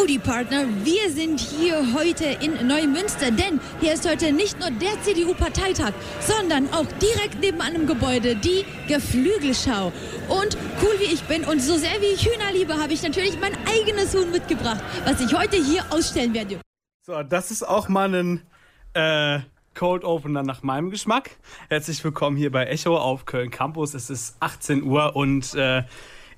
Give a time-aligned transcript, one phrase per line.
[0.00, 4.98] Howdy Partner, wir sind hier heute in Neumünster, denn hier ist heute nicht nur der
[5.02, 9.92] CDU-Parteitag, sondern auch direkt neben einem Gebäude die Geflügelschau.
[10.28, 13.38] Und cool wie ich bin und so sehr wie ich Hühner liebe, habe ich natürlich
[13.38, 16.60] mein eigenes Huhn mitgebracht, was ich heute hier ausstellen werde.
[17.02, 18.46] So, das ist auch mal ein
[18.94, 19.40] äh,
[19.74, 21.32] Cold Opener nach meinem Geschmack.
[21.68, 23.92] Herzlich willkommen hier bei Echo auf Köln Campus.
[23.92, 25.82] Es ist 18 Uhr und äh,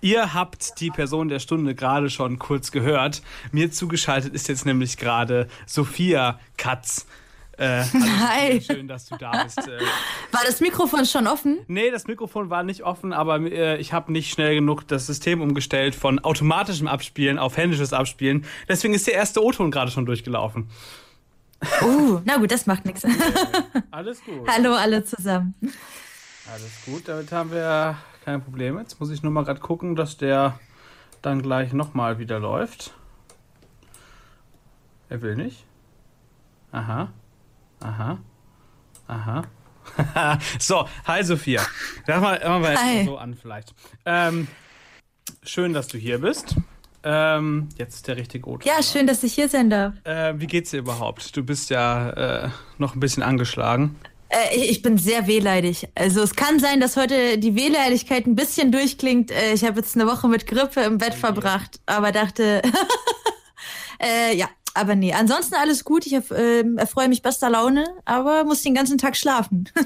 [0.03, 3.23] Ihr habt die Person der Stunde gerade schon kurz gehört.
[3.53, 7.07] Mir zugeschaltet ist jetzt nämlich gerade Sophia Katz.
[7.57, 8.61] Äh, Hi.
[8.61, 9.59] Schön, dass du da bist.
[9.59, 9.79] Äh,
[10.33, 11.61] War das Mikrofon schon offen?
[11.69, 15.41] nee, das Mikrofon war nicht offen, aber äh, ich habe nicht schnell genug das System
[15.41, 18.45] umgestellt von automatischem Abspielen auf händisches Abspielen.
[18.69, 20.69] Deswegen ist der erste O-Ton gerade schon durchgelaufen.
[21.81, 23.05] Uh, na gut, das macht nichts.
[23.93, 24.49] Alles gut.
[24.49, 25.55] Hallo alle zusammen.
[26.53, 28.81] Alles gut, damit haben wir keine Probleme.
[28.81, 30.59] Jetzt muss ich nur mal gerade gucken, dass der
[31.21, 32.95] dann gleich nochmal wieder läuft.
[35.09, 35.65] Er will nicht.
[36.71, 37.13] Aha.
[37.81, 38.19] Aha.
[39.07, 39.43] Aha.
[40.59, 41.61] so, hi Sophia.
[42.07, 43.75] Sag mal, machen wir jetzt so an vielleicht.
[44.07, 44.49] Ähm,
[45.43, 46.57] schön, dass du hier bist.
[47.05, 48.59] Ähm, jetzt ist der richtige O.
[48.63, 49.95] Ja, schön, dass ich hier sein darf.
[50.05, 51.37] Äh, wie geht's dir überhaupt?
[51.37, 53.97] Du bist ja äh, noch ein bisschen angeschlagen.
[54.33, 55.89] Äh, ich, bin sehr wehleidig.
[55.95, 59.31] Also es kann sein, dass heute die Wehleidigkeit ein bisschen durchklingt.
[59.31, 62.63] Äh, ich habe jetzt eine Woche mit Grippe im Bett verbracht, aber dachte,
[64.03, 65.13] äh, ja, aber nee.
[65.13, 66.07] Ansonsten alles gut.
[66.07, 69.69] Ich äh, erfreue mich bester Laune, aber muss den ganzen Tag schlafen.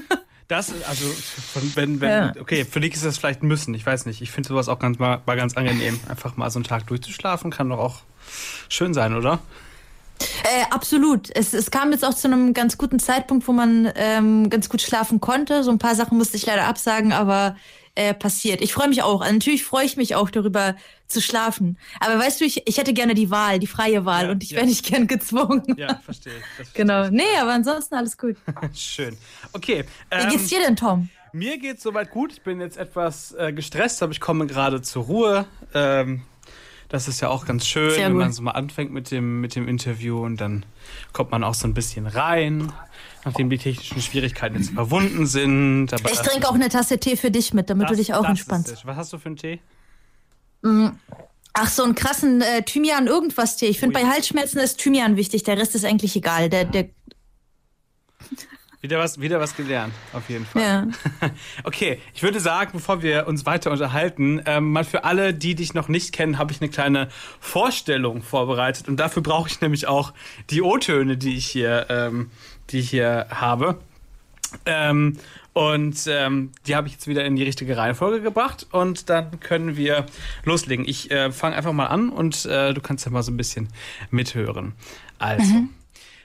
[0.49, 1.05] Das, also,
[1.51, 2.33] von, wenn, wenn, Ja.
[2.39, 4.21] okay, für dich ist das vielleicht ein Müssen, ich weiß nicht.
[4.21, 5.99] Ich finde sowas auch ganz, mal, mal ganz angenehm.
[6.07, 7.97] Einfach mal so einen Tag durchzuschlafen kann doch auch
[8.69, 9.39] schön sein, oder?
[10.19, 11.29] Äh, absolut.
[11.35, 14.81] Es, es kam jetzt auch zu einem ganz guten Zeitpunkt, wo man ähm, ganz gut
[14.81, 15.63] schlafen konnte.
[15.63, 17.55] So ein paar Sachen musste ich leider absagen, aber
[17.95, 18.61] äh, passiert.
[18.61, 19.21] Ich freue mich auch.
[19.21, 20.75] Also natürlich freue ich mich auch darüber
[21.07, 21.77] zu schlafen.
[21.99, 24.51] Aber weißt du, ich, ich hätte gerne die Wahl, die freie Wahl Ja, und ich
[24.51, 24.57] ja.
[24.57, 25.63] wäre nicht gern gezwungen.
[25.77, 26.43] Ja, verstehe ich.
[26.57, 26.93] Das Genau.
[27.05, 28.35] verstehe Nee, aber ansonsten alles gut.
[28.71, 28.79] ich.
[28.81, 29.17] Schön.
[29.53, 29.83] Okay.
[30.11, 31.09] Wie Ähm, geht's dir denn, Tom?
[31.33, 32.31] mir geht's soweit gut.
[32.33, 35.45] Ich bin jetzt etwas äh, gestresst, aber ich komme gerade zur Ruhe.
[35.73, 36.21] Ähm,
[36.89, 38.21] das ist ja auch ganz schön, Sehr wenn gut.
[38.21, 40.65] man so mal anfängt mit dem, mit dem Interview und dann
[41.13, 42.71] kommt man auch so ein bisschen rein,
[43.25, 45.93] nachdem die technischen Schwierigkeiten jetzt überwunden sind.
[45.93, 48.23] Aber Ich trinke auch eine Tasse Tee für dich mit, damit du das- dich auch
[48.25, 48.85] entspannst.
[48.85, 49.59] Was hast du für einen Tee?
[51.53, 53.65] Ach, so einen krassen äh, Thymian irgendwas Tee.
[53.67, 54.03] Ich finde, Ui.
[54.03, 55.43] bei Halsschmerzen ist Thymian wichtig.
[55.43, 56.49] Der Rest ist eigentlich egal.
[56.49, 56.89] Der, der,
[58.79, 60.61] Wieder was, wieder was gelernt, auf jeden Fall.
[60.61, 60.87] ja.
[61.63, 65.73] Okay, ich würde sagen, bevor wir uns weiter unterhalten, ähm, mal für alle, die dich
[65.73, 68.87] noch nicht kennen, habe ich eine kleine Vorstellung vorbereitet.
[68.87, 70.13] Und dafür brauche ich nämlich auch
[70.51, 72.29] die O-Töne, die ich hier, ähm,
[72.69, 73.79] die ich hier habe.
[74.65, 75.17] Ähm,
[75.53, 78.67] und ähm, die habe ich jetzt wieder in die richtige Reihenfolge gebracht.
[78.71, 80.05] Und dann können wir
[80.43, 80.87] loslegen.
[80.87, 83.69] Ich äh, fange einfach mal an und äh, du kannst ja mal so ein bisschen
[84.11, 84.73] mithören.
[85.17, 85.67] Also.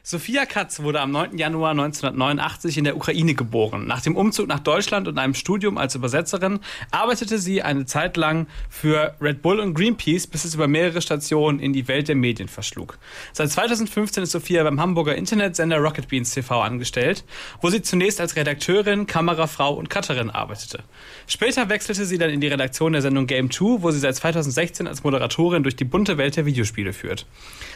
[0.05, 1.39] Sophia Katz wurde am 9.
[1.39, 3.87] Januar 1989 in der Ukraine geboren.
[3.87, 6.59] Nach dem Umzug nach Deutschland und einem Studium als Übersetzerin
[6.91, 11.61] arbeitete sie eine Zeit lang für Red Bull und Greenpeace, bis es über mehrere Stationen
[11.61, 12.99] in die Welt der Medien verschlug.
[13.33, 17.23] Seit 2015 ist Sophia beim Hamburger Internetsender Rocket Beans TV angestellt,
[17.61, 20.83] wo sie zunächst als Redakteurin, Kamerafrau und Cutterin arbeitete.
[21.29, 24.89] Später wechselte sie dann in die Redaktion der Sendung Game 2, wo sie seit 2016
[24.89, 27.25] als Moderatorin durch die bunte Welt der Videospiele führt.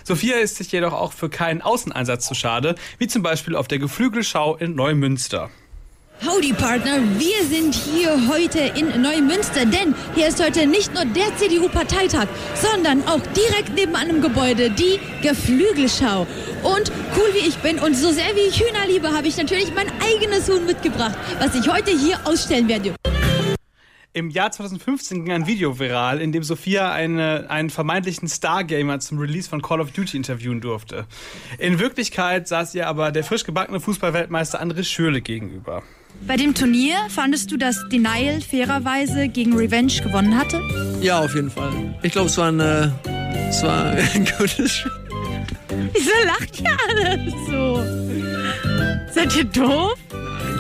[0.03, 3.79] Sophia ist sich jedoch auch für keinen Außeneinsatz zu schade, wie zum Beispiel auf der
[3.79, 5.51] Geflügelschau in Neumünster.
[6.25, 11.37] Howdy Partner, wir sind hier heute in Neumünster, denn hier ist heute nicht nur der
[11.37, 16.27] CDU-Parteitag, sondern auch direkt neben einem Gebäude die Geflügelschau.
[16.63, 19.75] Und cool wie ich bin und so sehr wie ich Hühner liebe, habe ich natürlich
[19.75, 22.95] mein eigenes Huhn mitgebracht, was ich heute hier ausstellen werde.
[24.17, 29.19] Im Jahr 2015 ging ein Video viral, in dem Sophia eine, einen vermeintlichen Stargamer zum
[29.19, 31.05] Release von Call of Duty interviewen durfte.
[31.59, 35.83] In Wirklichkeit saß ihr aber der frisch gebackene Fußballweltmeister André Schürle gegenüber.
[36.27, 40.63] Bei dem Turnier fandest du, dass Denial fairerweise gegen Revenge gewonnen hatte?
[41.03, 41.75] Ja, auf jeden Fall.
[42.03, 42.89] Ich glaube, es war ein, äh,
[43.51, 44.93] es war ein gutes Spiel.
[45.93, 49.13] Wieso lacht ihr alle so?
[49.13, 49.99] Seid ihr doof?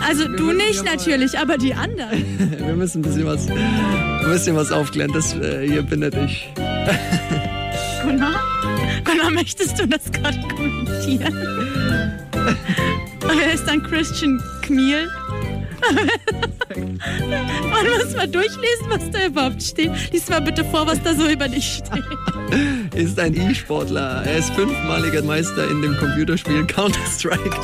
[0.01, 2.25] Also du müssen nicht natürlich, aber die anderen.
[2.67, 5.13] Wir müssen ein bisschen was, ein bisschen was aufklären.
[5.13, 6.49] Das äh, hier bindet ich.
[8.03, 8.41] Gunnar?
[9.05, 11.35] Gunnar, möchtest du das gerade kommentieren?
[13.21, 15.09] Wer ist dann Christian Kmiel?
[16.77, 19.93] Man muss mal durchlesen, was da überhaupt steht.
[20.13, 22.05] Lies mal bitte vor, was da so über dich steht.
[22.95, 24.23] Ist ein E-Sportler.
[24.25, 27.57] Er ist fünfmaliger Meister in dem Computerspiel Counter-Strike.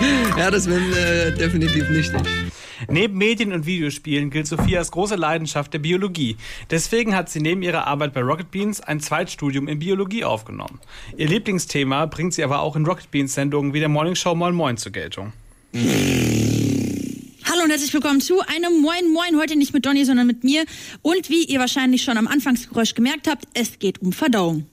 [0.38, 2.54] ja, das bin äh, definitiv nicht ich.
[2.88, 6.36] Neben Medien und Videospielen gilt Sophias große Leidenschaft der Biologie.
[6.70, 10.80] Deswegen hat sie neben ihrer Arbeit bei Rocket Beans ein Zweitstudium in Biologie aufgenommen.
[11.16, 14.54] Ihr Lieblingsthema bringt sie aber auch in Rocket Beans Sendungen wie der Morning Show Moin
[14.54, 15.32] Moin zur Geltung.
[15.72, 19.38] Hallo und herzlich willkommen zu einem Moin Moin.
[19.38, 20.64] Heute nicht mit Donny, sondern mit mir.
[21.02, 24.66] Und wie ihr wahrscheinlich schon am Anfangsgeräusch gemerkt habt, es geht um Verdauung.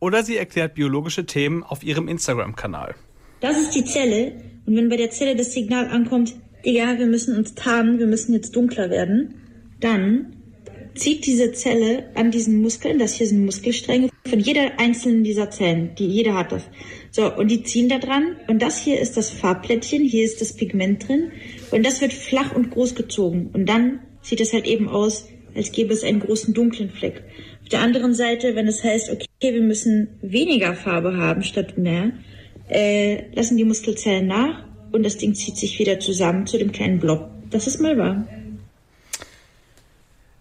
[0.00, 2.94] Oder sie erklärt biologische Themen auf ihrem Instagram-Kanal.
[3.40, 4.51] Das ist die Zelle.
[4.66, 8.32] Und wenn bei der Zelle das Signal ankommt, Digga, wir müssen uns tarnen, wir müssen
[8.34, 9.34] jetzt dunkler werden,
[9.80, 10.36] dann
[10.94, 15.94] zieht diese Zelle an diesen Muskeln, das hier sind Muskelstränge von jeder einzelnen dieser Zellen,
[15.98, 16.64] die jeder hat das.
[17.10, 20.54] So, und die ziehen da dran und das hier ist das Farbplättchen, hier ist das
[20.54, 21.32] Pigment drin
[21.70, 25.72] und das wird flach und groß gezogen und dann sieht es halt eben aus, als
[25.72, 27.22] gäbe es einen großen dunklen Fleck.
[27.62, 32.12] Auf der anderen Seite, wenn es heißt, okay, wir müssen weniger Farbe haben statt mehr,
[32.72, 36.98] äh, lassen die Muskelzellen nach und das Ding zieht sich wieder zusammen zu dem kleinen
[36.98, 37.28] Blob.
[37.50, 38.24] Das ist mal wahr.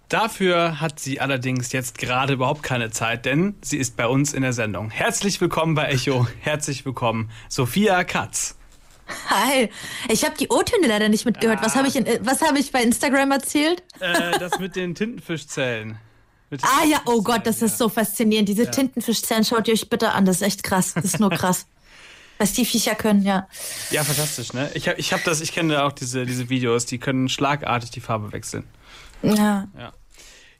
[0.09, 4.41] Dafür hat sie allerdings jetzt gerade überhaupt keine Zeit, denn sie ist bei uns in
[4.41, 4.89] der Sendung.
[4.89, 6.27] Herzlich willkommen bei Echo.
[6.41, 8.57] Herzlich willkommen, Sophia Katz.
[9.29, 9.69] Hi.
[10.09, 11.59] Ich habe die O-Töne leider nicht mitgehört.
[11.61, 13.83] Was habe ich, in- äh, was hab ich bei Instagram erzählt?
[13.99, 15.97] Äh, das mit den Tintenfischzellen.
[16.49, 18.49] Mit den Ah ja, oh Gott, das Tintenfischzellen, ist so faszinierend.
[18.49, 20.25] Diese Tintenfischzellen, schaut ihr euch bitte an.
[20.25, 20.93] Das ist echt krass.
[20.93, 21.65] Das ist nur krass.
[22.41, 23.47] Was die Viecher können, ja.
[23.91, 24.71] Ja, fantastisch, ne?
[24.73, 27.99] Ich habe ich hab das, ich kenne auch diese, diese Videos, die können schlagartig die
[27.99, 28.63] Farbe wechseln.
[29.21, 29.67] Ja.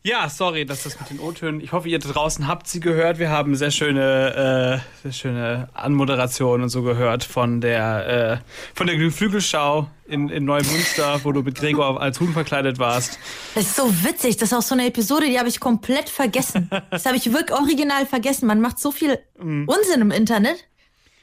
[0.03, 1.59] Ja, sorry, dass das mit den O-Tönen.
[1.59, 3.17] Ich hoffe, ihr da draußen habt sie gehört.
[3.17, 8.85] Wir haben sehr schöne, äh, sehr schöne Anmoderation und so gehört von der, äh, von
[8.85, 13.17] der Geflügelschau in, in Neumünster, wo du mit Gregor als Huhn verkleidet warst.
[13.55, 14.37] Das ist so witzig.
[14.37, 16.69] Das ist auch so eine Episode, die habe ich komplett vergessen.
[16.91, 18.45] Das habe ich wirklich original vergessen.
[18.45, 20.67] Man macht so viel Unsinn im Internet.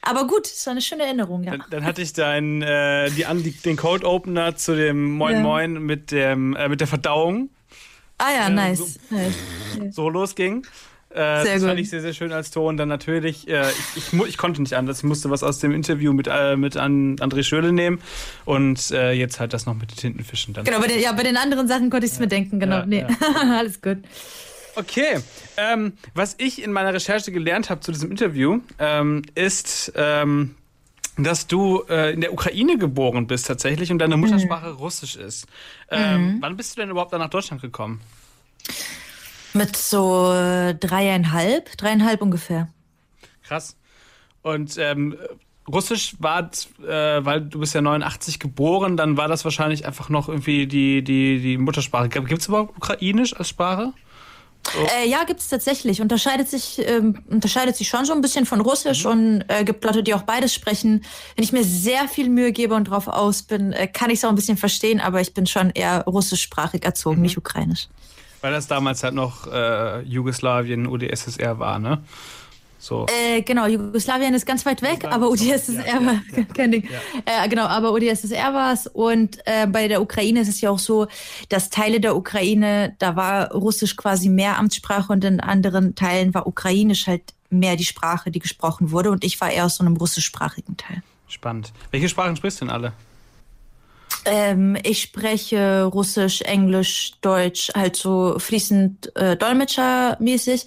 [0.01, 1.51] Aber gut, ist eine schöne Erinnerung, ja.
[1.51, 5.41] Dann, dann hatte ich dein, äh, die, die, den Code Opener zu dem Moin Ja.
[5.41, 7.49] Moin mit dem, äh, mit der Verdauung
[8.17, 8.79] Ah ja, nice.
[8.79, 9.95] so- nice.
[9.95, 10.65] so losging.
[11.11, 11.79] Äh, Sehr das fand gut.
[11.79, 12.77] ich sehr, sehr schön als Ton.
[12.77, 13.63] Dann natürlich, äh,
[13.95, 14.99] ich, ich, ich konnte nicht anders.
[14.99, 17.99] Ich musste was aus dem Interview mit, äh, mit an André Schöle nehmen.
[18.45, 20.53] Und äh, jetzt halt das noch mit den Tintenfischen.
[20.53, 20.65] Dann.
[20.65, 22.79] Genau, bei den, ja, bei den anderen Sachen konnte ich es mir denken, genau.
[22.79, 23.05] Ja, nee,
[23.57, 23.97] alles gut.
[24.79, 25.19] Okay.
[25.57, 30.55] Ähm, was ich in meiner Recherche gelernt habe zu diesem Interview, ähm, ist, ähm,
[31.17, 34.21] dass du äh, in der Ukraine geboren bist tatsächlich und deine Mhm.
[34.21, 35.47] Muttersprache Russisch ist.
[35.89, 37.99] Ähm, Wann bist du denn überhaupt dann nach Deutschland gekommen?
[39.53, 42.69] Mit so äh, dreieinhalb, dreieinhalb ungefähr.
[43.43, 43.75] Krass.
[44.43, 45.17] Und ähm,
[45.67, 46.49] Russisch war,
[46.87, 51.03] äh, weil du bist ja 89 geboren, dann war das wahrscheinlich einfach noch irgendwie die,
[51.03, 52.09] die, die Muttersprache.
[52.09, 53.93] Gibt es überhaupt Ukrainisch als Sprache?
[54.97, 56.01] Äh, ja, gibt's tatsächlich.
[56.01, 60.03] Unterscheidet sich, ähm, unterscheidet sich schon so ein bisschen von Russisch und äh, gibt Leute,
[60.03, 61.03] die auch beides sprechen.
[61.35, 64.25] Wenn ich mir sehr viel Mühe gebe und drauf aus bin, äh, kann ich es
[64.25, 67.87] auch ein bisschen verstehen, aber ich bin schon eher russischsprachig erzogen, nicht ukrainisch.
[68.41, 72.01] Weil das damals halt noch äh, Jugoslawien, UdSSR war, ne?
[72.79, 73.05] So.
[73.07, 76.21] Äh, genau, Jugoslawien ist ganz weit weg, aber UdSSR war
[76.55, 76.87] kein Ding.
[77.25, 78.87] Äh, genau, aber UdSSR war es.
[78.87, 81.07] Und äh, bei der Ukraine ist es ja auch so,
[81.49, 86.47] dass Teile der Ukraine, da war Russisch quasi mehr Amtssprache und in anderen Teilen war
[86.47, 89.11] Ukrainisch halt mehr die Sprache, die gesprochen wurde.
[89.11, 91.03] Und ich war eher aus so einem russischsprachigen Teil.
[91.27, 91.73] Spannend.
[91.91, 92.93] Welche Sprachen sprichst du denn alle?
[94.25, 100.65] Ähm, ich spreche Russisch, Englisch, Deutsch, halt so fließend äh, Dolmetschermäßig.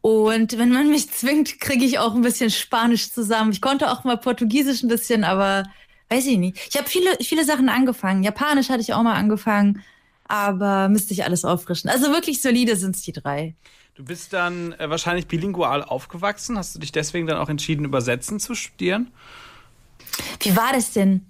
[0.00, 3.52] Und wenn man mich zwingt, kriege ich auch ein bisschen Spanisch zusammen.
[3.52, 5.64] Ich konnte auch mal Portugiesisch ein bisschen, aber
[6.08, 6.56] weiß ich nicht.
[6.68, 8.22] Ich habe viele, viele Sachen angefangen.
[8.22, 9.82] Japanisch hatte ich auch mal angefangen,
[10.28, 11.90] aber müsste ich alles auffrischen.
[11.90, 13.54] Also wirklich solide sind's die drei.
[13.94, 16.58] Du bist dann äh, wahrscheinlich bilingual aufgewachsen.
[16.58, 19.12] Hast du dich deswegen dann auch entschieden, übersetzen zu studieren?
[20.40, 21.26] Wie war das denn?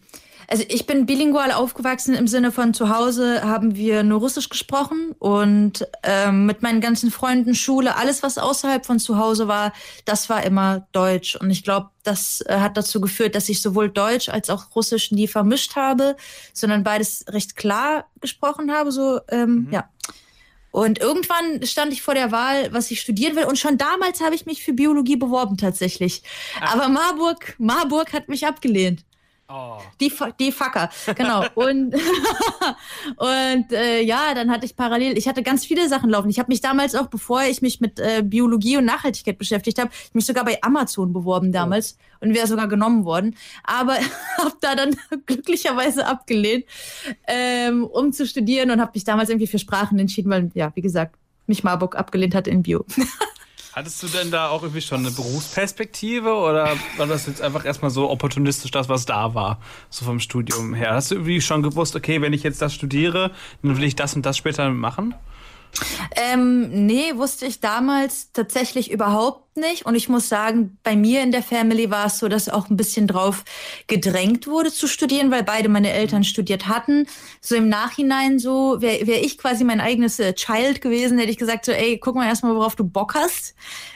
[0.49, 5.15] Also ich bin bilingual aufgewachsen im Sinne von zu Hause haben wir nur Russisch gesprochen
[5.19, 9.73] und ähm, mit meinen ganzen Freunden, Schule, alles was außerhalb von zu Hause war,
[10.05, 11.37] das war immer Deutsch.
[11.37, 15.11] Und ich glaube, das äh, hat dazu geführt, dass ich sowohl Deutsch als auch Russisch
[15.11, 16.17] nie vermischt habe,
[16.53, 18.93] sondern beides recht klar gesprochen habe.
[18.93, 19.89] So ähm, ja.
[20.75, 23.45] Und irgendwann stand ich vor der Wahl, was ich studieren will.
[23.45, 26.25] Und schon damals habe ich mich für Biologie beworben tatsächlich.
[26.61, 29.05] Aber Marburg, Marburg hat mich abgelehnt.
[29.47, 29.79] Oh.
[30.01, 30.11] Die,
[30.41, 31.45] die Fucker, genau.
[31.55, 31.95] Und,
[33.17, 36.31] und äh, ja, dann hatte ich parallel, ich hatte ganz viele Sachen laufen.
[36.31, 39.91] Ich habe mich damals auch, bevor ich mich mit äh, Biologie und Nachhaltigkeit beschäftigt habe,
[40.15, 43.37] mich sogar bei Amazon beworben damals und wäre sogar genommen worden.
[43.65, 43.95] Aber
[44.39, 44.97] habe da dann
[45.27, 46.65] glücklicherweise abgelehnt,
[47.29, 50.83] ähm, um zu studieren und habe mich damals irgendwie für Sprachen entschieden, weil, ja, wie
[50.83, 52.87] gesagt, mich Marburg abgelehnt hat in Bio.
[53.75, 57.91] Hattest du denn da auch irgendwie schon eine Berufsperspektive oder war das jetzt einfach erstmal
[57.91, 59.59] so opportunistisch das, was da war,
[59.91, 60.95] so vom Studium her?
[60.95, 64.15] Hast du irgendwie schon gewusst, okay, wenn ich jetzt das studiere, dann will ich das
[64.15, 65.17] und das später machen?
[66.17, 69.87] Ähm, nee, wusste ich damals tatsächlich überhaupt nicht.
[69.87, 72.77] Und ich muss sagen, bei mir in der Family war es so, dass auch ein
[72.77, 73.45] bisschen drauf
[73.87, 77.07] gedrängt wurde zu studieren, weil beide meine Eltern studiert hatten.
[77.41, 81.39] So im Nachhinein so, wäre wär ich quasi mein eigenes äh, Child gewesen, hätte ich
[81.39, 83.55] gesagt so, ey, guck mal erstmal, worauf du Bock hast.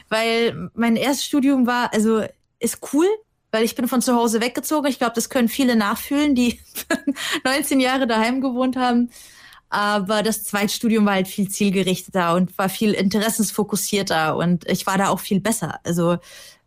[0.09, 2.23] Weil mein erstes Studium war, also
[2.61, 3.07] ist cool,
[3.51, 4.89] weil ich bin von zu Hause weggezogen.
[4.89, 6.61] Ich glaube, das können viele nachfühlen, die
[7.45, 9.11] 19 Jahre daheim gewohnt haben.
[9.71, 15.09] Aber das Zweitstudium war halt viel zielgerichteter und war viel interessensfokussierter und ich war da
[15.09, 15.79] auch viel besser.
[15.85, 16.19] Also,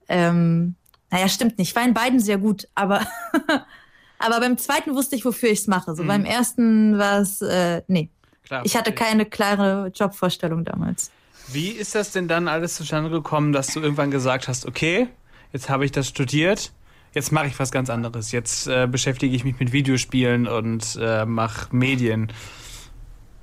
[0.07, 0.75] ähm,
[1.09, 1.69] naja, stimmt nicht.
[1.69, 3.01] Ich war in beiden sehr gut, aber,
[4.19, 5.95] aber beim zweiten wusste ich, wofür ich es mache.
[5.95, 6.07] So Mhm.
[6.07, 8.09] beim ersten war es, äh, nee.
[8.45, 11.11] Klar, Ich hatte keine klare Jobvorstellung damals.
[11.47, 15.07] Wie ist das denn dann alles zustande gekommen, dass du irgendwann gesagt hast, okay,
[15.53, 16.71] jetzt habe ich das studiert,
[17.13, 18.31] jetzt mache ich was ganz anderes.
[18.31, 22.31] Jetzt äh, beschäftige ich mich mit Videospielen und äh, mache Medien.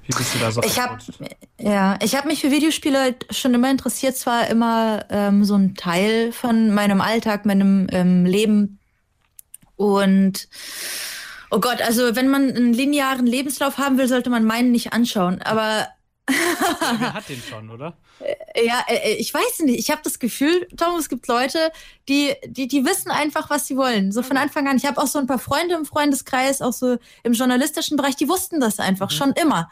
[0.09, 1.21] Wie bist du da so Ich habe reingerutscht?
[1.59, 4.17] ja, ich habe mich für Videospiele halt schon immer interessiert.
[4.17, 8.79] Zwar immer ähm, so ein Teil von meinem Alltag, meinem ähm, Leben.
[9.77, 10.49] Und
[11.51, 15.43] oh Gott, also wenn man einen linearen Lebenslauf haben will, sollte man meinen nicht anschauen.
[15.43, 15.89] Aber
[16.27, 17.97] Wer hat den schon, oder?
[18.57, 19.79] ja, äh, ich weiß nicht.
[19.79, 21.71] Ich habe das Gefühl, Tom, es gibt Leute,
[22.09, 24.13] die, die, die wissen einfach, was sie wollen.
[24.13, 24.77] So von Anfang an.
[24.77, 28.29] Ich habe auch so ein paar Freunde im Freundeskreis, auch so im journalistischen Bereich, die
[28.29, 29.71] wussten das einfach schon immer.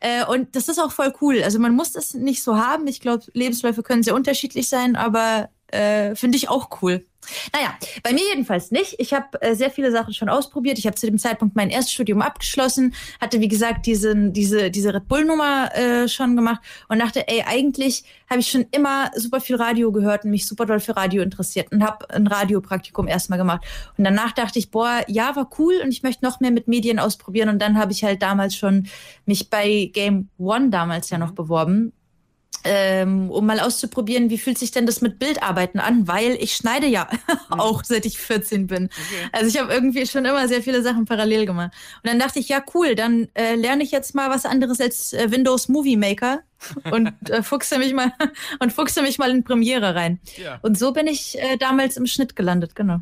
[0.00, 1.42] Äh, und das ist auch voll cool.
[1.42, 2.86] Also man muss das nicht so haben.
[2.86, 7.04] Ich glaube, Lebensläufe können sehr unterschiedlich sein, aber äh, finde ich auch cool.
[7.52, 8.96] Naja, bei mir jedenfalls nicht.
[8.98, 10.78] Ich habe äh, sehr viele Sachen schon ausprobiert.
[10.78, 15.08] Ich habe zu dem Zeitpunkt mein Erststudium abgeschlossen, hatte wie gesagt diesen, diese, diese Red
[15.08, 19.92] Bull-Nummer äh, schon gemacht und dachte, ey, eigentlich habe ich schon immer super viel Radio
[19.92, 23.64] gehört und mich super doll für Radio interessiert und habe ein Radiopraktikum erstmal gemacht.
[23.96, 26.98] Und danach dachte ich, boah, ja, war cool und ich möchte noch mehr mit Medien
[26.98, 27.48] ausprobieren.
[27.48, 28.88] Und dann habe ich halt damals schon
[29.24, 31.92] mich bei Game One damals ja noch beworben
[32.66, 36.86] ähm, um mal auszuprobieren, wie fühlt sich denn das mit Bildarbeiten an, weil ich schneide
[36.86, 37.08] ja
[37.50, 38.88] auch seit ich 14 bin.
[39.32, 41.72] Also ich habe irgendwie schon immer sehr viele Sachen parallel gemacht.
[42.02, 45.12] Und dann dachte ich, ja cool, dann äh, lerne ich jetzt mal was anderes als
[45.12, 46.40] äh, Windows Movie Maker
[46.90, 48.12] und äh, fuchse mich mal
[48.58, 50.20] und fuchse mich mal in Premiere rein.
[50.36, 50.58] Ja.
[50.62, 53.00] Und so bin ich äh, damals im Schnitt gelandet, genau.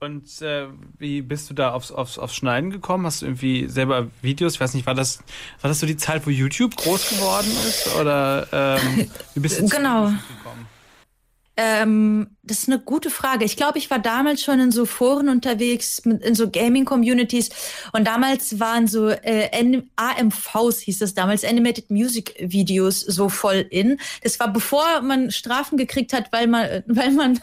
[0.00, 3.04] Und äh, wie bist du da aufs, aufs, aufs Schneiden gekommen?
[3.04, 4.54] Hast du irgendwie selber Videos?
[4.54, 5.18] Ich weiß nicht, war das,
[5.60, 7.94] war das so die Zeit, wo YouTube groß geworden ist?
[7.96, 10.06] Oder ähm, wie bist du Genau.
[10.06, 10.68] Gekommen?
[11.60, 13.44] Ähm, das ist eine gute Frage.
[13.44, 17.50] Ich glaube, ich war damals schon in so Foren unterwegs, in so Gaming-Communities.
[17.92, 19.50] Und damals waren so äh,
[19.96, 23.98] AMVs, hieß das damals, Animated Music Videos, so voll in.
[24.22, 27.40] Das war bevor man Strafen gekriegt hat, weil man, weil man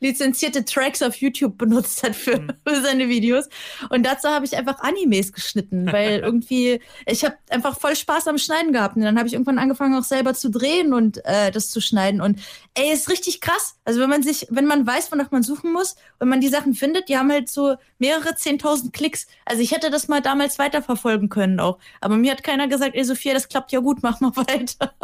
[0.00, 3.48] lizenzierte Tracks auf YouTube benutzt hat für, für seine Videos.
[3.90, 8.38] Und dazu habe ich einfach Animes geschnitten, weil irgendwie, ich habe einfach voll Spaß am
[8.38, 8.96] Schneiden gehabt.
[8.96, 12.20] Und dann habe ich irgendwann angefangen, auch selber zu drehen und äh, das zu schneiden.
[12.20, 12.40] Und
[12.74, 13.76] ey, ist richtig krass.
[13.84, 16.74] Also wenn man sich, wenn man weiß, wonach man suchen muss, wenn man die Sachen
[16.74, 19.26] findet, die haben halt so mehrere zehntausend Klicks.
[19.44, 21.78] Also ich hätte das mal damals weiterverfolgen können auch.
[22.00, 24.94] Aber mir hat keiner gesagt, ey Sophia, das klappt ja gut, mach mal weiter.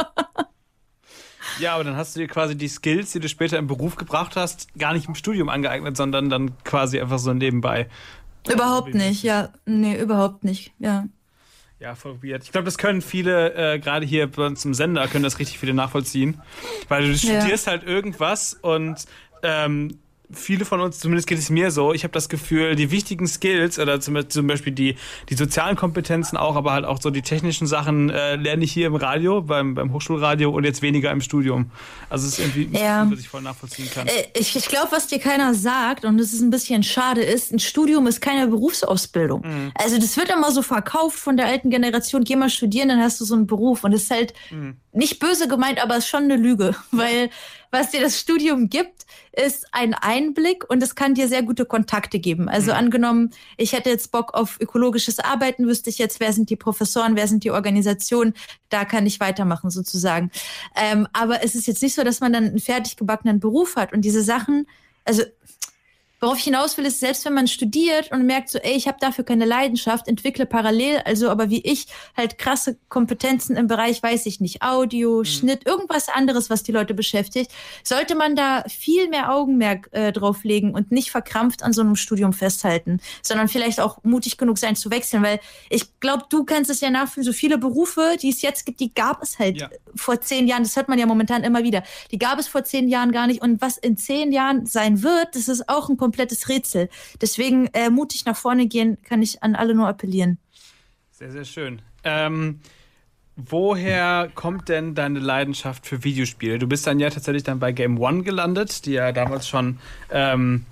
[1.60, 4.36] Ja, aber dann hast du dir quasi die Skills, die du später im Beruf gebracht
[4.36, 7.88] hast, gar nicht im Studium angeeignet, sondern dann quasi einfach so nebenbei.
[8.48, 9.50] überhaupt nicht, ja.
[9.66, 11.06] Nee, überhaupt nicht, ja.
[11.80, 12.42] Ja, voll weird.
[12.42, 15.58] Ich glaube, das können viele, äh, gerade hier bei uns im Sender, können das richtig
[15.58, 16.40] viele nachvollziehen.
[16.88, 17.40] Weil du Ja.
[17.40, 19.04] studierst halt irgendwas und
[19.44, 19.98] ähm,
[20.32, 23.78] viele von uns, zumindest geht es mir so, ich habe das Gefühl, die wichtigen Skills
[23.78, 24.14] oder zum,
[24.46, 24.96] Beispiel die,
[25.30, 28.88] die sozialen Kompetenzen auch, aber halt auch so die technischen Sachen äh, lerne ich hier
[28.88, 31.70] im Radio, beim, beim Hochschulradio und jetzt weniger im Studium.
[32.10, 33.06] Also es ist irgendwie, Ja.
[33.10, 34.06] was ich voll nachvollziehen kann.
[34.06, 37.52] Äh, Ich, ich glaube, was dir keiner sagt, und das ist ein bisschen schade ist,
[37.52, 39.42] ein Studium ist keine Berufsausbildung.
[39.42, 39.72] Mhm.
[39.74, 43.20] Also das wird immer so verkauft von der alten Generation, geh mal studieren, dann hast
[43.20, 43.84] du so einen Beruf.
[43.84, 44.76] Und das ist halt Mhm.
[44.92, 46.74] nicht böse gemeint, aber es ist schon eine Lüge.
[46.90, 47.30] Weil
[47.70, 52.18] was dir das Studium gibt, ist ein Einblick und es kann dir sehr gute Kontakte
[52.18, 52.48] geben.
[52.48, 52.78] Also Mhm.
[52.78, 57.16] angenommen, ich hätte jetzt Bock auf ökologisches Arbeiten, wüsste ich jetzt, wer sind die Professoren,
[57.16, 58.34] wer sind die Organisationen,
[58.68, 60.30] da kann ich weitermachen sozusagen.
[60.76, 63.92] Ähm, aber es ist jetzt nicht so, dass man dann einen fertig gebackenen Beruf hat
[63.92, 64.66] und diese Sachen,
[65.04, 65.22] also
[66.20, 68.98] worauf ich hinaus will, ist, selbst wenn man studiert und merkt so, ey, ich habe
[69.00, 74.26] dafür keine Leidenschaft, entwickle parallel, also aber wie ich, halt krasse Kompetenzen im Bereich, weiß
[74.26, 77.50] ich nicht, Audio, Schnitt, irgendwas anderes, was die Leute beschäftigt,
[77.84, 81.96] sollte man da viel mehr Augenmerk äh, drauf legen und nicht verkrampft an so einem
[81.96, 86.70] Studium festhalten, sondern vielleicht auch mutig genug sein zu wechseln, weil ich glaube, du kannst
[86.70, 89.68] es ja nachfühlen, so viele Berufe, die es jetzt gibt, die gab es halt Ja.
[89.98, 92.88] Vor zehn Jahren, das hört man ja momentan immer wieder, die gab es vor zehn
[92.88, 96.48] Jahren gar nicht und was in zehn Jahren sein wird, das ist auch ein komplettes
[96.48, 96.88] Rätsel.
[97.20, 100.38] Deswegen äh, mutig nach vorne gehen, kann ich an alle nur appellieren.
[101.10, 101.82] Sehr, sehr schön.
[102.04, 102.60] Ähm,
[103.36, 106.58] woher kommt denn deine Leidenschaft für Videospiele?
[106.58, 109.78] Du bist dann ja tatsächlich dann bei Game One gelandet, die ja damals schon
[110.10, 110.64] ähm,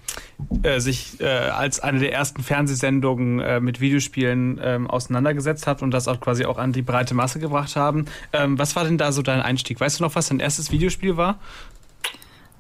[0.63, 5.91] äh, sich äh, als eine der ersten Fernsehsendungen äh, mit Videospielen ähm, auseinandergesetzt hat und
[5.91, 8.07] das auch quasi auch an die breite Masse gebracht haben.
[8.33, 9.81] Ähm, was war denn da so dein Einstieg?
[9.81, 11.39] Weißt du noch, was dein erstes Videospiel war?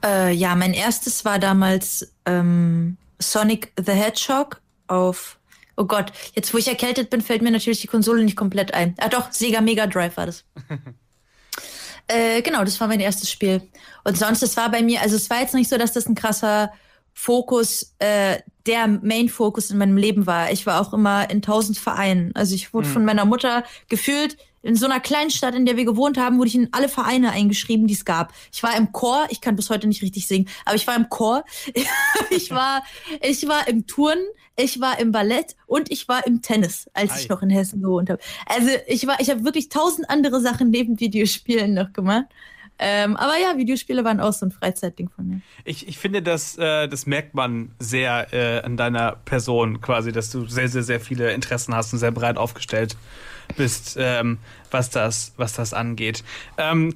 [0.04, 5.38] Äh, ja, mein erstes war damals ähm, Sonic the Hedgehog auf.
[5.76, 8.94] Oh Gott, jetzt wo ich erkältet bin, fällt mir natürlich die Konsole nicht komplett ein.
[8.98, 10.44] Ah doch, Sega Mega Drive war das.
[12.08, 13.62] äh, genau, das war mein erstes Spiel.
[14.04, 16.14] Und sonst, es war bei mir, also es war jetzt nicht so, dass das ein
[16.14, 16.72] krasser
[17.18, 20.52] Fokus, äh, der Main-Fokus in meinem Leben war.
[20.52, 22.30] Ich war auch immer in tausend Vereinen.
[22.34, 25.86] Also ich wurde von meiner Mutter gefühlt in so einer kleinen Stadt, in der wir
[25.86, 28.34] gewohnt haben, wurde ich in alle Vereine eingeschrieben, die es gab.
[28.52, 31.08] Ich war im Chor, ich kann bis heute nicht richtig singen, aber ich war im
[31.08, 31.44] Chor,
[32.30, 32.82] ich war,
[33.22, 37.20] ich war im Turnen, ich war im Ballett und ich war im Tennis, als Ei.
[37.20, 38.20] ich noch in Hessen gewohnt habe.
[38.44, 42.26] Also ich war, ich habe wirklich tausend andere Sachen neben Videospielen noch gemacht.
[42.78, 45.40] Ähm, aber ja, Videospiele waren auch so ein Freizeitding von mir.
[45.64, 50.30] Ich, ich finde, das, äh, das merkt man sehr äh, an deiner Person quasi, dass
[50.30, 52.96] du sehr, sehr, sehr viele Interessen hast und sehr breit aufgestellt
[53.56, 54.38] bist, ähm,
[54.70, 56.22] was, das, was das angeht.
[56.58, 56.92] Ähm,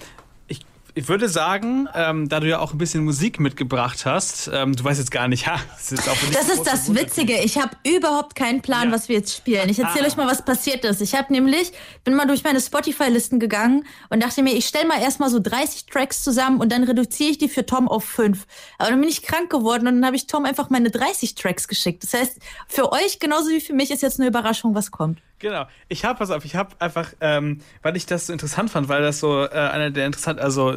[1.00, 4.84] ich, würde sagen, ähm, da du ja auch ein bisschen Musik mitgebracht hast, ähm, du
[4.84, 6.94] weißt jetzt gar nicht, ha, das ist, Das ist das.
[6.94, 7.38] Witzige.
[7.40, 8.94] Ich habe überhaupt keinen Plan, Ja.
[8.94, 9.68] was wir jetzt spielen.
[9.68, 10.08] Ich erzähle Ah.
[10.08, 11.00] euch mal, was passiert ist.
[11.00, 11.72] Ich habe nämlich,
[12.04, 15.86] bin mal durch meine Spotify-Listen gegangen und dachte mir, ich stelle mal erstmal so 30
[15.86, 18.46] Tracks zusammen und dann reduziere ich die für Tom auf 5.
[18.78, 21.68] Aber dann bin ich krank geworden und dann habe ich Tom einfach meine 30 Tracks
[21.68, 22.02] geschickt.
[22.02, 22.38] Das heißt,
[22.68, 25.20] für euch genauso wie für mich ist jetzt eine Überraschung, was kommt.
[25.40, 25.66] Genau.
[25.88, 29.02] Ich habe, pass auf, ich habe einfach, ähm, weil ich das so interessant fand, weil
[29.02, 30.76] das so äh, einer der interessant, also äh,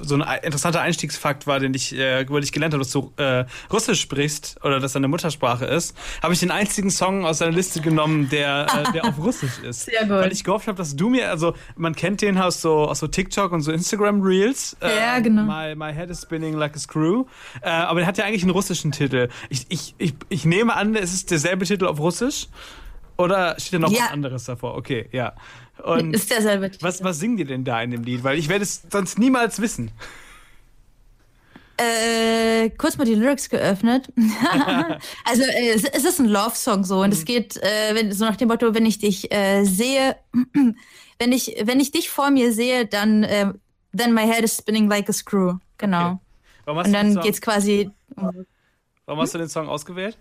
[0.00, 3.12] so ein ein- interessanter Einstiegsfakt war, den ich äh, über dich gelernt habe, dass du
[3.16, 7.52] äh, Russisch sprichst oder dass deine Muttersprache ist, habe ich den einzigen Song aus deiner
[7.52, 9.86] Liste genommen, der, äh, der auf Russisch ist.
[9.86, 10.10] Sehr gut.
[10.10, 13.06] Weil ich gehofft habe, dass du mir, also man kennt den aus so, aus so
[13.08, 14.76] TikTok und so Instagram Reels.
[14.80, 15.42] Äh, Ja, genau.
[15.44, 17.24] My, my head is spinning like a screw.
[17.62, 19.30] Äh, aber der hat ja eigentlich einen russischen Titel.
[19.48, 22.48] Ich, ich, ich, ich nehme an, es ist derselbe Titel auf Russisch.
[23.22, 24.04] Oder steht da noch Ja.
[24.04, 24.76] was anderes davor?
[24.76, 25.34] Okay, ja.
[25.82, 26.70] Und Ist derselbe.
[26.80, 28.22] was, was singen die denn da in dem Lied?
[28.24, 29.90] Weil ich werde es sonst niemals wissen.
[31.78, 34.12] Äh, kurz mal die Lyrics geöffnet.
[35.24, 37.12] also äh, es, es ist ein Love-Song so und Mhm.
[37.12, 40.16] es geht äh, wenn, so nach dem Motto, wenn ich dich äh, sehe,
[41.18, 43.52] wenn ich wenn ich dich vor mir sehe, dann äh,
[43.96, 45.54] then my head is spinning like a screw.
[45.78, 46.20] Genau.
[46.66, 46.78] Okay.
[46.86, 47.90] Und dann Song, geht's quasi.
[49.06, 50.16] warum hast du den Song ausgewählt?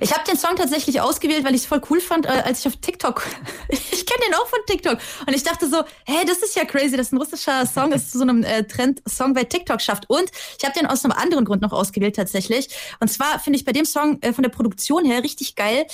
[0.00, 2.66] Ich habe den Song tatsächlich ausgewählt, weil ich es voll cool fand, äh, als ich
[2.66, 3.22] auf TikTok.
[3.68, 4.98] ich kenne den auch von TikTok.
[5.26, 8.18] Und ich dachte so, hey, das ist ja crazy, dass ein russischer Song es zu
[8.18, 10.08] so einem äh, Trend-Song bei TikTok schafft.
[10.08, 12.68] Und ich habe den aus einem anderen Grund noch ausgewählt tatsächlich.
[13.00, 15.86] Und zwar finde ich bei dem Song äh, von der Produktion her richtig geil,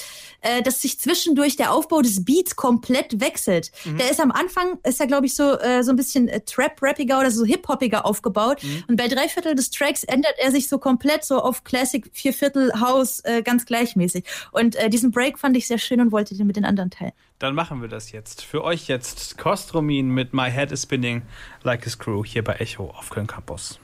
[0.43, 3.73] äh, dass sich zwischendurch der Aufbau des Beats komplett wechselt.
[3.85, 7.19] Der ist am Anfang, ist er glaube ich so äh, so ein bisschen äh, Trap-Rappiger
[7.19, 8.63] oder so Hip-Hoppiger aufgebaut.
[8.89, 12.33] Und bei drei Viertel des Tracks ändert er sich so komplett so auf Classic Vier
[12.33, 14.25] Viertel House äh, ganz gleichmäßig.
[14.53, 17.13] Und äh, diesen Break fand ich sehr schön und wollte den mit den anderen teilen.
[17.39, 18.43] Dann machen wir das jetzt.
[18.43, 21.23] Für euch jetzt Kostromin mit My Head is Spinning
[21.63, 23.79] Like a Screw hier bei Echo auf Köln Campus.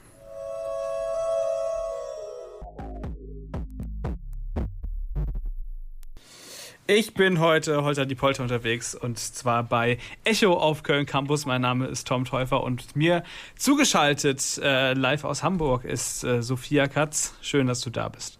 [6.89, 11.45] Ich bin heute Holter die Polter unterwegs und zwar bei Echo auf Köln Campus.
[11.45, 13.23] Mein Name ist Tom Täufer und mir
[13.57, 17.33] zugeschaltet äh, live aus Hamburg ist äh, Sophia Katz.
[17.41, 18.36] Schön, dass du da bist.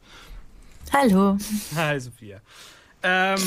[0.94, 1.38] Hallo.
[1.76, 2.40] Hi Sophia.
[3.04, 3.40] Ähm,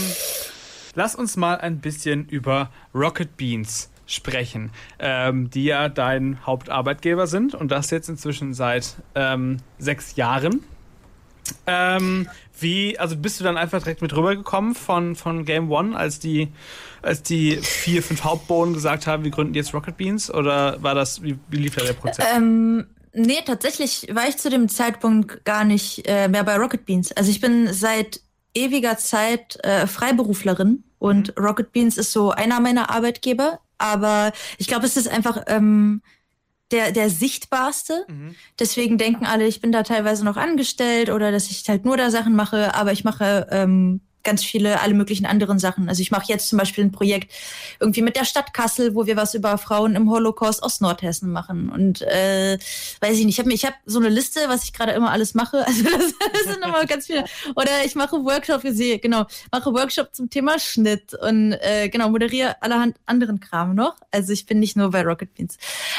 [0.94, 7.54] lass uns mal ein bisschen über Rocket Beans sprechen, ähm, die ja dein Hauptarbeitgeber sind
[7.54, 10.64] und das jetzt inzwischen seit ähm, sechs Jahren.
[11.66, 16.18] Ähm, wie, also bist du dann einfach direkt mit rübergekommen von, von Game One, als
[16.18, 16.48] die,
[17.02, 20.32] als die vier, fünf Hauptbohnen gesagt haben, wir gründen jetzt Rocket Beans?
[20.32, 22.24] Oder war das, wie, wie lief da der Prozess?
[22.36, 27.12] Ähm, nee, tatsächlich war ich zu dem Zeitpunkt gar nicht äh, mehr bei Rocket Beans.
[27.12, 28.20] Also ich bin seit
[28.54, 33.60] ewiger Zeit äh, Freiberuflerin und Rocket Beans ist so einer meiner Arbeitgeber.
[33.78, 36.02] Aber ich glaube, es ist einfach ähm,
[36.70, 38.04] der, der sichtbarste.
[38.58, 42.10] Deswegen denken alle, ich bin da teilweise noch angestellt oder dass ich halt nur da
[42.10, 45.88] Sachen mache, aber ich mache ähm, ganz viele, alle möglichen anderen Sachen.
[45.88, 47.32] Also ich mache jetzt zum Beispiel ein Projekt
[47.78, 51.70] irgendwie mit der Stadt Kassel, wo wir was über Frauen im Holocaust aus Nordhessen machen.
[51.70, 52.58] Und äh,
[53.00, 55.34] weiß ich nicht, ich habe ich hab so eine Liste, was ich gerade immer alles
[55.34, 55.64] mache.
[55.70, 57.24] Also das, das sind immer ganz viele.
[57.54, 62.96] Oder ich mache Workshop, genau, mache Workshop zum Thema Schnitt und äh, genau, moderiere allerhand
[63.06, 63.96] anderen Kram noch.
[64.10, 65.58] Also ich bin nicht nur bei Rocket Beans.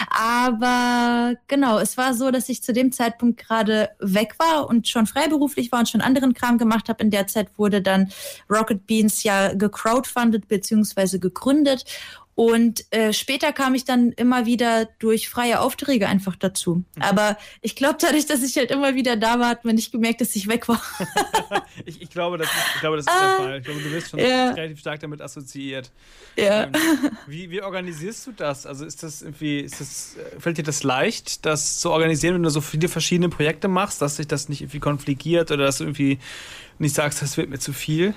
[0.10, 5.08] Aber genau, es war so, dass ich zu dem Zeitpunkt gerade weg war und schon
[5.08, 7.02] freiberuflich war und schon anderen Kram gemacht habe.
[7.04, 8.11] In der Zeit wurde dann
[8.50, 11.86] Rocket Beans ja gecrowdfundet beziehungsweise gegründet.
[12.34, 16.76] Und äh, später kam ich dann immer wieder durch freie Aufträge einfach dazu.
[16.96, 17.02] Mhm.
[17.02, 20.22] Aber ich glaube, dadurch, dass ich halt immer wieder da war, hat man nicht gemerkt,
[20.22, 20.82] dass ich weg war.
[21.86, 23.58] ich, ich glaube, das ist, ich glaube, das ist Ah, der Fall.
[23.60, 24.52] Ich glaube, du bist schon ja.
[24.52, 25.92] relativ stark damit assoziiert.
[26.38, 26.64] Ja.
[26.64, 26.72] Ähm,
[27.28, 28.66] wie, wie organisierst du das?
[28.66, 32.44] Also ist das irgendwie, ist das, äh, fällt dir das leicht, das zu organisieren, wenn
[32.44, 35.84] du so viele verschiedene Projekte machst, dass sich das nicht irgendwie konfligiert oder dass du
[35.84, 36.20] irgendwie
[36.80, 38.14] nicht sagst, das wird mir zu viel?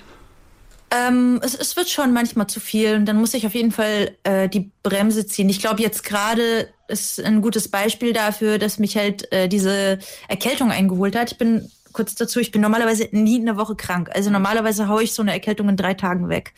[0.95, 4.15] Ähm, es, es wird schon manchmal zu viel und dann muss ich auf jeden Fall
[4.23, 5.49] äh, die Bremse ziehen.
[5.49, 10.71] Ich glaube, jetzt gerade ist ein gutes Beispiel dafür, dass mich halt äh, diese Erkältung
[10.71, 11.31] eingeholt hat.
[11.31, 14.09] Ich bin kurz dazu, ich bin normalerweise nie eine Woche krank.
[14.13, 16.53] Also normalerweise haue ich so eine Erkältung in drei Tagen weg.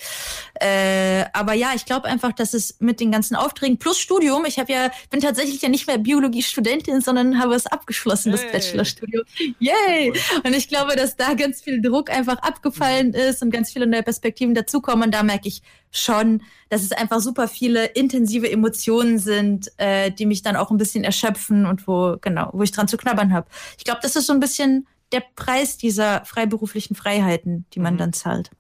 [0.56, 4.58] Äh, aber ja, ich glaube einfach, dass es mit den ganzen Aufträgen plus Studium, ich
[4.58, 8.52] habe ja, bin tatsächlich ja nicht mehr Biologie-Studentin, sondern habe es abgeschlossen, das Hey.
[8.52, 9.24] Bachelorstudium.
[9.60, 10.14] Yay!
[10.44, 14.04] Und ich glaube, dass da ganz viel Druck einfach abgefallen ist und ganz viele neue
[14.04, 15.06] Perspektiven dazukommen.
[15.06, 20.26] Und da merke ich schon, dass es einfach super viele intensive Emotionen sind, äh, die
[20.26, 23.48] mich dann auch ein bisschen erschöpfen und wo, genau, wo ich dran zu knabbern habe.
[23.78, 28.14] Ich glaube, das ist so ein bisschen der Preis dieser freiberuflichen Freiheiten, die man dann
[28.14, 28.52] zahlt.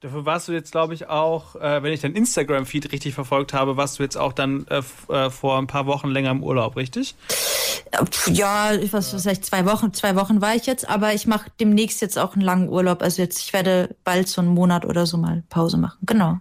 [0.00, 3.76] Dafür warst du jetzt, glaube ich, auch, äh, wenn ich dein Instagram-Feed richtig verfolgt habe,
[3.76, 7.16] warst du jetzt auch dann äh, äh, vor ein paar Wochen länger im Urlaub, richtig?
[7.90, 11.26] Äh, Ja, ich weiß, was heißt, zwei Wochen, zwei Wochen war ich jetzt, aber ich
[11.26, 13.02] mache demnächst jetzt auch einen langen Urlaub.
[13.02, 15.98] Also jetzt, ich werde bald so einen Monat oder so mal Pause machen.
[16.02, 16.38] Genau.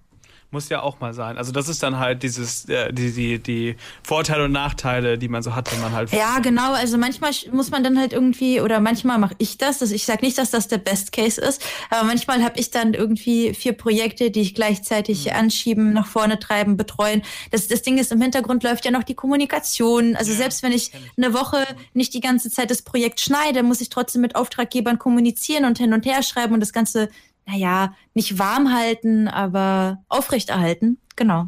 [0.50, 1.38] Muss ja auch mal sein.
[1.38, 5.44] Also das ist dann halt dieses, äh, die, die, die Vorteile und Nachteile, die man
[5.44, 6.14] so hat, wenn man halt.
[6.14, 6.72] Ja, genau.
[6.72, 9.80] Also manchmal muss man dann halt irgendwie, oder manchmal mache ich das.
[9.80, 12.94] das ich sage nicht, dass das der Best Case ist, aber manchmal habe ich dann
[12.94, 17.24] irgendwie vier Projekte, die ich gleichzeitig anschieben, nach vorne treiben, betreuen.
[17.52, 20.16] Das, das Ding ist, im Hintergrund läuft ja noch die Kommunikation.
[20.16, 23.90] Also selbst wenn ich eine Woche nicht die ganze Zeit das Projekt schneide, muss ich
[23.90, 27.10] trotzdem mit Auftraggebern kommunizieren und hin und her schreiben und das Ganze,
[27.48, 31.00] naja, nicht warm halten, aber aufrechterhalten.
[31.16, 31.48] Genau.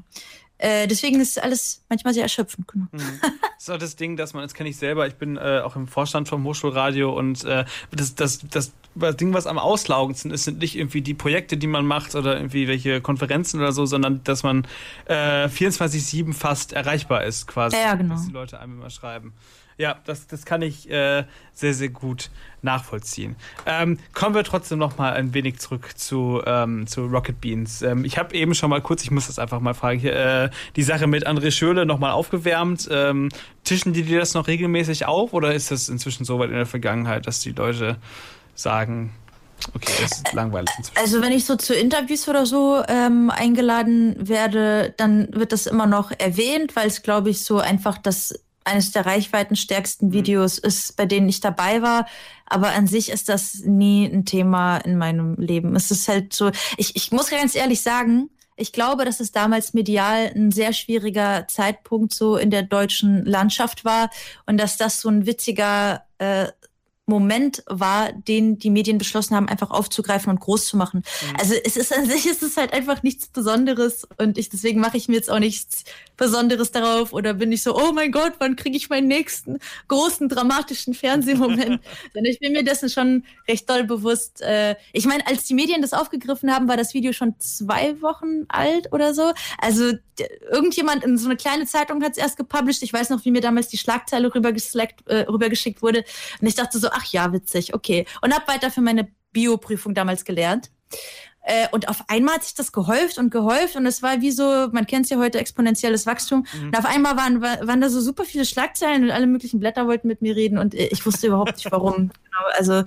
[0.58, 2.68] Äh, deswegen ist alles manchmal sehr erschöpfend.
[2.68, 2.88] Genau.
[2.92, 3.04] Das
[3.60, 5.88] ist auch das Ding, dass man, das kenne ich selber, ich bin äh, auch im
[5.88, 10.60] Vorstand vom Hochschulradio und äh, das, das, das, das Ding, was am auslaugendsten ist, sind
[10.60, 14.44] nicht irgendwie die Projekte, die man macht oder irgendwie welche Konferenzen oder so, sondern dass
[14.44, 14.68] man
[15.06, 17.78] äh, 24-7 fast erreichbar ist, quasi.
[17.78, 18.16] Ja, genau.
[18.16, 19.34] Dass die Leute einem immer schreiben.
[19.80, 23.38] Ja, das, das kann ich äh, sehr, sehr gut nachvollziehen.
[23.66, 27.82] Ähm, kommen wir trotzdem noch mal ein wenig zurück zu, ähm, zu Rocket Beans.
[27.82, 30.50] Ähm, ich habe eben schon mal kurz, ich muss das einfach mal fragen, hier, äh,
[30.76, 32.90] die Sache mit André Schöle noch mal aufgewärmt.
[32.92, 33.30] Ähm,
[33.64, 36.66] tischen die dir das noch regelmäßig auf oder ist das inzwischen so weit in der
[36.66, 37.96] Vergangenheit, dass die Leute
[38.56, 39.14] sagen,
[39.74, 41.00] okay, das ist langweilig inzwischen?
[41.00, 45.86] Also wenn ich so zu Interviews oder so ähm, eingeladen werde, dann wird das immer
[45.86, 48.34] noch erwähnt, weil es, glaube ich, so einfach das
[48.70, 52.08] eines der reichweitenstärksten Videos ist, bei denen ich dabei war.
[52.46, 55.76] Aber an sich ist das nie ein Thema in meinem Leben.
[55.76, 59.74] Es ist halt so, ich, ich muss ganz ehrlich sagen, ich glaube, dass es damals
[59.74, 64.10] medial ein sehr schwieriger Zeitpunkt so in der deutschen Landschaft war
[64.46, 66.48] und dass das so ein witziger äh,
[67.10, 71.04] Moment war, den die Medien beschlossen haben, einfach aufzugreifen und groß zu machen.
[71.40, 74.96] Also es ist an sich ist es halt einfach nichts Besonderes und ich deswegen mache
[74.96, 75.84] ich mir jetzt auch nichts
[76.20, 80.30] Besonderes darauf oder bin ich so, oh mein Gott, wann kriege ich meinen nächsten großen
[80.30, 81.82] dramatischen Fernsehmoment?
[82.14, 84.42] Sondern ich bin mir dessen schon recht doll bewusst.
[84.42, 88.46] Äh, ich meine, als die Medien das aufgegriffen haben, war das Video schon zwei Wochen
[88.50, 89.32] alt oder so.
[89.58, 89.94] Also
[90.52, 92.84] irgendjemand in so eine kleine Zeitung hat es erst gepublished.
[92.84, 96.04] Ich weiß noch, wie mir damals die Schlagzeile äh, rübergeschickt wurde.
[96.42, 98.06] Und ich dachte so, ach ja, witzig, okay.
[98.22, 100.70] Und habe weiter für meine Bioprüfung damals gelernt.
[101.44, 104.68] Äh, und auf einmal hat sich das gehäuft und gehäuft und es war wie so,
[104.72, 106.46] man kennt es ja heute, exponentielles Wachstum.
[106.62, 109.88] Und auf einmal waren, wa- waren da so super viele Schlagzeilen und alle möglichen Blätter
[109.88, 111.96] wollten mit mir reden und äh, ich wusste überhaupt nicht warum.
[112.24, 112.84] genau, also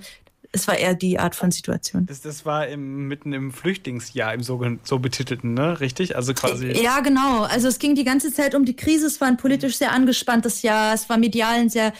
[0.55, 2.05] es war eher die Art von Situation.
[2.05, 5.79] Das, das war im, mitten im Flüchtlingsjahr, im so, so betitelten, ne?
[5.79, 6.15] Richtig?
[6.15, 6.67] Also quasi.
[6.71, 7.41] Ja, genau.
[7.41, 9.07] Also es ging die ganze Zeit um die Krise.
[9.07, 10.93] Es war ein politisch sehr angespanntes Jahr.
[10.93, 11.91] Es war medial ein sehr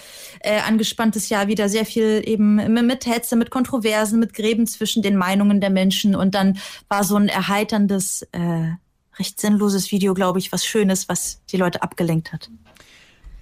[0.42, 1.48] äh, angespanntes Jahr.
[1.48, 6.16] Wieder sehr viel eben mit Hetze, mit Kontroversen, mit Gräben zwischen den Meinungen der Menschen.
[6.16, 8.70] Und dann war so ein erheiterndes, äh,
[9.18, 12.52] recht sinnloses Video, glaube ich, was Schönes, was die Leute abgelenkt hat.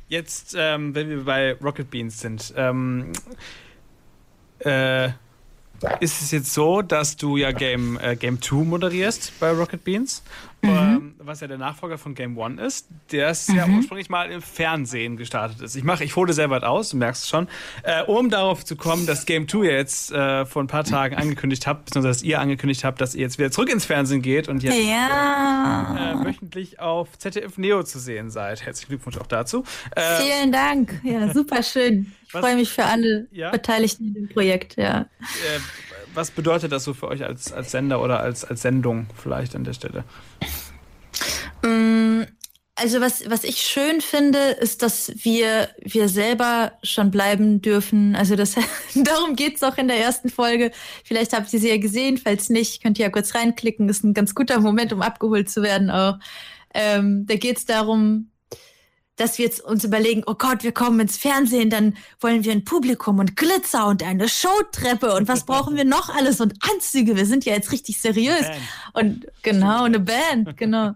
[0.08, 3.12] Jetzt, ähm, wenn wir bei Rocket Beans sind, ähm,
[4.65, 5.10] äh,
[6.00, 10.24] ist es jetzt so, dass du ja Game, äh, Game 2 moderierst bei Rocket Beans,
[10.63, 14.41] ähm, was ja der Nachfolger von Game 1 ist, der es ja ursprünglich mal im
[14.41, 15.76] Fernsehen gestartet ist.
[15.76, 17.47] Ich mache, ich hole sehr weit aus, du merkst es schon,
[17.84, 21.15] äh, um darauf zu kommen, dass Game 2 ja jetzt äh, vor ein paar Tagen
[21.15, 24.47] angekündigt habt, beziehungsweise dass ihr angekündigt habt, dass ihr jetzt wieder zurück ins Fernsehen geht
[24.47, 26.13] und jetzt Ja.
[26.21, 28.65] äh, wöchentlich auf ZDF Neo zu sehen seid.
[28.65, 29.63] Herzlichen Glückwunsch auch dazu.
[29.95, 31.00] Äh, Vielen Dank.
[31.04, 32.12] Ja, super schön.
[32.26, 33.50] Ich freue mich für alle Ja?
[33.52, 35.06] Beteiligten in dem Projekt, ja.
[36.13, 39.63] Was bedeutet das so für euch als, als Sender oder als, als Sendung vielleicht an
[39.63, 40.06] der Stelle?
[41.63, 42.24] Mm,
[42.76, 48.15] Also was, was ich schön finde, ist, dass wir, wir selber schon bleiben dürfen.
[48.15, 48.56] Also das,
[48.95, 50.71] darum geht's auch in der ersten Folge.
[51.04, 52.17] Vielleicht habt ihr sie ja gesehen.
[52.17, 53.89] Falls nicht, könnt ihr ja kurz reinklicken.
[53.89, 56.17] Ist ein ganz guter Moment, um abgeholt zu werden auch.
[56.74, 58.30] Ähm, da geht's darum,
[59.21, 62.65] dass wir jetzt uns überlegen, oh Gott, wir kommen ins Fernsehen, dann wollen wir ein
[62.65, 67.15] Publikum und Glitzer und eine Showtreppe und was brauchen wir noch alles und Anzüge.
[67.15, 68.45] Wir sind ja jetzt richtig seriös.
[68.93, 70.93] Und genau, eine Band, genau.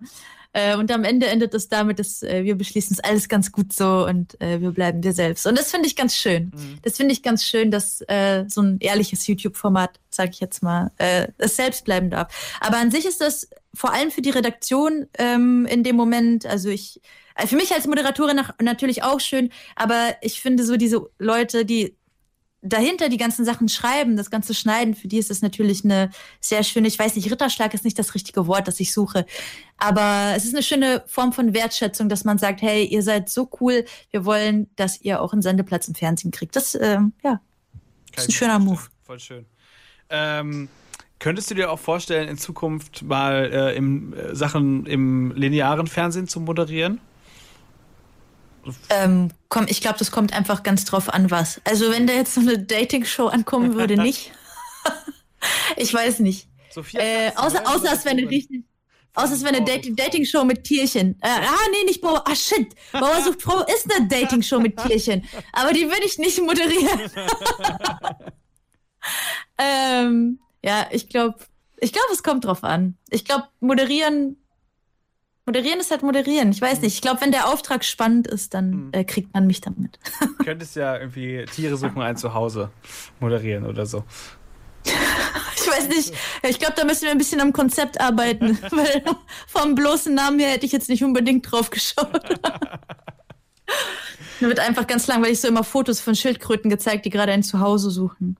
[0.54, 3.52] Äh, und am Ende endet es damit, dass äh, wir beschließen, es ist alles ganz
[3.52, 5.46] gut so und äh, wir bleiben wir selbst.
[5.46, 6.52] Und das finde ich ganz schön.
[6.82, 10.92] Das finde ich ganz schön, dass äh, so ein ehrliches YouTube-Format, sage ich jetzt mal,
[10.98, 12.58] äh, es selbst bleiben darf.
[12.62, 16.70] Aber an sich ist das vor allem für die Redaktion ähm, in dem Moment, also
[16.70, 17.02] ich,
[17.46, 21.96] für mich als Moderatorin nach, natürlich auch schön, aber ich finde so diese Leute, die
[22.62, 26.64] dahinter die ganzen Sachen schreiben, das ganze Schneiden, für die ist das natürlich eine sehr
[26.64, 29.26] schöne, ich weiß nicht, Ritterschlag ist nicht das richtige Wort, das ich suche,
[29.78, 33.50] aber es ist eine schöne Form von Wertschätzung, dass man sagt, hey, ihr seid so
[33.60, 36.56] cool, wir wollen, dass ihr auch einen Sendeplatz im Fernsehen kriegt.
[36.56, 37.40] Das, ähm, ja,
[38.16, 38.82] ist ein schöner Move.
[39.04, 39.46] Voll schön.
[40.10, 40.70] Ähm,
[41.20, 46.28] könntest du dir auch vorstellen, in Zukunft mal äh, im, äh, Sachen im linearen Fernsehen
[46.28, 47.00] zu moderieren?
[48.90, 51.62] Ähm, komm, ich glaube, das kommt einfach ganz drauf an, was.
[51.64, 54.32] Also wenn da jetzt so eine Dating-Show ankommen würde, nicht.
[55.78, 56.48] ich weiß nicht.
[56.72, 58.64] Sophia Äh, außer, außer es wäre eine richtig.
[59.14, 61.18] Außer es wäre eine Dating- Dating-Show mit Tierchen.
[61.22, 62.22] Äh, ah, nee, nicht Bauer.
[62.28, 62.76] Ah, shit.
[62.92, 65.24] Bauer sucht Frau ist eine Dating-Show mit Tierchen.
[65.54, 67.00] Aber die würde ich nicht moderieren.
[69.58, 71.38] ähm, ja, ich glaube,
[71.80, 72.98] ich glaube, es kommt drauf an.
[73.10, 74.36] Ich glaube, moderieren,
[75.46, 76.52] moderieren ist halt moderieren.
[76.52, 76.96] Ich weiß nicht.
[76.96, 80.00] Ich glaube, wenn der Auftrag spannend ist, dann äh, kriegt man mich damit.
[80.44, 82.72] könntest ja irgendwie Tiere suchen ein Zuhause
[83.20, 84.04] moderieren oder so.
[85.58, 86.14] Ich weiß nicht.
[86.48, 88.60] Ich glaube, da müssen wir ein bisschen am Konzept arbeiten.
[88.70, 89.04] Weil
[89.48, 92.12] vom bloßen Namen her hätte ich jetzt nicht unbedingt drauf geschaut.
[94.40, 97.90] Mir wird einfach ganz langweilig so immer Fotos von Schildkröten gezeigt, die gerade ein Zuhause
[97.90, 98.38] suchen.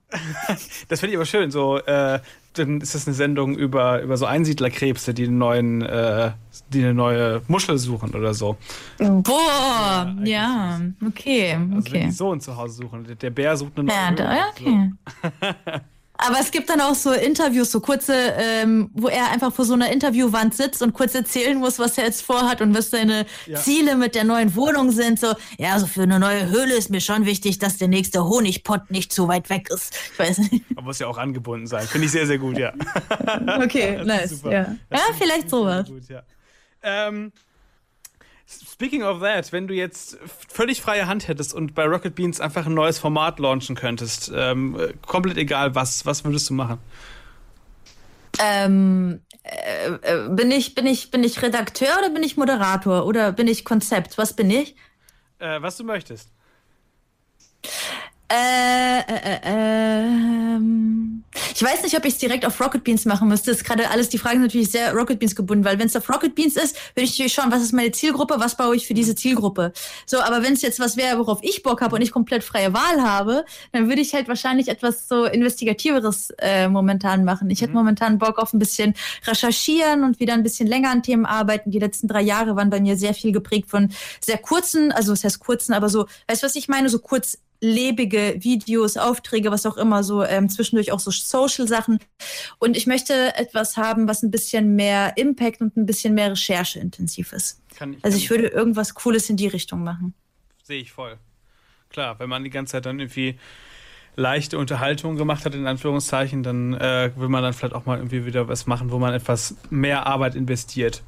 [0.88, 1.50] Das finde ich aber schön.
[1.50, 2.20] So, äh,
[2.58, 6.32] dann ist das eine Sendung über, über so Einsiedlerkrebse, die einen neuen, äh,
[6.72, 8.56] die eine neue Muschel suchen oder so.
[8.98, 12.04] Boah, ja, okay, Also wenn okay.
[12.06, 13.04] die so ein Zuhause suchen.
[13.20, 14.92] Der- Bär sucht eine neue Ja, da, Höhle.
[16.18, 19.74] Aber es gibt dann auch so Interviews, so kurze, ähm, wo er einfach vor so
[19.74, 23.58] einer Interviewwand sitzt und kurz erzählen muss, was er jetzt vorhat und was seine Ja.
[23.58, 25.20] Ziele mit der neuen Wohnung sind.
[25.20, 28.90] So, ja, also für eine neue Höhle ist mir schon wichtig, dass der nächste Honigpott
[28.90, 29.94] nicht zu weit weg ist.
[30.12, 30.74] Ich weiß nicht.
[30.74, 31.86] Man muss ja auch angebunden sein.
[31.86, 32.72] Finde ich sehr, sehr gut, ja.
[33.62, 34.42] Okay, nice.
[34.44, 34.50] Ja,
[34.90, 35.86] ja vielleicht sowas.
[35.88, 36.22] Gut, ja.
[36.82, 37.32] Ähm,
[38.76, 42.66] speaking of that, wenn du jetzt völlig freie Hand hättest und bei Rocket Beans einfach
[42.66, 46.78] ein neues Format launchen könntest, ähm, äh, komplett egal was, was würdest du machen?
[48.38, 53.32] Ähm, äh, äh, bin ich, bin ich, bin ich Redakteur oder bin ich Moderator oder
[53.32, 54.18] bin ich Konzept?
[54.18, 54.76] Was bin ich?
[55.38, 56.30] Äh, was du möchtest.
[58.28, 61.22] Äh, äh, äh, ähm,
[61.54, 63.50] ich weiß nicht, ob ich es direkt auf Rocket Beans machen müsste.
[63.50, 65.94] Das ist gerade alles, die Fragen sind natürlich sehr Rocket Beans gebunden, weil wenn es
[65.94, 68.86] auf Rocket Beans ist, würde ich natürlich schauen, was ist meine Zielgruppe, was baue ich
[68.86, 69.72] für diese Zielgruppe.
[70.06, 72.74] So, aber wenn es jetzt was wäre, worauf ich Bock habe und ich komplett freie
[72.74, 77.48] Wahl habe, dann würde ich halt wahrscheinlich etwas so Investigativeres äh, momentan machen.
[77.50, 81.26] Ich hätte momentan Bock auf ein bisschen recherchieren und wieder ein bisschen länger an Themen
[81.26, 81.70] arbeiten.
[81.70, 85.22] Die letzten drei Jahre waren bei mir sehr viel geprägt von sehr kurzen, also was
[85.22, 86.88] heißt kurzen, aber so, weißt du, was ich meine?
[86.88, 91.98] So kurz lebige Videos, Aufträge, was auch immer, so ähm, zwischendurch auch so Social-Sachen.
[92.58, 96.78] Und ich möchte etwas haben, was ein bisschen mehr Impact und ein bisschen mehr Recherche
[96.78, 97.62] intensiv ist.
[97.76, 100.14] Kann ich, Also ich würde irgendwas Cooles in die Richtung machen.
[100.62, 101.18] Sehe ich voll.
[101.90, 103.38] Klar, wenn man die ganze Zeit dann irgendwie
[104.16, 108.24] leichte Unterhaltung gemacht hat, in Anführungszeichen, dann äh, will man dann vielleicht auch mal irgendwie
[108.26, 111.02] wieder was machen, wo man etwas mehr Arbeit investiert.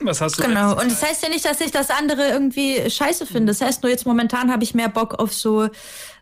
[0.00, 0.72] Was hast du Genau.
[0.72, 3.52] Und das heißt ja nicht, dass ich das andere irgendwie scheiße finde.
[3.52, 5.68] Das heißt nur jetzt momentan habe ich mehr Bock auf so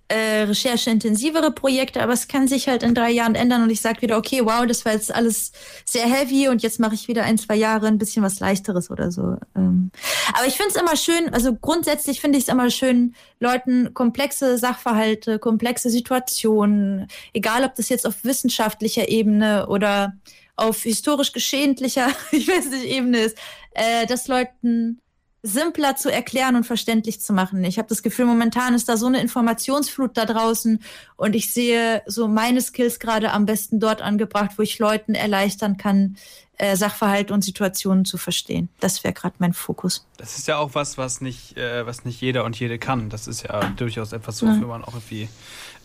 [0.08, 4.00] äh, rechercheintensivere Projekte, aber es kann sich halt in drei Jahren ändern und ich sage
[4.00, 5.52] wieder, okay, wow, das war jetzt alles
[5.84, 9.10] sehr heavy und jetzt mache ich wieder ein, zwei Jahre ein bisschen was leichteres oder
[9.10, 9.36] so.
[9.54, 9.90] Ähm,
[10.32, 14.56] aber ich finde es immer schön, also grundsätzlich finde ich es immer schön, Leuten komplexe
[14.56, 20.14] Sachverhalte, komplexe Situationen, egal ob das jetzt auf wissenschaftlicher Ebene oder
[20.58, 23.38] auf historisch geschehentlicher, ich weiß nicht, Ebene ist,
[23.72, 25.00] äh, dass Leuten
[25.42, 27.62] simpler zu erklären und verständlich zu machen.
[27.64, 30.82] Ich habe das Gefühl, momentan ist da so eine Informationsflut da draußen
[31.16, 35.76] und ich sehe so meine Skills gerade am besten dort angebracht, wo ich Leuten erleichtern
[35.76, 36.16] kann,
[36.56, 38.68] äh, Sachverhalte und Situationen zu verstehen.
[38.80, 40.04] Das wäre gerade mein Fokus.
[40.16, 43.08] Das ist ja auch was, was nicht, äh, was nicht jeder und jede kann.
[43.08, 45.28] Das ist ja durchaus etwas, wofür man auch irgendwie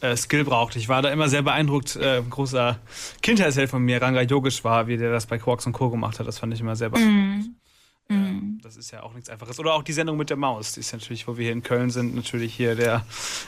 [0.04, 0.76] äh, Skill braucht.
[0.76, 1.96] Ich war da immer sehr beeindruckt.
[1.96, 2.78] Äh, großer
[3.22, 5.89] Kindheitsheld von mir, Ranga Yogesh war, wie der das bei Quarks und Co.
[5.89, 6.28] gemacht hat.
[6.28, 7.48] Das fand ich immer sehr beeindruckend.
[7.48, 7.63] Mm.
[8.10, 9.60] Ähm, das ist ja auch nichts Einfaches.
[9.60, 10.74] Oder auch die Sendung mit der Maus.
[10.74, 13.06] Die ist natürlich, wo wir hier in Köln sind, natürlich hier der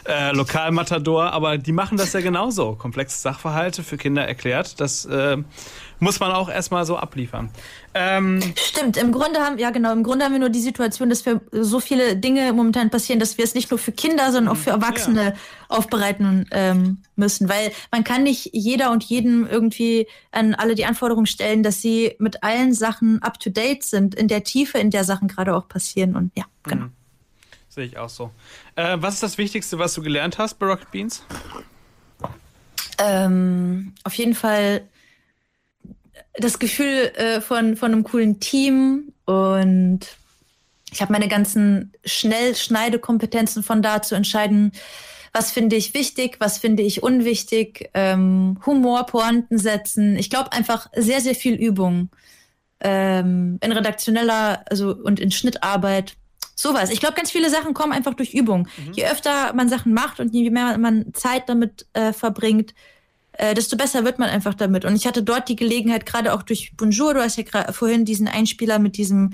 [0.08, 1.32] äh, Lokalmatador.
[1.32, 2.76] Aber die machen das ja genauso.
[2.76, 4.80] Komplexe Sachverhalte für Kinder erklärt.
[4.80, 5.38] Das äh,
[6.00, 7.50] muss man auch erstmal so abliefern.
[7.94, 11.26] Ähm, Stimmt, im Grunde haben, ja genau, im Grunde haben wir nur die Situation, dass
[11.26, 14.60] wir so viele Dinge momentan passieren, dass wir es nicht nur für Kinder, sondern auch
[14.60, 15.34] für Erwachsene ja.
[15.70, 17.48] aufbereiten ähm, müssen.
[17.48, 22.16] Weil man kann nicht jeder und jedem irgendwie an alle die Anforderungen stellen, dass sie
[22.20, 25.68] mit allen Sachen up to date sind, in der Tiefe, in der Sachen gerade auch
[25.68, 26.16] passieren.
[26.16, 26.86] Und ja, genau.
[26.86, 26.92] Mhm.
[27.70, 28.32] Sehe ich auch so.
[28.76, 31.24] Äh, was ist das Wichtigste, was du gelernt hast bei Rocket Beans?
[32.98, 34.88] Ähm, auf jeden Fall
[36.38, 40.02] das Gefühl äh, von, von einem coolen Team und
[40.92, 44.72] ich habe meine ganzen Schnellschneidekompetenzen von da zu entscheiden,
[45.34, 50.16] was finde ich wichtig, was finde ich unwichtig, ähm, Humor, Pointen setzen.
[50.16, 52.10] Ich glaube einfach sehr, sehr viel Übung
[52.80, 56.16] ähm, in redaktioneller also und in Schnittarbeit.
[56.56, 56.90] Sowas.
[56.90, 58.70] Ich glaube, ganz viele Sachen kommen einfach durch Übung.
[58.78, 58.94] Mhm.
[58.94, 62.74] Je öfter man Sachen macht und je mehr man Zeit damit äh, verbringt,
[63.38, 64.86] äh, desto besser wird man einfach damit.
[64.86, 68.06] Und ich hatte dort die Gelegenheit, gerade auch durch Bonjour, du hast ja gerade vorhin
[68.06, 69.34] diesen Einspieler mit diesem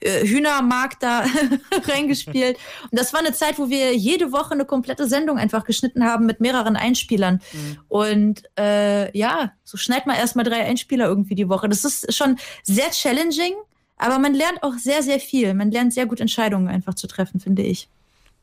[0.00, 1.24] äh, Hühnermarkt da
[1.88, 2.56] reingespielt.
[2.90, 6.26] Und das war eine Zeit, wo wir jede Woche eine komplette Sendung einfach geschnitten haben
[6.26, 7.42] mit mehreren Einspielern.
[7.52, 7.78] Mhm.
[7.88, 11.68] Und äh, ja, so schneid mal erstmal drei Einspieler irgendwie die Woche.
[11.68, 13.54] Das ist schon sehr challenging,
[13.98, 15.52] aber man lernt auch sehr, sehr viel.
[15.54, 17.88] Man lernt sehr gut Entscheidungen einfach zu treffen, finde ich.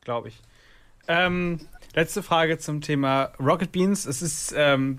[0.04, 0.38] Glaube ich.
[1.08, 1.60] Ähm,
[1.98, 4.06] Letzte Frage zum Thema Rocket Beans.
[4.06, 4.98] Es ist ähm,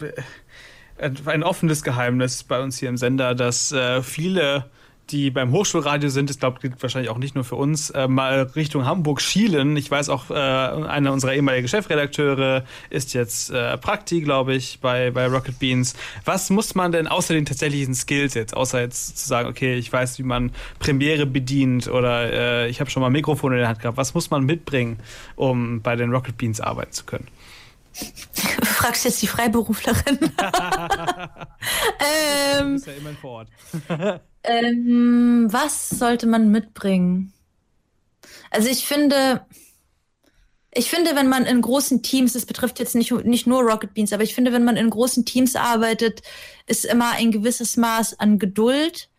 [0.97, 4.69] ein offenes Geheimnis bei uns hier im Sender, dass äh, viele
[5.11, 8.43] die beim Hochschulradio sind, das glaube gilt wahrscheinlich auch nicht nur für uns, äh, mal
[8.55, 9.75] Richtung Hamburg schielen.
[9.77, 15.11] Ich weiß auch, äh, einer unserer ehemaligen Chefredakteure ist jetzt äh, Prakti, glaube ich, bei,
[15.11, 15.95] bei Rocket Beans.
[16.25, 19.91] Was muss man denn außer den tatsächlichen Skills jetzt, außer jetzt zu sagen, okay, ich
[19.91, 23.67] weiß, wie man Premiere bedient oder äh, ich habe schon mal ein Mikrofon in der
[23.67, 24.99] Hand gehabt, was muss man mitbringen,
[25.35, 27.27] um bei den Rocket Beans arbeiten zu können?
[28.61, 30.19] Du fragst jetzt die Freiberuflerin.
[31.99, 33.49] ähm, du bist ja immerhin vor Ort.
[34.43, 37.33] ähm, was sollte man mitbringen?
[38.51, 39.45] Also ich finde,
[40.71, 44.13] ich finde, wenn man in großen Teams, das betrifft jetzt nicht, nicht nur Rocket Beans,
[44.13, 46.21] aber ich finde, wenn man in großen Teams arbeitet,
[46.67, 49.09] ist immer ein gewisses Maß an Geduld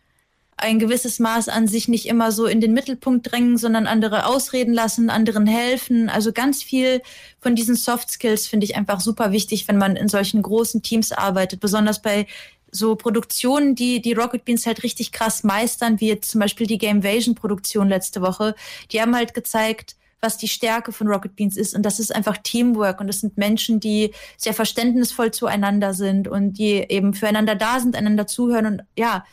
[0.61, 4.73] ein gewisses Maß an sich nicht immer so in den Mittelpunkt drängen, sondern andere ausreden
[4.73, 6.09] lassen, anderen helfen.
[6.09, 7.01] Also ganz viel
[7.39, 11.11] von diesen Soft Skills finde ich einfach super wichtig, wenn man in solchen großen Teams
[11.11, 12.27] arbeitet, besonders bei
[12.71, 16.77] so Produktionen, die die Rocket Beans halt richtig krass meistern, wie jetzt zum Beispiel die
[16.77, 18.55] Gamevasion Produktion letzte Woche.
[18.91, 21.75] Die haben halt gezeigt, was die Stärke von Rocket Beans ist.
[21.75, 23.01] Und das ist einfach Teamwork.
[23.01, 27.95] Und das sind Menschen, die sehr verständnisvoll zueinander sind und die eben füreinander da sind,
[27.95, 29.25] einander zuhören und ja,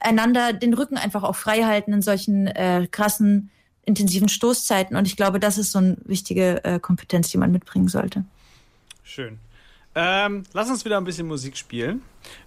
[0.00, 3.50] einander den Rücken einfach auch frei halten in solchen äh, krassen,
[3.84, 4.96] intensiven Stoßzeiten.
[4.96, 8.24] Und ich glaube, das ist so eine wichtige äh, Kompetenz, die man mitbringen sollte.
[9.04, 9.38] Schön.
[9.94, 12.02] Ähm, lass uns wieder ein bisschen Musik spielen.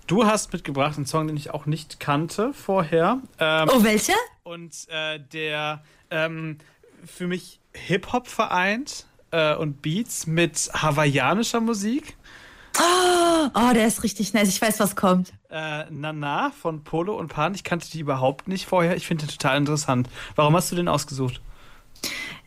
[0.08, 3.20] Du hast mitgebracht einen Song, den ich auch nicht kannte vorher.
[3.40, 4.14] Ähm, oh, welcher?
[4.44, 6.58] Und äh, der ähm,
[7.06, 12.16] für mich Hip-Hop vereint äh, und Beats mit hawaiianischer Musik.
[12.78, 14.50] Oh, oh, der ist richtig nice.
[14.50, 15.34] Ich weiß, was kommt.
[15.50, 17.56] Äh, Nana von Polo und Pan.
[17.56, 18.96] Ich kannte die überhaupt nicht vorher.
[18.98, 20.10] Ich finde den total interessant.
[20.36, 21.42] Warum hast du den ausgesucht?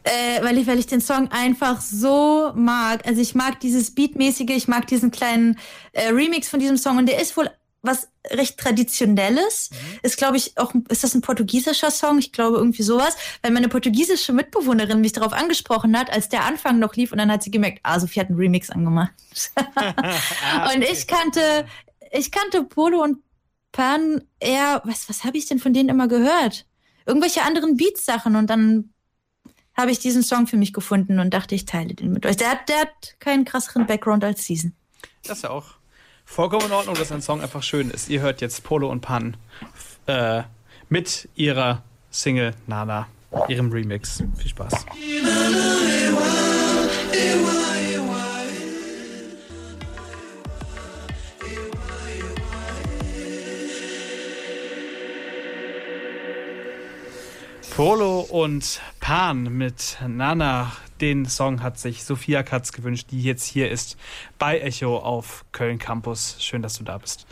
[0.08, 3.06] Äh, weil, ich, weil ich den Song einfach so mag.
[3.06, 5.58] Also ich mag dieses Beatmäßige, ich mag diesen kleinen
[5.92, 7.50] äh, Remix von diesem Song und der ist wohl
[7.82, 9.70] was recht traditionelles.
[9.70, 9.98] Mhm.
[10.02, 12.18] Ist, glaube ich, auch, ist das ein portugiesischer Song?
[12.18, 16.78] Ich glaube irgendwie sowas, weil meine portugiesische Mitbewohnerin mich darauf angesprochen hat, als der Anfang
[16.78, 19.12] noch lief und dann hat sie gemerkt, ah, Sophie hat einen Remix angemacht.
[19.74, 21.66] ah, und ich kannte,
[22.12, 23.18] ich kannte Polo und
[23.72, 26.66] Pan eher, was, was habe ich denn von denen immer gehört?
[27.06, 28.92] Irgendwelche anderen Beats-Sachen und dann
[29.78, 32.36] habe ich diesen Song für mich gefunden und dachte, ich teile den mit euch.
[32.36, 34.74] Der hat, der hat keinen krasseren Background als Season.
[35.22, 35.66] Das ist ja auch
[36.24, 38.10] vollkommen in Ordnung, dass ein Song einfach schön ist.
[38.10, 39.36] Ihr hört jetzt Polo und Pan
[40.06, 40.42] äh,
[40.88, 43.06] mit ihrer Single Nana,
[43.46, 44.22] ihrem Remix.
[44.36, 44.84] Viel Spaß.
[57.78, 60.72] Polo und Pan mit Nana.
[61.00, 63.96] Den Song hat sich Sophia Katz gewünscht, die jetzt hier ist
[64.36, 66.38] bei Echo auf Köln Campus.
[66.40, 67.24] Schön, dass du da bist.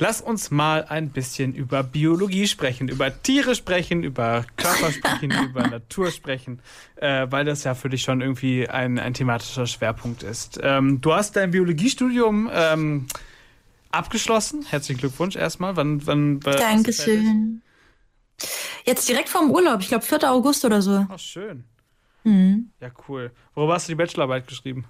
[0.00, 5.68] Lass uns mal ein bisschen über Biologie sprechen, über Tiere sprechen, über Körper sprechen, über
[5.68, 6.58] Natur sprechen,
[6.96, 10.58] äh, weil das ja für dich schon irgendwie ein, ein thematischer Schwerpunkt ist.
[10.64, 13.06] Ähm, du hast dein Biologiestudium ähm,
[13.92, 14.66] abgeschlossen.
[14.68, 15.76] Herzlichen Glückwunsch erstmal.
[15.76, 17.62] Wann, wann, wann Dankeschön.
[18.84, 20.30] Jetzt direkt vorm Urlaub, ich glaube 4.
[20.30, 21.06] August oder so.
[21.12, 21.64] Oh, schön.
[22.24, 22.70] Mhm.
[22.80, 23.32] Ja, cool.
[23.54, 24.84] Worüber hast du die Bachelorarbeit geschrieben?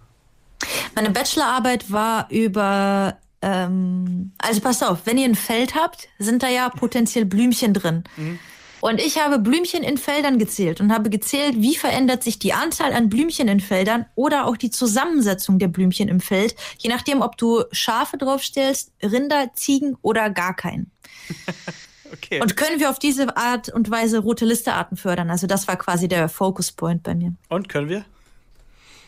[0.94, 6.49] Meine Bachelorarbeit war über, ähm, also passt auf, wenn ihr ein Feld habt, sind da
[6.49, 8.05] ja potenziell Blümchen drin.
[8.16, 8.38] Mhm.
[8.80, 12.92] Und ich habe Blümchen in Feldern gezählt und habe gezählt, wie verändert sich die Anzahl
[12.92, 17.36] an Blümchen in Feldern oder auch die Zusammensetzung der Blümchen im Feld, je nachdem, ob
[17.36, 20.92] du Schafe draufstellst, Rinder, Ziegen oder gar keinen.
[22.12, 22.40] Okay.
[22.40, 25.30] Und können wir auf diese Art und Weise rote Listearten fördern?
[25.30, 27.32] Also das war quasi der Focus Point bei mir.
[27.48, 28.04] Und können wir?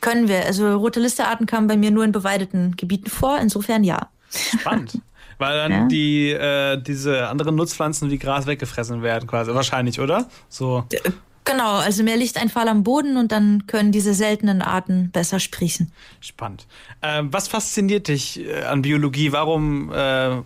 [0.01, 0.45] Können wir.
[0.47, 3.39] Also rote Listearten kamen bei mir nur in beweideten Gebieten vor.
[3.39, 4.09] Insofern ja.
[4.31, 4.99] Spannend.
[5.39, 5.87] Weil dann Ja.
[5.87, 9.55] die, äh, diese anderen Nutzpflanzen wie Gras weggefressen werden, quasi.
[9.55, 10.29] Wahrscheinlich, oder?
[10.51, 10.85] So.
[11.51, 15.91] Genau, also mehr Lichteinfall am Boden und dann können diese seltenen Arten besser sprießen.
[16.21, 16.69] Spannend.
[17.03, 19.33] Ähm, was fasziniert dich äh, an Biologie?
[19.33, 20.43] Warum, äh,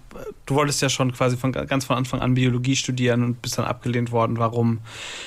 [0.47, 3.67] du wolltest ja schon quasi von ganz von Anfang an Biologie studieren und bist dann
[3.67, 4.39] abgelehnt worden.
[4.39, 4.79] Warum,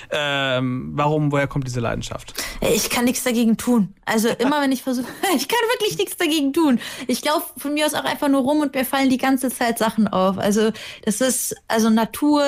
[0.10, 2.34] ähm, warum, woher kommt diese Leidenschaft?
[2.62, 3.94] Ich kann nichts dagegen tun.
[4.04, 6.80] Also immer wenn ich versuche, ich kann wirklich nichts dagegen tun.
[7.06, 9.78] Ich laufe von mir aus auch einfach nur rum und mir fallen die ganze Zeit
[9.78, 10.40] Sachen auf.
[10.40, 10.72] Also
[11.06, 12.44] das ist also Natur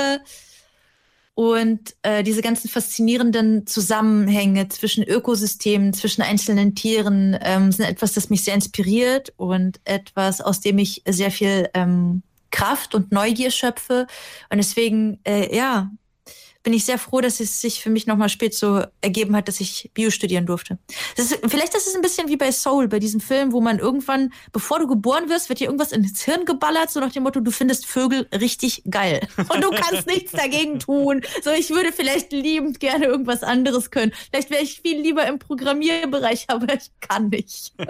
[1.40, 8.30] und äh, diese ganzen faszinierenden Zusammenhänge zwischen Ökosystemen, zwischen einzelnen Tieren ähm, sind etwas, das
[8.30, 14.06] mich sehr inspiriert und etwas, aus dem ich sehr viel ähm, Kraft und Neugier schöpfe.
[14.50, 15.90] Und deswegen, äh, ja,
[16.64, 19.62] bin ich sehr froh, dass es sich für mich nochmal spät so ergeben hat, dass
[19.62, 20.78] ich Bio studieren durfte.
[21.16, 23.80] Das ist, vielleicht ist es ein bisschen wie bei Soul, bei diesem Film, wo man
[23.80, 27.40] irgendwann, bevor du geboren wirst, wird dir irgendwas ins Hirn geballert, so nach dem Motto,
[27.40, 29.26] du findest Vögel richtig geil.
[29.38, 31.22] Und du kannst nichts dagegen tun.
[31.44, 34.12] So, ich würde vielleicht liebend gerne irgendwas anderes können.
[34.30, 37.74] Vielleicht wäre ich viel lieber im Programmierbereich, aber ich kann nicht.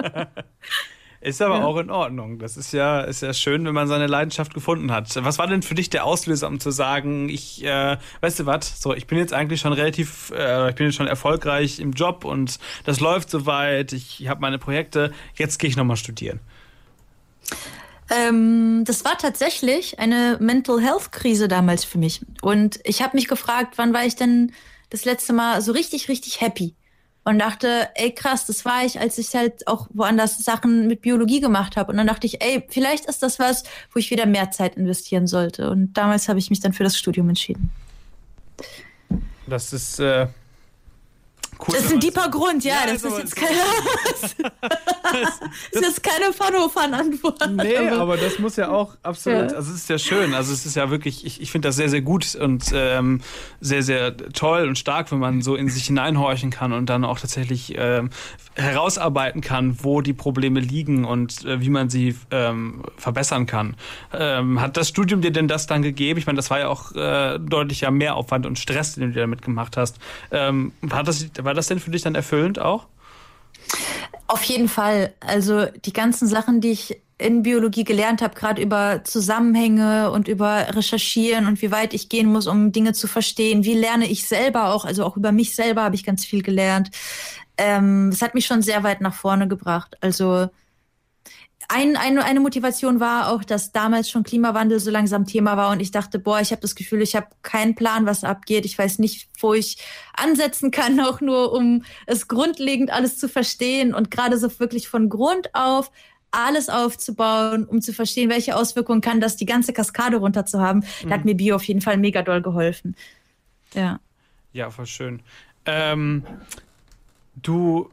[1.21, 2.39] Ist aber auch in Ordnung.
[2.39, 5.13] Das ist ja, ist ja schön, wenn man seine Leidenschaft gefunden hat.
[5.23, 8.81] Was war denn für dich der Auslöser, um zu sagen, ich, äh, weißt du was,
[8.81, 12.23] so, ich bin jetzt eigentlich schon relativ, äh, ich bin jetzt schon erfolgreich im Job
[12.23, 16.39] und das läuft soweit, ich habe meine Projekte, jetzt gehe ich nochmal studieren.
[18.09, 22.21] Ähm, das war tatsächlich eine Mental Health Krise damals für mich.
[22.41, 24.53] Und ich habe mich gefragt, wann war ich denn
[24.89, 26.75] das letzte Mal so richtig, richtig happy?
[27.29, 31.39] Und dachte, ey krass, das war ich, als ich halt auch woanders Sachen mit Biologie
[31.39, 31.91] gemacht habe.
[31.91, 35.27] Und dann dachte ich, ey, vielleicht ist das was, wo ich wieder mehr Zeit investieren
[35.27, 35.69] sollte.
[35.69, 37.69] Und damals habe ich mich dann für das Studium entschieden.
[39.45, 40.25] Das ist, äh,
[41.67, 41.75] cool.
[41.75, 42.75] Das ist ein deeper Grund, ja.
[42.85, 43.55] Ja, das ist aber- jetzt keine,
[45.73, 47.49] das ist keine Fun-Antwort.
[47.51, 49.57] Nee, aber das muss ja auch absolut, Ja.
[49.57, 51.89] also es ist ja schön, also es ist ja wirklich, ich, ich finde das sehr,
[51.89, 53.21] sehr gut und ähm,
[53.59, 57.19] sehr, sehr toll und stark, wenn man so in sich hineinhorchen kann und dann auch
[57.19, 58.09] tatsächlich ähm,
[58.55, 63.75] herausarbeiten kann, wo die Probleme liegen und äh, wie man sie ähm, verbessern kann.
[64.13, 66.19] Ähm, hat das Studium dir denn das dann gegeben?
[66.19, 69.77] Ich meine, das war ja auch äh, deutlicher Mehraufwand und Stress, den du damit gemacht
[69.77, 69.97] hast.
[70.31, 72.87] Ähm, war, das, war das denn für dich dann erfüllend auch?
[74.27, 75.13] Auf jeden Fall.
[75.19, 80.67] Also die ganzen Sachen, die ich in Biologie gelernt habe, gerade über Zusammenhänge und über
[80.75, 83.65] Recherchieren und wie weit ich gehen muss, um Dinge zu verstehen.
[83.65, 84.85] Wie lerne ich selber auch?
[84.85, 86.91] Also auch über mich selber habe ich ganz viel gelernt.
[87.57, 89.97] Ähm, das hat mich schon sehr weit nach vorne gebracht.
[89.99, 90.47] Also
[91.71, 95.79] ein, eine, eine Motivation war auch, dass damals schon Klimawandel so langsam Thema war und
[95.79, 98.65] ich dachte, boah, ich habe das Gefühl, ich habe keinen Plan, was abgeht.
[98.65, 99.77] Ich weiß nicht, wo ich
[100.15, 105.09] ansetzen kann, auch nur um es grundlegend alles zu verstehen und gerade so wirklich von
[105.09, 105.91] Grund auf
[106.31, 110.83] alles aufzubauen, um zu verstehen, welche Auswirkungen kann das, die ganze Kaskade runter zu haben.
[111.03, 112.95] Da hat mir Bio auf jeden Fall mega doll geholfen.
[113.73, 113.99] Ja.
[114.53, 115.21] Ja, voll schön.
[115.65, 116.23] Ähm,
[117.35, 117.89] du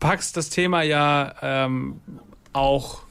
[0.00, 2.00] packst das Thema ja ähm,
[2.52, 3.05] auch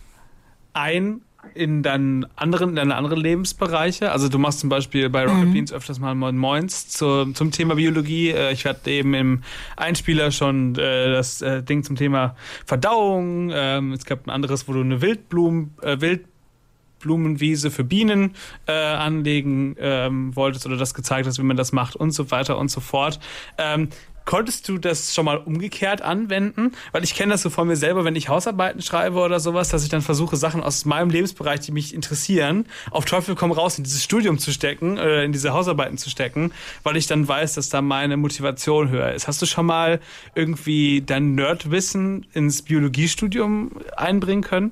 [0.75, 1.21] ein
[1.53, 4.11] in deinen anderen, in deine anderen Lebensbereiche?
[4.11, 7.75] Also du machst zum Beispiel bei Rocket Beans öfters mal Moin Moins zu, zum Thema
[7.75, 8.31] Biologie.
[8.31, 9.43] Äh, Ich hatte eben im
[9.77, 13.51] Einspieler schon äh, das äh, Ding zum Thema Verdauung.
[13.53, 18.33] Ähm, es gab ein anderes, wo du eine Wildblumen, äh, Wildblumenwiese für Bienen
[18.65, 22.57] äh, anlegen ähm, wolltest oder das gezeigt hast, wie man das macht und so weiter
[22.57, 23.19] und so fort.
[23.57, 23.89] Ähm,
[24.25, 26.71] Konntest du das schon mal umgekehrt anwenden?
[26.91, 29.83] Weil ich kenne das so von mir selber, wenn ich Hausarbeiten schreibe oder sowas, dass
[29.83, 33.83] ich dann versuche, Sachen aus meinem Lebensbereich, die mich interessieren, auf Teufel komm raus in
[33.83, 36.51] dieses Studium zu stecken, äh, in diese Hausarbeiten zu stecken,
[36.81, 39.27] weil ich dann weiß, dass da meine Motivation höher ist.
[39.27, 39.99] Hast du schon mal
[40.33, 44.71] irgendwie dein Nerdwissen ins Biologiestudium einbringen können?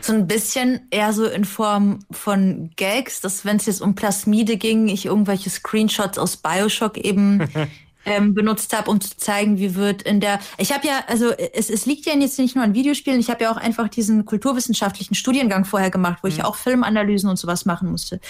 [0.00, 4.56] So ein bisschen eher so in Form von Gags, dass wenn es jetzt um Plasmide
[4.56, 7.48] ging, ich irgendwelche Screenshots aus Bioshock eben
[8.06, 10.40] ähm, benutzt habe, um zu zeigen, wie wird in der.
[10.58, 13.44] Ich habe ja, also es, es liegt ja jetzt nicht nur an Videospielen, ich habe
[13.44, 17.90] ja auch einfach diesen kulturwissenschaftlichen Studiengang vorher gemacht, wo ich auch Filmanalysen und sowas machen
[17.90, 18.20] musste.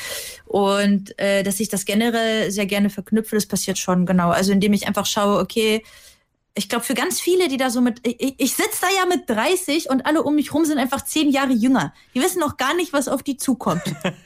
[0.46, 4.30] Und äh, dass ich das generell sehr gerne verknüpfe, das passiert schon genau.
[4.30, 5.84] Also indem ich einfach schaue, okay,
[6.55, 9.30] ich glaube, für ganz viele, die da so mit, ich, ich sitze da ja mit
[9.30, 11.94] 30 und alle um mich rum sind einfach zehn Jahre jünger.
[12.14, 13.82] Die wissen noch gar nicht, was auf die zukommt.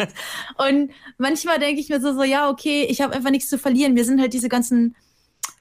[0.56, 3.94] und manchmal denke ich mir so, so, ja, okay, ich habe einfach nichts zu verlieren.
[3.94, 4.96] Mir sind halt diese ganzen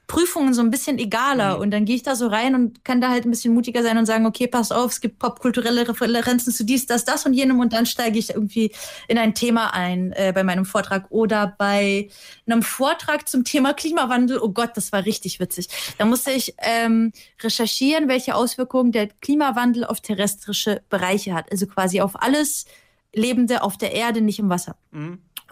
[0.06, 1.58] Prüfungen so ein bisschen egaler.
[1.58, 3.96] Und dann gehe ich da so rein und kann da halt ein bisschen mutiger sein
[3.96, 7.60] und sagen, okay, pass auf, es gibt popkulturelle Referenzen zu dies, das, das und jenem
[7.60, 8.72] und dann steige ich irgendwie
[9.08, 12.08] in ein Thema ein äh, bei meinem Vortrag oder bei
[12.46, 14.38] einem Vortrag zum Thema Klimawandel.
[14.40, 15.68] Oh Gott, das war richtig witzig.
[15.98, 21.50] Da musste ich ähm, recherchieren, welche Auswirkungen der Klimawandel auf terrestrische Bereiche hat.
[21.50, 22.66] Also quasi auf alles
[23.14, 24.76] Lebende auf der Erde, nicht im Wasser.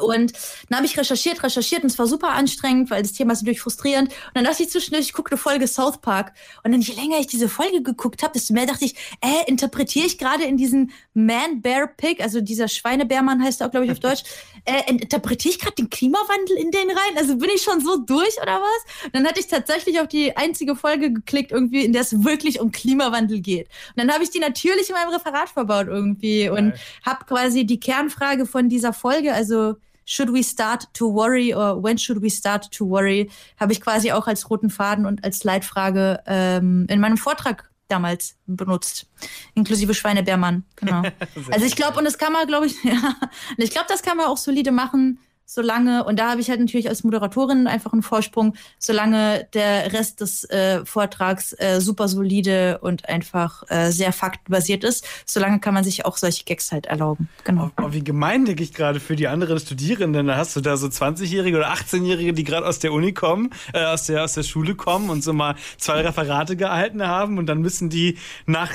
[0.03, 0.33] Und
[0.69, 3.61] dann habe ich recherchiert, recherchiert und es war super anstrengend, weil das Thema ist natürlich
[3.61, 4.09] frustrierend.
[4.09, 6.33] Und dann dachte ich zwischendurch, ich gucke eine Folge South Park.
[6.63, 10.07] Und dann je länger ich diese Folge geguckt habe, desto mehr dachte ich, äh, interpretiere
[10.07, 14.25] ich gerade in diesen Man-Bear-Pig, also dieser Schweinebärmann heißt er auch, glaube ich, auf Deutsch,
[14.65, 17.17] äh, interpretiere ich gerade den Klimawandel in den rein?
[17.17, 19.07] Also bin ich schon so durch oder was?
[19.07, 22.61] Und dann hatte ich tatsächlich auf die einzige Folge geklickt, irgendwie, in der es wirklich
[22.61, 23.69] um Klimawandel geht.
[23.91, 26.75] Und dann habe ich die natürlich in meinem Referat verbaut irgendwie und
[27.05, 31.99] habe quasi die Kernfrage von dieser Folge, also Should we start to worry or when
[31.99, 36.23] should we start to worry, habe ich quasi auch als roten Faden und als Leitfrage
[36.27, 39.07] ähm, in meinem Vortrag damals benutzt,
[39.55, 40.65] inklusive Schweinebärmann.
[40.77, 41.03] Genau.
[41.51, 43.17] also ich glaube, und das kann man, glaube ich, ja,
[43.51, 45.19] und ich glaube, das kann man auch solide machen,
[45.55, 50.21] solange, und da habe ich halt natürlich als Moderatorin einfach einen Vorsprung, solange der Rest
[50.21, 55.85] des äh, Vortrags äh, super solide und einfach äh, sehr faktenbasiert ist, solange kann man
[55.85, 57.29] sich auch solche Gags halt erlauben.
[57.45, 57.71] Genau.
[57.81, 60.27] Oh, wie gemein denke ich gerade für die anderen Studierenden.
[60.27, 63.85] Da hast du da so 20-Jährige oder 18-Jährige, die gerade aus der Uni kommen, äh,
[63.85, 67.61] aus, der, aus der Schule kommen und so mal zwei Referate gehalten haben und dann
[67.61, 68.71] müssen die nach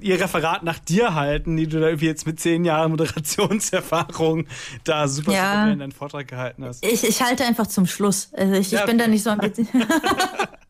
[0.00, 4.46] ihr Referat nach dir halten, die du da irgendwie jetzt mit zehn Jahren Moderationserfahrung
[4.84, 5.52] da super Ja.
[5.54, 6.84] souverän deinen Vortrag gehalten hast.
[6.84, 8.30] Ich, ich halte einfach zum Schluss.
[8.32, 9.88] Also ich, Ja, ich bin da nicht so ambitioniert.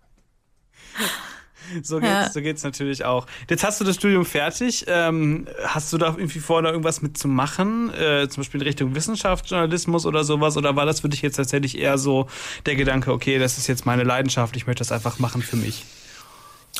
[1.82, 2.30] So geht's, Ja.
[2.30, 3.26] so geht's natürlich auch.
[3.48, 4.84] Jetzt hast du das Studium fertig.
[4.88, 7.90] Ähm, hast du da irgendwie vor, da irgendwas mitzumachen?
[7.94, 10.56] Äh, zum Beispiel in Richtung Wissenschaft, Journalismus oder sowas?
[10.58, 12.26] Oder war das für dich jetzt tatsächlich eher so
[12.66, 15.84] der Gedanke, okay, das ist jetzt meine Leidenschaft, ich möchte das einfach machen für mich?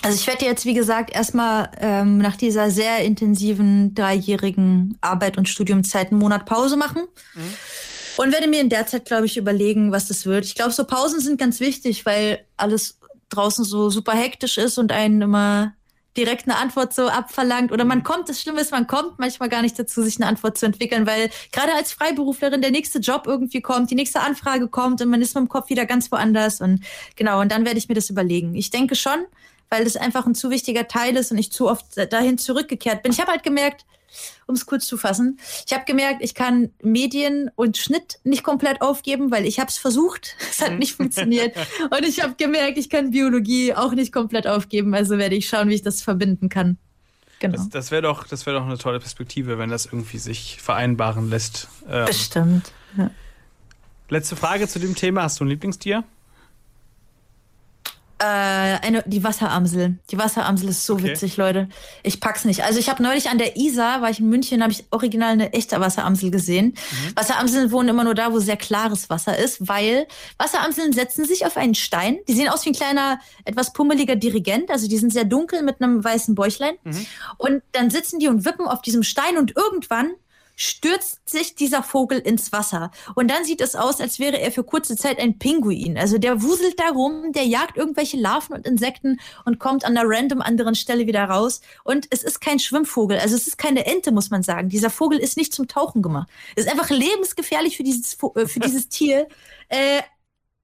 [0.03, 5.49] Also ich werde jetzt, wie gesagt, erstmal ähm, nach dieser sehr intensiven dreijährigen Arbeit und
[5.49, 7.03] Studiumzeit einen Monat Pause machen.
[8.17, 10.45] Und werde mir in der Zeit, glaube ich, überlegen, was das wird.
[10.45, 12.99] Ich glaube, so Pausen sind ganz wichtig, weil alles
[13.31, 15.75] draußen so super hektisch ist und einen immer
[16.17, 17.73] direkt eine Antwort so abverlangt.
[17.73, 20.59] Oder man kommt, das Schlimme ist, man kommt manchmal gar nicht dazu, sich eine Antwort
[20.59, 25.01] zu entwickeln, weil gerade als Freiberuflerin der nächste Job irgendwie kommt, die nächste Anfrage kommt
[25.01, 26.61] und man ist mit dem Kopf wieder ganz woanders.
[26.61, 26.85] Und
[27.17, 28.55] genau, und dann werde ich mir das überlegen.
[28.55, 29.25] Ich denke schon,
[29.73, 33.11] weil das einfach ein zu wichtiger Teil ist und ich zu oft dahin zurückgekehrt bin.
[33.11, 33.87] Ich habe halt gemerkt,
[34.47, 38.83] um es kurz zu fassen, ich habe gemerkt, ich kann Medien und Schnitt nicht komplett
[38.83, 41.57] aufgeben, weil ich habe es versucht, es hat nicht funktioniert.
[41.91, 45.71] Und ich habe gemerkt, ich kann Biologie auch nicht komplett aufgeben, also werde ich schauen,
[45.71, 46.77] wie ich das verbinden kann.
[47.39, 47.57] Genau.
[47.57, 51.31] Das, das wäre doch, das wär doch eine tolle Perspektive, wenn das irgendwie sich vereinbaren
[51.31, 51.69] lässt.
[51.89, 52.73] Ähm, Bestimmt.
[52.99, 53.11] Ja.
[54.11, 55.23] letzte Frage zu dem Thema.
[55.23, 56.05] Hast du ein Lieblingstier?
[58.23, 59.99] Äh, eine, die Wasseramsel.
[60.13, 61.05] Die Wasseramsel ist so Okay.
[61.11, 61.69] witzig, Leute.
[62.05, 62.63] Ich pack's nicht.
[62.63, 65.53] Also ich habe neulich an der Isar, war ich in München, habe ich original eine
[65.53, 66.75] echte Wasseramsel gesehen.
[67.17, 70.07] Wasseramseln wohnen immer nur da, wo sehr klares Wasser ist, weil
[70.39, 72.19] Wasseramseln setzen sich auf einen Stein.
[72.29, 74.71] Die sehen aus wie ein kleiner, etwas pummeliger Dirigent.
[74.71, 76.75] Also die sind sehr dunkel mit einem weißen Bäuchlein.
[77.39, 80.13] Und dann sitzen die und wippen auf diesem Stein und irgendwann
[80.57, 82.91] stürzt sich dieser Vogel ins Wasser.
[83.15, 85.99] Und dann sieht es aus, als wäre er für kurze Zeit ein Pinguin.
[85.99, 90.09] Also der wuselt da rum, der jagt irgendwelche Larven und Insekten und kommt an einer
[90.09, 91.61] random anderen Stelle wieder raus.
[91.85, 94.69] Und es ist kein Schwimmvogel, also es ist keine Ente, muss man sagen.
[94.69, 96.29] Dieser Vogel ist nicht zum Tauchen gemacht.
[96.57, 99.29] Es ist einfach lebensgefährlich für dieses, äh, für dieses Tier.
[99.69, 100.03] Äh,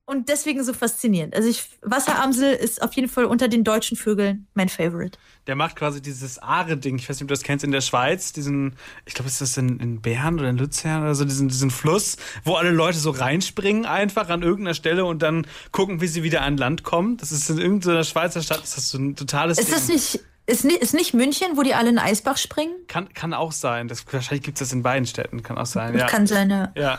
[0.09, 1.36] und deswegen so faszinierend.
[1.36, 5.18] Also ich, Wasseramsel ist auf jeden Fall unter den deutschen Vögeln mein Favorite.
[5.46, 6.96] Der macht quasi dieses Aare-Ding.
[6.96, 8.32] Ich weiß nicht, ob du das kennst in der Schweiz.
[8.32, 11.70] Diesen, ich glaube, ist das in, in Bern oder in Luzern oder so, diesen, diesen
[11.70, 16.22] Fluss, wo alle Leute so reinspringen einfach an irgendeiner Stelle und dann gucken, wie sie
[16.22, 17.18] wieder an Land kommen.
[17.18, 19.96] Das ist in irgendeiner Schweizer Stadt, ist das so ein totales Ist das Ding.
[19.96, 22.72] nicht, ist, ni- ist nicht München, wo die alle in den Eisbach springen?
[22.86, 23.88] Kann, kann auch sein.
[23.88, 25.42] Das, wahrscheinlich gibt es das in beiden Städten.
[25.42, 25.96] Kann auch sein.
[25.98, 26.06] Ja.
[26.06, 26.72] Kann sein, ja.
[26.74, 26.98] Ja,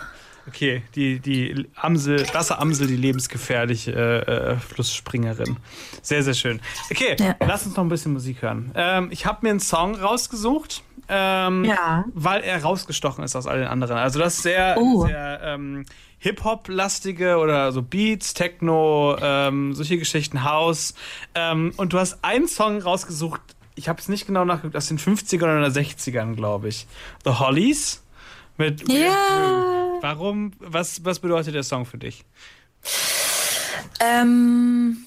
[0.49, 0.83] okay.
[0.95, 5.57] Die, die Amsel, Wasseramsel, die lebensgefährliche äh, äh, Flussspringerin.
[6.01, 6.59] Sehr, sehr schön.
[6.91, 7.35] Okay, Ja.
[7.45, 8.71] lass uns noch ein bisschen Musik hören.
[8.75, 12.05] Ähm, ich habe mir einen Song rausgesucht, ähm, Ja.
[12.13, 13.97] weil er rausgestochen ist aus all den anderen.
[13.97, 15.05] Also das ist sehr, Oh.
[15.05, 15.85] sehr ähm,
[16.19, 20.93] Hip-Hop-lastige oder so Beats, Techno, ähm, solche Geschichten, House.
[21.35, 23.41] Ähm, und du hast einen Song rausgesucht,
[23.75, 26.87] ich habe es nicht genau nachgeguckt, aus den 50ern oder 60ern, glaube ich.
[27.23, 28.03] The Hollies
[28.59, 29.97] mit Ja.
[30.01, 30.51] Warum?
[30.59, 32.23] Was, was bedeutet der Song für dich?
[33.99, 35.05] Ähm,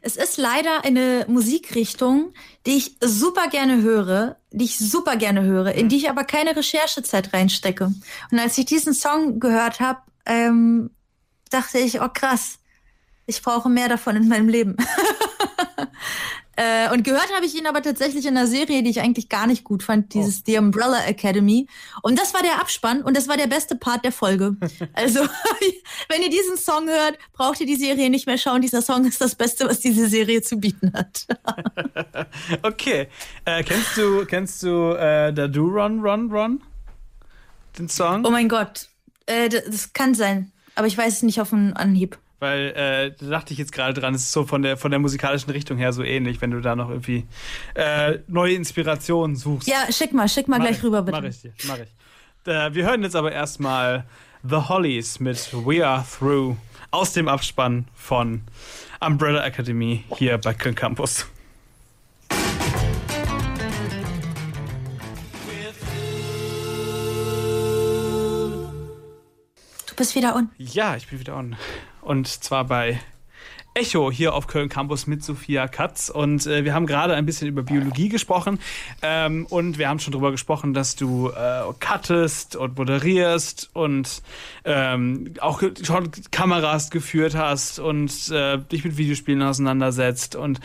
[0.00, 2.32] es ist leider eine Musikrichtung,
[2.66, 6.56] die ich super gerne höre, die ich super gerne höre, in die ich aber keine
[6.56, 7.92] Recherchezeit reinstecke.
[8.30, 10.90] Und als ich diesen Song gehört habe, ähm,
[11.50, 12.58] dachte ich, oh krass,
[13.26, 14.76] ich brauche mehr davon in meinem Leben.
[16.56, 19.46] Äh, und gehört habe ich ihn aber tatsächlich in einer Serie, die ich eigentlich gar
[19.46, 21.66] nicht gut fand, dieses The Umbrella Academy.
[22.02, 24.56] Und das war der Abspann und das war der beste Part der Folge.
[24.94, 25.20] Also,
[26.08, 28.62] wenn ihr diesen Song hört, braucht ihr die Serie nicht mehr schauen.
[28.62, 31.26] Dieser Song ist das Beste, was diese Serie zu bieten hat.
[32.62, 33.08] Okay.
[33.44, 36.62] Äh, kennst du, kennst du äh, der Do Run Run Run?
[37.78, 38.24] Den Song?
[38.24, 38.88] Oh mein Gott.
[39.26, 40.52] Äh, d- das kann sein.
[40.74, 42.18] Aber ich weiß es nicht auf den Anhieb.
[42.44, 45.00] Weil äh, da dachte ich jetzt gerade dran, es ist so von der von der
[45.00, 47.24] musikalischen Richtung her so ähnlich, wenn du da noch irgendwie
[47.72, 49.66] äh, neue Inspirationen suchst.
[49.66, 51.22] Ja, schick mal, schick mal Mach gleich ich, rüber, bitte.
[51.22, 51.88] Mach ich dir, mach ich.
[52.46, 54.04] Äh, wir hören jetzt aber erstmal
[54.42, 56.58] The Hollies mit We Are Through
[56.90, 58.42] aus dem Abspann von
[59.00, 61.26] Umbrella Academy hier bei Köln Campus.
[69.88, 70.50] Du bist wieder on.
[70.58, 71.56] Ja, ich bin wieder on.
[72.04, 73.00] Und zwar bei
[73.74, 76.08] Echo hier auf Köln Campus mit Sophia Katz.
[76.08, 78.60] Und äh, wir haben gerade ein bisschen über Biologie gesprochen.
[79.02, 84.22] Ähm, und wir haben schon darüber gesprochen, dass du äh, cuttest und moderierst und
[84.64, 90.36] ähm, auch schon Kameras geführt hast und äh, dich mit Videospielen auseinandersetzt.
[90.36, 90.60] Und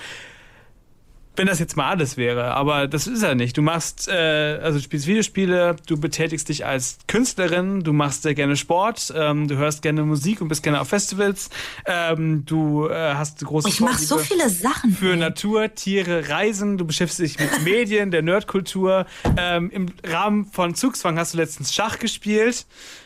[1.39, 3.57] wenn das jetzt mal alles wäre, aber das ist ja nicht.
[3.57, 8.35] Du machst, äh, also du spielst Videospiele, du betätigst dich als Künstlerin, du machst sehr
[8.35, 11.49] gerne Sport, ähm, du hörst gerne Musik und bist gerne auf Festivals,
[11.85, 14.91] ähm, du äh, hast große Ich mache so viele Sachen.
[14.91, 19.05] für Natur, Tiere, Reisen, du beschäftigst dich mit Medien, der Nerdkultur.
[19.37, 22.65] Ähm, Im Rahmen von Zugzwang hast du letztens Schach gespielt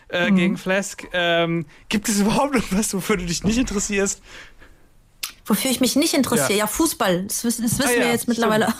[0.09, 0.35] äh, Mhm.
[0.35, 1.05] gegen Flask.
[1.13, 4.21] Ähm, gibt es überhaupt noch was, wofür du dich nicht interessierst?
[5.45, 6.57] Wofür ich mich nicht interessiere, Ja.
[6.59, 7.23] ja, Fußball.
[7.23, 8.67] Das wissen, das wissen Ah ja, wir jetzt stimmt, mittlerweile.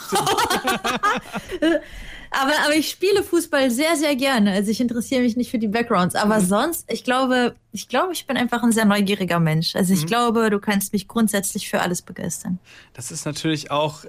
[2.42, 4.52] aber, aber ich spiele Fußball sehr, sehr gerne.
[4.52, 6.14] Also ich interessiere mich nicht für die Backgrounds.
[6.14, 6.44] Aber Mhm.
[6.46, 9.74] sonst, ich glaube, ich glaube, ich bin einfach ein sehr neugieriger Mensch.
[9.76, 10.06] Also ich Mhm.
[10.06, 12.58] glaube, du kannst mich grundsätzlich für alles begeistern.
[12.92, 14.08] Das ist natürlich auch äh,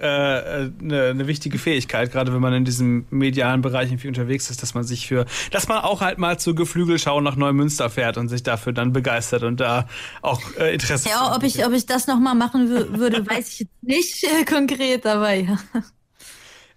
[0.66, 4.62] äh, eine, eine wichtige Fähigkeit, gerade wenn man in diesem medialen Bereich irgendwie unterwegs ist,
[4.62, 8.28] dass man sich für, dass man auch halt mal zur Geflügelschau nach Neumünster fährt und
[8.28, 9.88] sich dafür dann begeistert und da
[10.22, 13.58] auch äh, Interesse Ja, ob ich, ob ich das nochmal machen wür- würde, weiß ich
[13.60, 15.58] jetzt nicht äh, konkret, aber ja.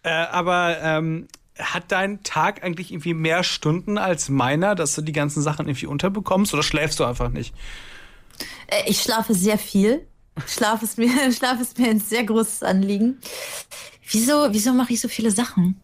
[0.01, 1.27] Äh, aber ähm,
[1.59, 5.87] hat dein Tag eigentlich irgendwie mehr Stunden als meiner, dass du die ganzen Sachen irgendwie
[5.87, 7.53] unterbekommst oder schläfst du einfach nicht?
[8.67, 10.07] Äh, Ich schlafe sehr viel.
[10.45, 13.19] Schlaf ist mir, Schlaf ist mir ein sehr großes Anliegen.
[14.09, 15.81] Wieso, wieso mache ich so viele Sachen?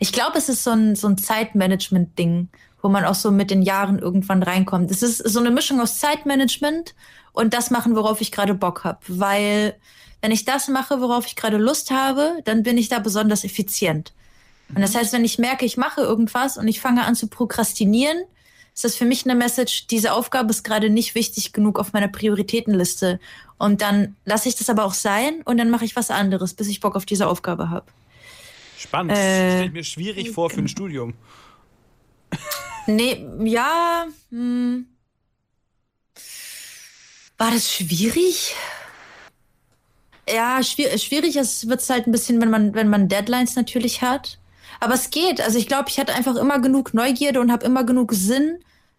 [0.00, 2.48] Ich glaube, es ist so ein, so ein Zeitmanagement-Ding,
[2.82, 4.90] wo man auch so mit den Jahren irgendwann reinkommt.
[4.90, 6.94] Es ist so eine Mischung aus Zeitmanagement
[7.32, 9.00] und das machen, worauf ich gerade Bock habe.
[9.08, 9.76] Weil
[10.20, 14.14] wenn ich das mache, worauf ich gerade Lust habe, dann bin ich da besonders effizient.
[14.68, 18.18] Und das heißt, wenn ich merke, ich mache irgendwas und ich fange an zu prokrastinieren,
[18.74, 22.08] ist das für mich eine Message, diese Aufgabe ist gerade nicht wichtig genug auf meiner
[22.08, 23.20] Prioritätenliste.
[23.58, 26.68] Und dann lasse ich das aber auch sein und dann mache ich was anderes, bis
[26.68, 27.86] ich Bock auf diese Aufgabe habe.
[28.76, 29.12] Spannend.
[29.12, 31.14] Das Äh, stelle ich mir schwierig vor für ein Studium.
[32.86, 34.06] Nee, ja.
[34.30, 34.86] Hm.
[37.38, 38.54] War das schwierig?
[40.28, 44.38] Ja, schwierig, schwierig wird es halt ein bisschen, wenn man, wenn man Deadlines natürlich hat.
[44.80, 45.40] Aber es geht.
[45.40, 48.58] Also ich glaube, ich hatte einfach immer genug Neugierde und habe immer genug Sinn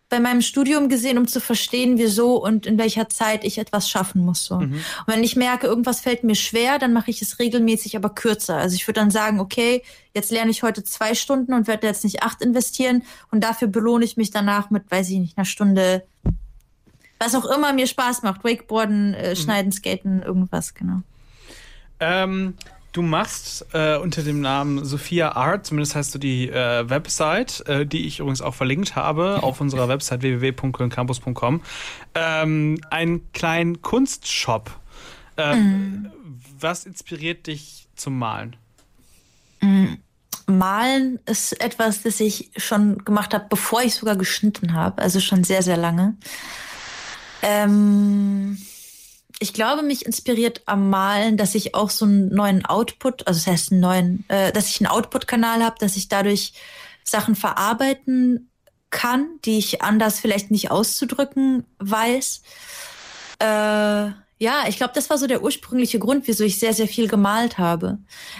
[0.10, 4.22] bei meinem Studium gesehen, um zu verstehen, wieso und in welcher Zeit ich etwas schaffen
[4.22, 4.46] muss.
[4.46, 4.56] So.
[4.56, 4.74] Mhm.
[4.74, 8.56] Und wenn ich merke, irgendwas fällt mir schwer, dann mache ich es regelmäßig, aber kürzer.
[8.56, 12.06] Also ich würde dann sagen, okay, jetzt lerne ich heute zwei Stunden und werde jetzt
[12.06, 16.06] nicht acht investieren und dafür belohne ich mich danach mit, weiß ich nicht, einer Stunde,
[17.20, 18.46] was auch immer mir Spaß macht.
[18.46, 19.36] Wakeboarden, äh, mhm.
[19.36, 21.02] Schneiden, Skaten, irgendwas, genau.
[22.00, 22.54] Ähm,
[22.98, 27.86] Du machst äh, unter dem Namen Sophia Art, zumindest heißt du die äh, Website, äh,
[27.86, 31.62] die ich übrigens auch verlinkt habe auf unserer Website www.kölncampus.com,
[32.16, 34.72] ähm, einen kleinen Kunstshop.
[35.38, 36.12] Ähm, mm.
[36.60, 38.56] Was inspiriert dich zum Malen?
[39.62, 39.98] Mm.
[40.48, 45.44] Malen ist etwas, das ich schon gemacht habe, bevor ich sogar geschnitten habe, also schon
[45.44, 46.18] sehr, sehr lange.
[47.44, 48.58] Ähm
[49.40, 53.48] ich glaube, mich inspiriert am Malen, dass ich auch so einen neuen Output, also das
[53.48, 56.54] heißt einen neuen, äh, dass ich einen Output-Kanal habe, dass ich dadurch
[57.04, 58.50] Sachen verarbeiten
[58.90, 62.42] kann, die ich anders vielleicht nicht auszudrücken weiß.
[63.40, 67.08] Äh, ja, ich glaube, das war so der ursprüngliche Grund, wieso ich sehr, sehr viel
[67.08, 67.98] gemalt habe.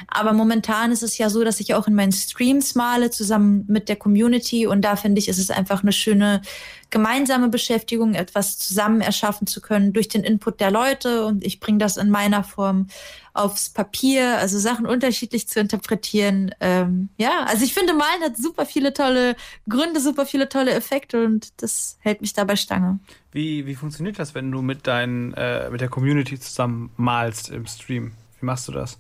[0.08, 3.90] Aber momentan ist es ja so, dass ich auch in meinen Streams male, zusammen mit
[3.90, 4.68] der Community.
[4.68, 6.44] Und da finde ich, ist es einfach eine schöne
[6.90, 11.26] gemeinsame Beschäftigung, etwas zusammen erschaffen zu können durch den Input der Leute.
[11.26, 12.88] Und ich bringe das in meiner Form
[13.34, 16.52] aufs Papier, also Sachen unterschiedlich zu interpretieren.
[16.60, 19.36] Ähm, ja, also ich finde, Malen hat super viele tolle
[19.70, 23.00] Gründe, super viele tolle Effekte und das hält mich dabei Stange.
[23.32, 27.68] Wie, wie funktioniert das, wenn du mit, dein, äh, mit der Community zusammen malst im
[27.68, 28.14] Stream?
[28.40, 28.98] Wie machst du das?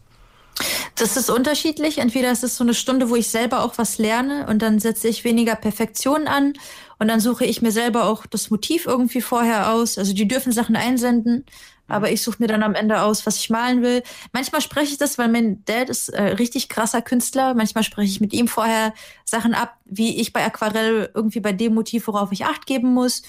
[1.00, 2.00] Das ist unterschiedlich.
[2.00, 5.08] Entweder ist es so eine Stunde, wo ich selber auch was lerne und dann setze
[5.08, 6.54] ich weniger Perfektion an
[6.98, 10.00] und dann suche ich mir selber auch das Motiv irgendwie vorher aus.
[10.00, 11.46] Also die dürfen Sachen einsenden,
[11.88, 14.02] aber ich suche mir dann am Ende aus, was ich malen will.
[14.34, 17.54] Manchmal spreche ich das, weil mein Dad ist äh, richtig krasser Künstler.
[17.54, 18.92] Manchmal spreche ich mit ihm vorher
[19.24, 23.22] Sachen ab, wie ich bei Aquarell irgendwie bei dem Motiv, worauf ich Acht geben muss.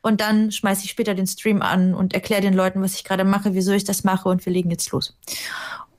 [0.00, 3.22] Und dann schmeiße ich später den Stream an und erkläre den Leuten, was ich gerade
[3.22, 5.16] mache, wieso ich das mache und wir legen jetzt los.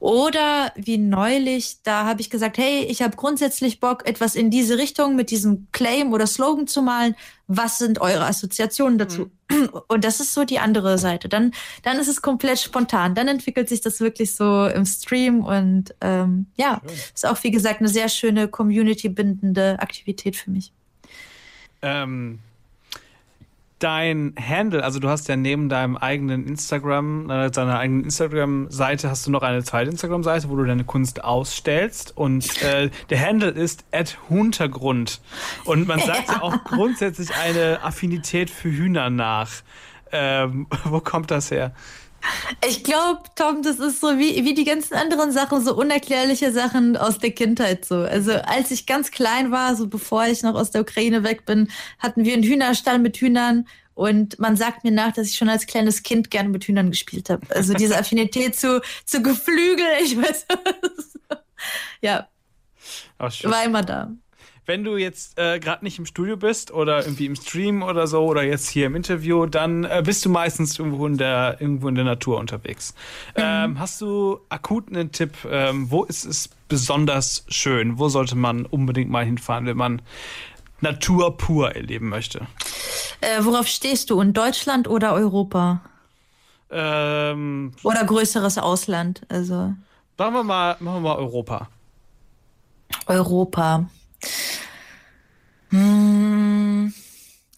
[0.04, 4.78] Oder wie neulich, da habe ich gesagt, hey, ich habe grundsätzlich Bock, etwas in diese
[4.78, 7.16] Richtung mit diesem Claim oder Slogan zu malen.
[7.47, 9.32] Was sind eure Assoziationen dazu?
[9.49, 9.70] Mhm.
[9.88, 11.30] Und das ist so die andere Seite.
[11.30, 13.16] Dann, dann ist es komplett spontan.
[13.16, 16.95] Dann entwickelt sich das wirklich so im Stream und ähm, ja, Schön.
[17.16, 20.74] ist auch wie gesagt eine sehr schöne Community-bindende Aktivität für mich.
[21.82, 22.39] Ähm,
[23.84, 29.27] dein Handle, also du hast ja neben deinem eigenen Instagram, äh, deiner eigenen Instagram-Seite, hast
[29.27, 32.15] du noch eine zweite Instagram-Seite, wo du deine Kunst ausstellst.
[32.15, 35.21] Und äh, der Handle ist at Huntergrund.
[35.65, 39.51] Und man sagt ja auch grundsätzlich eine Affinität für Hühner nach.
[40.13, 41.73] Ähm, wo kommt das her?
[42.67, 46.95] Ich glaube, Tom, das ist so wie, wie die ganzen anderen Sachen, so unerklärliche Sachen
[46.95, 47.97] aus der Kindheit so.
[47.97, 51.69] Also als ich ganz klein war, so bevor ich noch aus der Ukraine weg bin,
[51.99, 55.67] hatten wir einen Hühnerstall mit Hühnern und man sagt mir nach, dass ich schon als
[55.67, 57.45] kleines Kind gerne mit Hühnern gespielt habe.
[57.53, 60.45] Also diese Affinität zu, zu Geflügel, ich weiß.
[62.01, 62.28] ja.
[63.19, 64.11] War immer da
[64.66, 68.24] wenn du jetzt äh, gerade nicht im Studio bist oder irgendwie im Stream oder so
[68.26, 71.95] oder jetzt hier im Interview, dann äh, bist du meistens irgendwo in der, irgendwo in
[71.95, 72.93] der Natur unterwegs.
[73.36, 73.43] Mhm.
[73.43, 77.99] Ähm, hast du akut einen Tipp, ähm, wo ist es besonders schön?
[77.99, 80.01] Wo sollte man unbedingt mal hinfahren, wenn man
[80.80, 82.47] Natur pur erleben möchte?
[83.22, 84.22] Äh, worauf stehst du?
[84.22, 85.82] In Deutschland oder Europa?
[86.72, 89.22] Ähm, oder größeres Ausland?
[89.30, 89.74] Also.
[90.18, 91.70] Machen wir mal, machen wir mal Europa.
[93.07, 93.86] Europa.
[95.74, 96.93] Hm.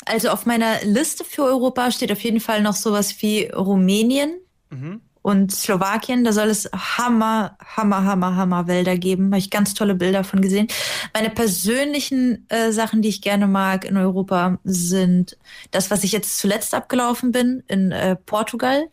[0.06, 4.40] Also auf meiner Liste für Europa steht auf jeden Fall noch sowas wie Rumänien
[4.70, 5.02] mhm.
[5.22, 6.24] und Slowakien.
[6.24, 9.26] Da soll es Hammer, Hammer, Hammer, Hammer Wälder geben.
[9.26, 10.68] Habe ich ganz tolle Bilder von gesehen.
[11.14, 15.38] Meine persönlichen äh, Sachen, die ich gerne mag in Europa, sind
[15.72, 18.88] das, was ich jetzt zuletzt abgelaufen bin in äh, Portugal.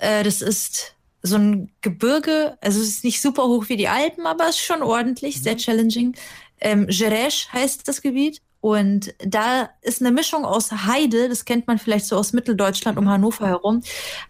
[0.00, 4.26] Äh, das ist so ein Gebirge, also es ist nicht super hoch wie die Alpen,
[4.26, 5.42] aber es ist schon ordentlich, mhm.
[5.42, 6.14] sehr challenging.
[6.60, 8.40] Ähm, Jerez heißt das Gebiet.
[8.62, 13.08] Und da ist eine Mischung aus Heide, das kennt man vielleicht so aus Mitteldeutschland um
[13.08, 13.82] Hannover herum.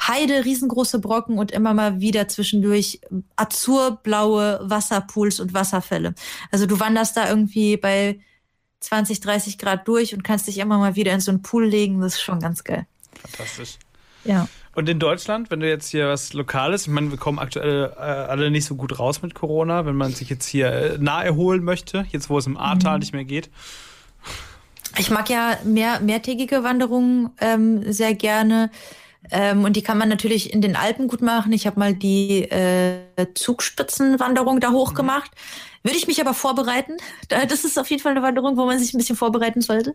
[0.06, 3.00] Heide, riesengroße Brocken und immer mal wieder zwischendurch
[3.34, 6.14] azurblaue Wasserpools und Wasserfälle.
[6.52, 8.20] Also du wanderst da irgendwie bei
[8.78, 12.00] 20, 30 Grad durch und kannst dich immer mal wieder in so einen Pool legen.
[12.00, 12.86] Das ist schon ganz geil.
[13.20, 13.78] Fantastisch.
[14.24, 14.48] Ja.
[14.74, 18.00] Und in Deutschland, wenn du jetzt hier was Lokales, ich meine, wir kommen aktuell äh,
[18.00, 21.64] alle nicht so gut raus mit Corona, wenn man sich jetzt hier äh, nah erholen
[21.64, 23.00] möchte, jetzt wo es im Ahrtal mhm.
[23.00, 23.50] nicht mehr geht.
[24.98, 28.70] Ich mag ja mehr, mehrtägige Wanderungen ähm, sehr gerne.
[29.30, 31.52] Ähm, und die kann man natürlich in den Alpen gut machen.
[31.52, 33.00] Ich habe mal die äh,
[33.34, 35.30] Zugspitzenwanderung da hoch gemacht.
[35.82, 36.96] Würde ich mich aber vorbereiten.
[37.28, 39.94] Da- Das ist auf jeden Fall eine Wanderung, wo man sich ein bisschen vorbereiten sollte.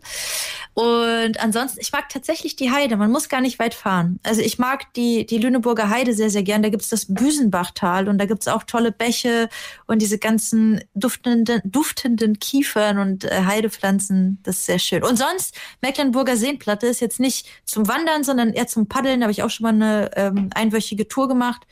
[0.74, 2.96] Und ansonsten, ich mag tatsächlich die Heide.
[2.96, 4.18] Man muss gar nicht weit fahren.
[4.24, 6.62] Also ich mag die, die Lüneburger Heide sehr, sehr gern.
[6.62, 9.48] Da gibt's das Büsenbachtal und da gibt's auch tolle Bäche
[9.86, 14.40] und diese ganzen duftenden, duftenden Kiefern und äh, Heidepflanzen.
[14.42, 15.02] Das ist sehr schön.
[15.04, 19.20] Und sonst, Mecklenburger Seenplatte ist jetzt nicht zum Wandern, sondern eher zum Paddeln.
[19.20, 21.62] Da habe ich auch schon mal eine ähm, einwöchige Tour gemacht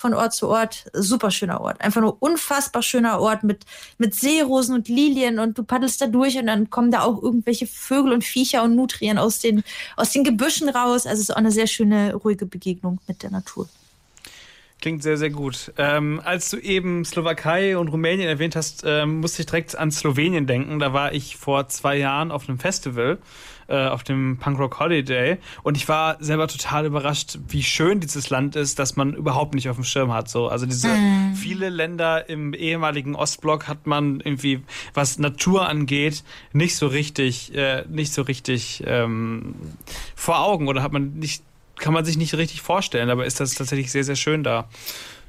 [0.00, 0.86] von Ort zu Ort.
[0.94, 1.78] Super schöner Ort.
[1.82, 3.66] Einfach nur unfassbar schöner Ort mit,
[3.98, 7.66] mit Seerosen und Lilien und du paddelst da durch und dann kommen da auch irgendwelche
[7.66, 9.62] Vögel und Viecher und Nutrien aus den,
[9.96, 11.06] aus den Gebüschen raus.
[11.06, 13.68] Also es ist auch eine sehr schöne, ruhige Begegnung mit der Natur.
[14.80, 15.70] Klingt sehr, sehr gut.
[15.76, 20.46] Ähm, als du eben Slowakei und Rumänien erwähnt hast, ähm, musste ich direkt an Slowenien
[20.46, 20.78] denken.
[20.78, 23.18] Da war ich vor zwei Jahren auf einem Festival,
[23.70, 25.38] äh, auf dem Punkrock Holiday.
[25.62, 29.68] Und ich war selber total überrascht, wie schön dieses Land ist, dass man überhaupt nicht
[29.68, 30.28] auf dem Schirm hat.
[30.28, 30.88] So, also diese
[31.34, 34.62] viele Länder im ehemaligen Ostblock hat man irgendwie,
[34.94, 39.54] was Natur angeht, nicht so richtig, äh, nicht so richtig ähm,
[40.14, 41.42] vor Augen oder hat man nicht
[41.76, 44.68] kann man sich nicht richtig vorstellen, aber ist das tatsächlich sehr, sehr schön da.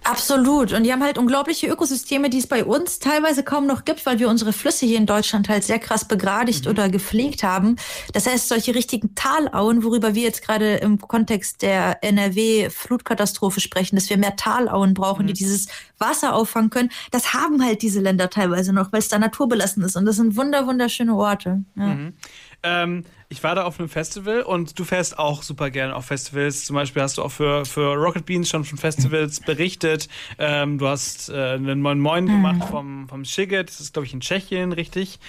[0.04, 0.74] Absolut.
[0.74, 4.18] Und die haben halt unglaubliche Ökosysteme, die es bei uns teilweise kaum noch gibt, weil
[4.20, 7.76] wir unsere Flüsse hier in Deutschland halt sehr krass begradigt oder gepflegt haben.
[8.14, 14.10] Das heißt, solche richtigen Talauen, worüber wir jetzt gerade im Kontext der NRW-Flutkatastrophe sprechen, dass
[14.10, 15.68] wir mehr Talauen brauchen, die dieses
[15.99, 19.95] Wasser auffangen können, das haben halt diese Länder teilweise noch, weil es da naturbelassen ist.
[19.95, 21.64] Und das sind wunder, wunderschöne Orte.
[21.76, 21.97] Ja.
[22.64, 26.66] Ähm, ich war da auf einem Festival und du fährst auch super gerne auf Festivals.
[26.66, 30.09] Zum Beispiel hast du auch für, für Rocket Beans schon von Festivals berichtet.
[30.38, 33.70] Ähm, du hast äh, einen Moin Moin gemacht vom, vom Shigget.
[33.70, 35.20] Das ist, glaube ich, in Tschechien, richtig?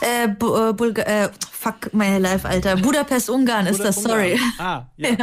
[0.00, 2.76] Äh, Bu äh, Bulga äh, fuck my life, Alter.
[2.76, 4.38] Budapest, Ungarn ist das, sorry.
[4.58, 5.16] Ah, ja.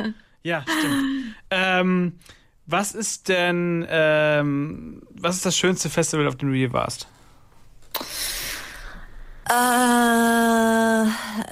[0.44, 1.36] Ja, stimmt.
[1.52, 2.20] Ähm,
[2.66, 7.08] was ist denn, ähm, was ist das schönste Festival, auf dem du je warst?
[9.50, 11.04] Äh,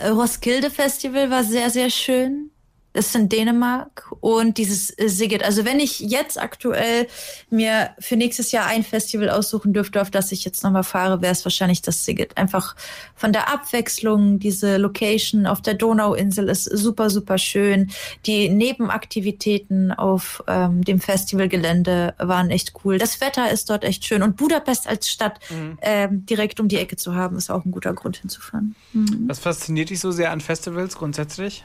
[0.10, 2.51] Roskilde Festival war sehr, sehr schön.
[2.94, 4.12] Das ist in Dänemark.
[4.20, 5.44] Und dieses äh, Sigget.
[5.44, 7.08] Also wenn ich jetzt aktuell
[7.50, 11.32] mir für nächstes Jahr ein Festival aussuchen dürfte, auf das ich jetzt nochmal fahre, wäre
[11.32, 12.38] es wahrscheinlich das Sigget.
[12.38, 12.76] Einfach
[13.16, 17.92] von der Abwechslung, diese Location auf der Donauinsel ist super, super schön.
[18.26, 22.98] Die Nebenaktivitäten auf ähm, dem Festivalgelände waren echt cool.
[22.98, 24.22] Das Wetter ist dort echt schön.
[24.22, 25.40] Und Budapest als Stadt
[25.82, 28.76] ähm, direkt um die Ecke zu haben, ist auch ein guter Grund hinzufahren.
[28.94, 29.26] Mhm.
[29.28, 31.64] Was fasziniert dich so sehr an Festivals grundsätzlich?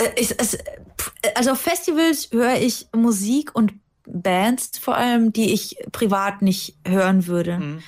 [0.00, 0.58] Äh, ich, es,
[0.98, 3.72] pf, also auf Festivals höre ich Musik und
[4.06, 7.80] Bands vor allem, die ich privat nicht hören würde.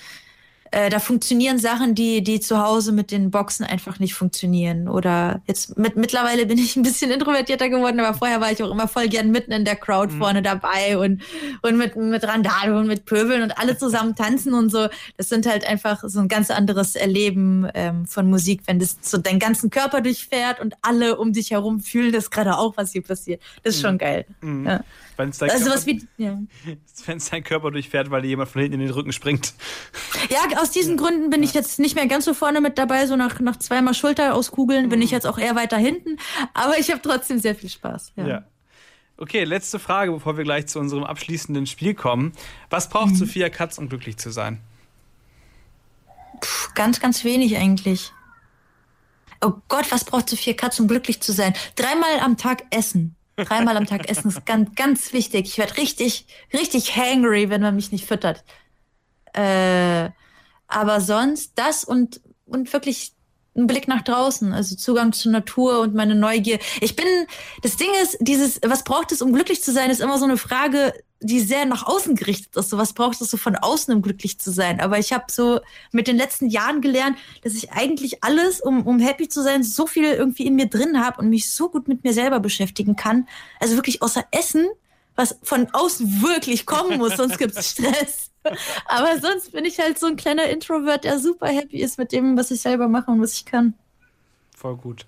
[0.72, 4.88] Äh, da funktionieren Sachen, die, die zu Hause mit den Boxen einfach nicht funktionieren.
[4.88, 8.70] Oder jetzt mit, mittlerweile bin ich ein bisschen introvertierter geworden, aber vorher war ich auch
[8.70, 11.20] immer voll gern mitten in der Crowd vorne dabei und,
[11.60, 14.88] und mit, mit Randale und mit Pöbeln und alle zusammen tanzen und so.
[15.18, 19.18] Das sind halt einfach so ein ganz anderes Erleben ähm, von Musik, wenn das so
[19.18, 23.02] deinen ganzen Körper durchfährt und alle um dich herum fühlen das gerade auch, was hier
[23.02, 23.42] passiert.
[23.62, 24.24] Das ist schon geil.
[24.64, 24.84] Ja.
[25.16, 26.38] Wenn es dein, Also Körper- ja.
[27.06, 29.54] wenn's dein Körper durchfährt, weil dir jemand von hinten in den Rücken springt.
[30.30, 33.06] Ja, aus diesen Gründen bin ich jetzt nicht mehr ganz so vorne mit dabei.
[33.06, 36.18] So nach, nach zweimal Schulter auskugeln bin ich jetzt auch eher weiter hinten.
[36.54, 38.12] Aber ich habe trotzdem sehr viel Spaß.
[38.16, 38.26] Ja.
[38.26, 38.44] Ja.
[39.18, 42.32] Okay, letzte Frage, bevor wir gleich zu unserem abschließenden Spiel kommen.
[42.70, 44.60] Was braucht Sophia Katz, um glücklich zu sein?
[46.40, 48.12] Puh, ganz, ganz wenig eigentlich.
[49.40, 51.52] Oh Gott, was braucht Sophia Katz, um glücklich zu sein?
[51.76, 53.14] Dreimal am Tag essen.
[53.44, 55.46] Dreimal am Tag essen ist ganz, ganz wichtig.
[55.46, 58.44] Ich werde richtig, richtig hangry, wenn man mich nicht füttert.
[59.32, 60.10] Äh,
[60.68, 63.12] aber sonst das und, und wirklich
[63.54, 66.58] ein Blick nach draußen, also Zugang zur Natur und meine Neugier.
[66.80, 67.06] Ich bin,
[67.62, 70.38] das Ding ist, dieses, was braucht es, um glücklich zu sein, ist immer so eine
[70.38, 72.70] Frage, die sehr nach außen gerichtet ist.
[72.70, 74.80] So, was braucht es so von außen, um glücklich zu sein?
[74.80, 75.60] Aber ich habe so
[75.92, 79.86] mit den letzten Jahren gelernt, dass ich eigentlich alles, um, um happy zu sein, so
[79.86, 83.28] viel irgendwie in mir drin habe und mich so gut mit mir selber beschäftigen kann.
[83.60, 84.66] Also wirklich außer Essen,
[85.14, 88.30] was von außen wirklich kommen muss, sonst gibt's Stress.
[88.86, 92.36] Aber sonst bin ich halt so ein kleiner Introvert, der super happy ist mit dem,
[92.36, 93.74] was ich selber mache und was ich kann.
[94.56, 95.06] Voll gut.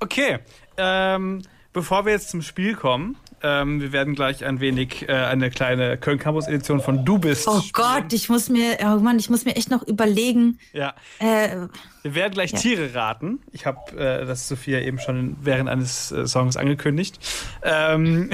[0.00, 0.38] Okay,
[0.76, 1.42] ähm,
[1.72, 5.96] bevor wir jetzt zum Spiel kommen, ähm, wir werden gleich ein wenig äh, eine kleine
[5.98, 7.46] Köln Campus Edition von Du bist.
[7.48, 7.72] Oh spielen.
[7.72, 10.58] Gott, ich muss mir, oh Mann, ich muss mir echt noch überlegen.
[10.72, 11.68] Ja, Äh,
[12.02, 12.58] wir werden gleich Ja.
[12.58, 13.40] Tiere raten.
[13.52, 17.18] Ich habe äh, das Sophia eben schon während eines äh, Songs angekündigt.
[17.62, 18.30] Ähm,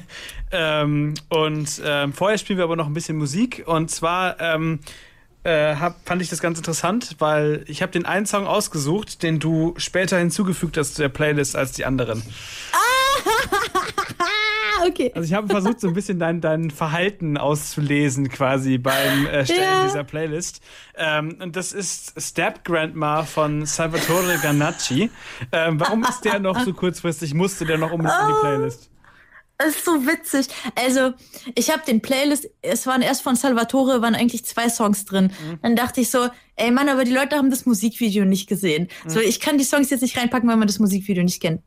[0.50, 3.62] ähm, und ähm, vorher spielen wir aber noch ein bisschen Musik.
[3.66, 4.80] Und zwar ähm,
[5.44, 9.38] äh, hab, fand ich das ganz interessant, weil ich habe den einen Song ausgesucht, den
[9.40, 12.22] du später hinzugefügt hast zu der Playlist als die anderen.
[12.72, 12.76] ah,
[14.88, 15.12] Okay.
[15.14, 19.84] Also ich habe versucht, so ein bisschen dein, dein Verhalten auszulesen quasi beim Erstellen Ja.
[19.84, 20.60] dieser Playlist.
[20.96, 25.10] Ähm, und das ist Step Grandma von Salvatore Ganacci.
[25.52, 27.34] Ähm, warum ist der noch so kurzfristig?
[27.34, 28.90] Musste der noch unbedingt in die Playlist?
[29.58, 30.48] Das ist so witzig.
[30.74, 31.12] Also,
[31.54, 35.30] ich habe den Playlist, es waren erst von Salvatore, waren eigentlich zwei Songs drin.
[35.62, 36.26] Dann dachte ich so,
[36.56, 38.88] ey Mann, aber die Leute haben das Musikvideo nicht gesehen.
[39.06, 41.62] So, ich kann die Songs jetzt nicht reinpacken, weil man das Musikvideo nicht kennt.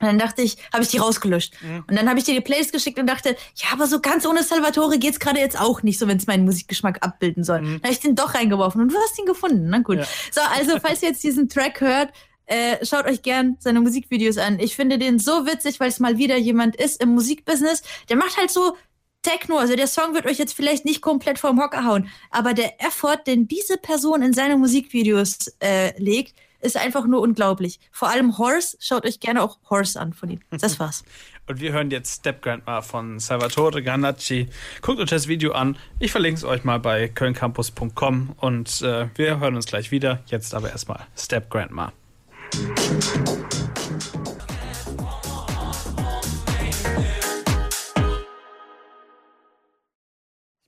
[0.00, 1.54] Und dann dachte ich, habe ich die rausgelöscht.
[1.86, 4.42] Und dann habe ich dir die Playlist geschickt und dachte, ja, aber so ganz ohne
[4.42, 7.60] Salvatore geht's gerade jetzt auch nicht, so wenn es meinen Musikgeschmack abbilden soll.
[7.60, 9.68] Dann habe ich den doch reingeworfen und du hast ihn gefunden.
[9.70, 9.98] Na gut.
[9.98, 10.04] Ja.
[10.32, 12.12] So, also falls ihr jetzt diesen Track hört,
[12.46, 14.58] äh, schaut euch gern seine Musikvideos an.
[14.58, 18.36] Ich finde den so witzig, weil es mal wieder jemand ist im Musikbusiness, der macht
[18.36, 18.76] halt so
[19.22, 19.56] Techno.
[19.56, 23.18] Also der Song wird euch jetzt vielleicht nicht komplett vom Hocker hauen, aber der Effort,
[23.26, 26.34] den diese Person in seine Musikvideos äh, legt,
[26.64, 27.78] ist einfach nur unglaublich.
[27.92, 30.40] Vor allem Horse, schaut euch gerne auch Horse an von ihm.
[30.50, 31.04] Das war's.
[31.46, 34.48] Und wir hören jetzt Step Grandma von Salvatore Ganacci.
[34.80, 35.76] Guckt euch das Video an.
[35.98, 40.20] Ich verlinke es euch mal bei kölncampus.com und äh, wir hören uns gleich wieder.
[40.26, 41.92] Jetzt aber erstmal Step Grandma.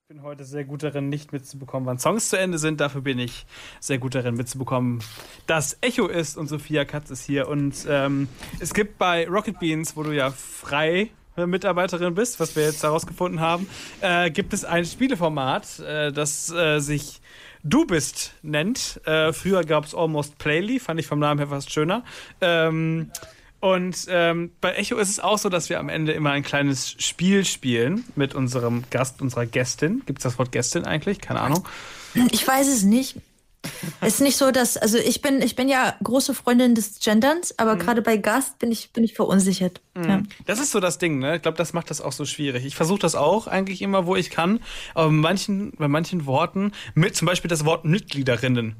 [0.09, 2.81] Ich bin heute sehr gut darin, nicht mitzubekommen, wann Songs zu Ende sind.
[2.81, 3.45] Dafür bin ich
[3.81, 5.03] sehr gut darin, mitzubekommen,
[5.49, 7.49] dass Echo ist und Sophia Katz ist hier.
[7.49, 8.29] Und ähm,
[8.61, 13.41] es gibt bei Rocket Beans, wo du ja frei Mitarbeiterin bist, was wir jetzt herausgefunden
[13.41, 13.69] haben,
[14.01, 17.21] äh, gibt es ein Spieleformat, äh, das äh, sich
[17.65, 19.01] Du bist nennt.
[19.07, 22.05] Äh, früher gab es Almost Playly, fand ich vom Namen her fast schöner.
[22.41, 23.11] Ähm,
[23.75, 26.95] und ähm, bei Echo ist es auch so, dass wir am Ende immer ein kleines
[26.99, 30.03] Spiel spielen mit unserem Gast, unserer Gästin.
[30.07, 31.21] Gibt es das Wort Gästin eigentlich?
[31.21, 31.67] Keine Ahnung.
[32.31, 33.17] Ich weiß es nicht.
[34.01, 37.59] Es ist nicht so, dass, also ich bin, ich bin ja große Freundin des Genderns,
[37.59, 39.81] aber gerade bei Gast bin ich, bin ich verunsichert.
[39.97, 40.23] Ja.
[40.47, 41.37] Das ist so das Ding, ne?
[41.37, 42.65] Ich glaube, das macht das auch so schwierig.
[42.65, 44.61] Ich versuche das auch eigentlich immer, wo ich kann.
[44.95, 48.77] Aber bei manchen, bei manchen Worten, mit zum Beispiel das Wort Mitgliederinnen,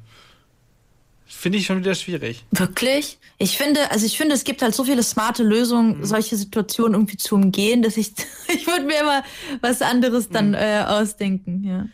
[1.27, 2.45] finde ich schon wieder schwierig.
[2.51, 3.17] Wirklich?
[3.37, 7.17] Ich finde, also ich finde, es gibt halt so viele smarte Lösungen, solche Situationen irgendwie
[7.17, 8.13] zu umgehen, dass ich,
[8.47, 9.23] ich würde mir immer
[9.61, 11.85] was anderes dann äh, ausdenken, ja.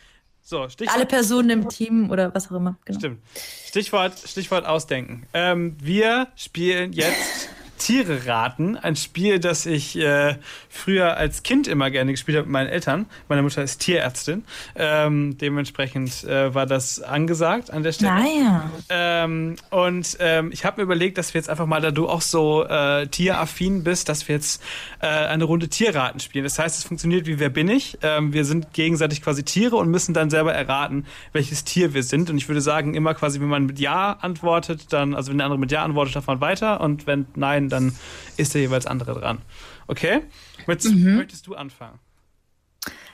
[0.46, 0.96] So, Stichwort.
[0.96, 2.78] Alle Personen im Team oder was auch immer.
[2.84, 3.00] Genau.
[3.00, 3.20] Stimmt.
[3.66, 5.26] Stichwort, Stichwort ausdenken.
[5.34, 8.78] Ähm, wir spielen jetzt Tiere raten.
[8.78, 10.36] Ein Spiel, das ich äh,
[10.70, 13.06] früher als Kind immer gerne gespielt habe mit meinen Eltern.
[13.28, 14.44] Meine Mutter ist Tierärztin.
[14.76, 18.12] Ähm, dementsprechend äh, war das angesagt an der Stelle.
[18.12, 18.72] Naja.
[18.90, 22.22] Ähm, und ähm, ich habe mir überlegt, dass wir jetzt einfach mal, da du auch
[22.22, 24.62] so äh, tieraffin bist, dass wir jetzt
[25.02, 26.44] äh, eine Runde Tierraten spielen.
[26.44, 27.98] Das heißt, es funktioniert wie Wer bin ich?
[28.02, 32.30] Ähm, wir sind gegenseitig quasi Tiere und müssen dann selber erraten, welches Tier wir sind.
[32.30, 35.46] Und ich würde sagen, immer quasi, wenn man mit Ja antwortet, dann, also wenn der
[35.46, 36.82] andere mit Ja antwortet, darf man weiter.
[36.82, 37.96] Und wenn Nein, dann
[38.38, 39.42] ist der jeweils andere dran.
[39.88, 40.22] Okay?
[40.68, 42.00] Möchtest, möchtest du anfangen?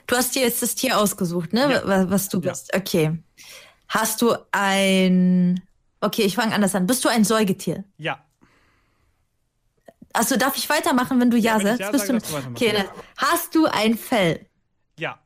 [0.06, 1.72] Du hast dir jetzt das Tier ausgesucht, ne?
[1.72, 1.82] Ja.
[1.88, 2.52] Was, was du Ja.
[2.52, 2.74] bist.
[2.76, 3.18] Okay.
[3.88, 5.62] Hast du ein.
[6.02, 6.86] Okay, ich fange anders an.
[6.88, 7.84] Bist du ein Säugetier?
[7.98, 8.24] Ja.
[10.14, 11.80] Achso, darf ich weitermachen, wenn du Ja, wenn ich sagst?
[11.82, 12.56] Ja Bist sage, du, du weitermachen.
[12.56, 12.86] okay, dann
[13.18, 14.46] hast du ein Fell?
[14.98, 15.20] Ja.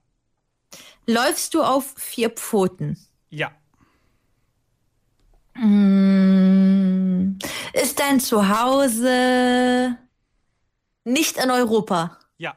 [1.07, 2.97] Läufst du auf vier Pfoten?
[3.29, 3.51] Ja.
[5.55, 7.37] Mm,
[7.73, 9.97] Ist dein Zuhause
[11.05, 12.17] nicht in Europa?
[12.37, 12.55] Ja.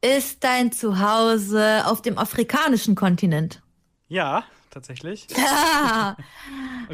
[0.00, 3.62] Ist dein Zuhause auf dem afrikanischen Kontinent?
[4.08, 5.26] Ja, tatsächlich.
[5.36, 6.16] Ah,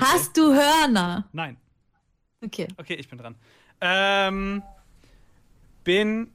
[0.01, 1.29] Hast du Hörner?
[1.33, 1.57] Nein.
[2.45, 2.69] Okay.
[2.79, 3.35] Okay, ich bin dran.
[3.81, 4.63] Ähm,
[5.83, 6.31] bin.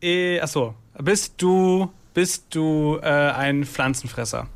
[0.00, 0.74] Äh, achso.
[0.98, 1.92] Bist du.
[2.14, 4.48] Bist du äh, ein Pflanzenfresser?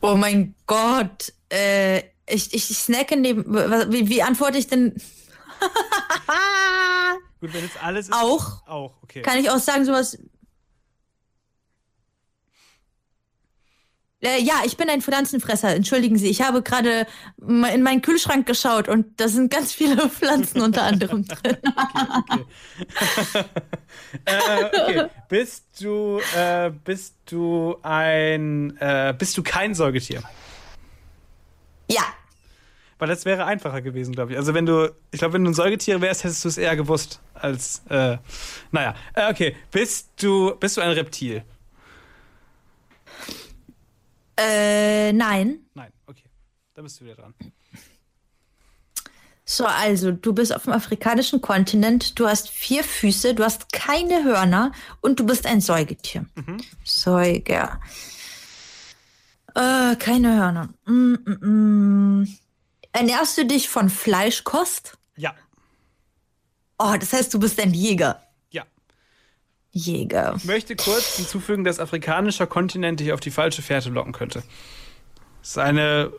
[0.00, 1.32] Oh mein Gott.
[1.50, 3.44] Äh, ich, ich snacke neben.
[3.92, 4.94] Wie, wie antworte ich denn?
[7.40, 8.14] Gut, wenn jetzt alles ist.
[8.14, 8.66] Auch?
[8.66, 9.22] Auch, okay.
[9.22, 10.18] Kann ich auch sagen, sowas.
[14.20, 15.74] Äh, ja, ich bin ein Pflanzenfresser.
[15.74, 17.06] Entschuldigen Sie, ich habe gerade
[17.40, 21.56] in meinen Kühlschrank geschaut und da sind ganz viele Pflanzen unter anderem drin.
[24.24, 25.06] äh, okay.
[25.28, 26.20] Bist du.
[26.36, 28.76] Äh, bist du ein.
[28.78, 30.22] Äh, bist du kein Säugetier?
[31.90, 32.02] Ja,
[32.98, 34.38] Weil das wäre einfacher gewesen, glaube ich.
[34.38, 34.92] Also wenn du.
[35.12, 37.20] Ich glaube, wenn du ein Säugetier wärst, hättest du es eher gewusst.
[37.34, 37.82] Als.
[37.88, 38.18] Äh,
[38.72, 38.96] naja.
[39.14, 39.56] Äh, okay.
[39.70, 40.56] Bist du.
[40.56, 41.44] Bist du ein Reptil?
[44.38, 45.66] Äh, nein.
[45.74, 45.92] Nein.
[46.06, 46.24] Okay.
[46.74, 47.34] Da bist du wieder dran.
[49.44, 54.22] So, also, du bist auf dem afrikanischen Kontinent, du hast vier Füße, du hast keine
[54.22, 56.26] Hörner und du bist ein Säugetier.
[56.84, 57.80] Säuger.
[59.54, 60.68] Äh, keine Hörner.
[60.84, 62.28] Mm, mm, mm.
[62.92, 64.98] Ernährst du dich von Fleischkost?
[65.16, 65.34] Ja.
[66.78, 68.22] Oh, das heißt, du bist ein Jäger.
[69.70, 70.34] Jäger.
[70.36, 74.42] Ich möchte kurz hinzufügen, dass afrikanischer Kontinent dich auf die falsche Fährte locken könnte.
[75.40, 76.12] Das ist eine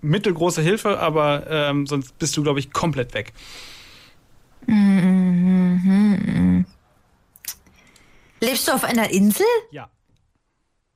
[0.00, 3.32] mittelgroße Hilfe, aber ähm, sonst bist du, glaube ich, komplett weg.
[8.40, 9.46] Lebst du auf einer Insel?
[9.70, 9.90] Ja.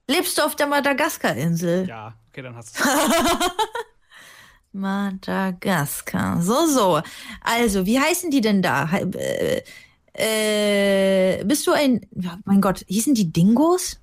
[0.06, 1.86] Lebst du auf der Madagaskar-Insel?
[1.86, 2.84] Ja, okay, dann hast du
[4.72, 6.40] Madagaskar.
[6.40, 7.02] So, so.
[7.42, 8.88] Also, wie heißen die denn da?
[10.18, 12.00] Äh, bist du ein.
[12.12, 14.00] Ja, mein Gott, hießen die Dingos?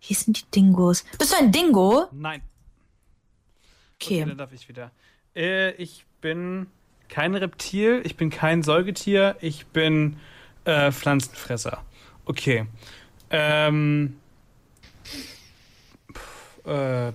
[0.00, 1.04] Hießen die Dingos?
[1.18, 2.06] Bist du ein Dingo?
[2.12, 2.42] Nein.
[3.96, 4.24] Okay, Okay.
[4.28, 4.90] dann darf ich wieder.
[5.34, 6.66] Äh, ich bin
[7.08, 10.16] kein Reptil, ich bin kein Säugetier, ich bin
[10.64, 11.82] äh, Pflanzenfresser.
[12.26, 12.66] Okay.
[13.30, 14.16] Ähm.
[16.12, 17.12] pff, Äh,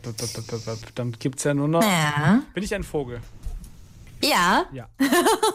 [0.96, 1.82] dann gibt's ja nur noch.
[1.84, 2.44] Ja.
[2.54, 3.22] Bin ich ein Vogel?
[4.22, 4.66] Ja.
[4.72, 4.90] Ja.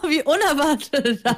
[0.09, 1.23] Wie unerwartet.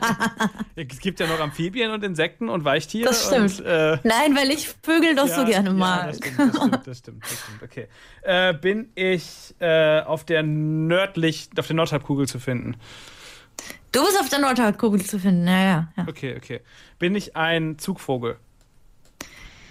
[0.79, 3.09] Es gibt ja noch Amphibien und Insekten und Weichtiere.
[3.09, 3.61] Das stimmt.
[3.61, 6.09] Und, äh, Nein, weil ich Vögel doch so gerne Ja, mag.
[6.09, 7.63] das stimmt, das stimmt, das stimmt, das stimmt.
[7.63, 7.89] Okay.
[8.23, 12.77] Äh, bin ich äh, auf der nördlich, auf der Nordhalbkugel zu finden?
[13.93, 15.47] Du bist auf der Nordhalbkugel zu finden.
[15.49, 16.05] Ja, ja, ja.
[16.09, 16.61] Okay, okay.
[16.99, 18.37] Bin ich ein Zugvogel?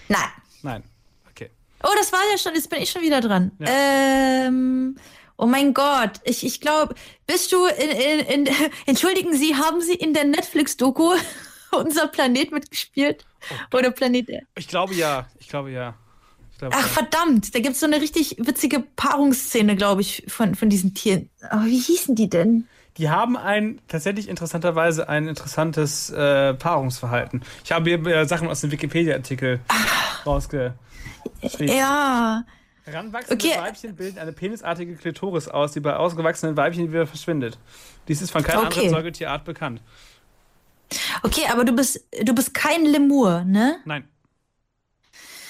[0.08, 0.20] Nein.
[0.64, 0.84] Nein.
[1.30, 1.52] Okay.
[1.84, 3.52] Oh, das war ja schon, jetzt bin ich schon wieder dran.
[3.60, 3.68] Ja.
[3.70, 4.98] Ähm,
[5.38, 6.96] oh mein Gott, ich, ich glaube,
[7.28, 8.56] bist du in, in, in,
[8.86, 11.14] entschuldigen Sie, haben Sie in der Netflix-Doku
[11.72, 13.26] Unser Planet mitgespielt?
[13.74, 14.48] Oder Planet Erde?
[14.56, 15.28] Ich glaube ja.
[15.40, 15.96] Ich glaube ja.
[16.52, 16.88] Ich glaube, Ach, ja.
[16.88, 21.30] verdammt, da gibt's so eine richtig witzige Paarungsszene, glaube ich, von, von diesen Tieren.
[21.50, 22.66] Aber wie hießen die denn?
[22.98, 27.44] Die haben ein tatsächlich interessanterweise ein interessantes äh, Paarungsverhalten.
[27.66, 29.60] Ich habe hier äh, Sachen aus dem Wikipedia-Artikel
[30.26, 30.78] rausgeschrieben.
[31.60, 32.46] Ja.
[32.86, 33.60] Heranwachsende Okay.
[33.60, 37.58] Weibchen bilden eine penisartige Klitoris aus, die bei ausgewachsenen Weibchen wieder verschwindet.
[38.08, 38.80] Dies ist von keiner Okay.
[38.82, 39.82] anderen Säugetierart bekannt.
[41.24, 43.78] Okay, aber du bist, du bist kein Lemur, ne?
[43.86, 44.08] Nein.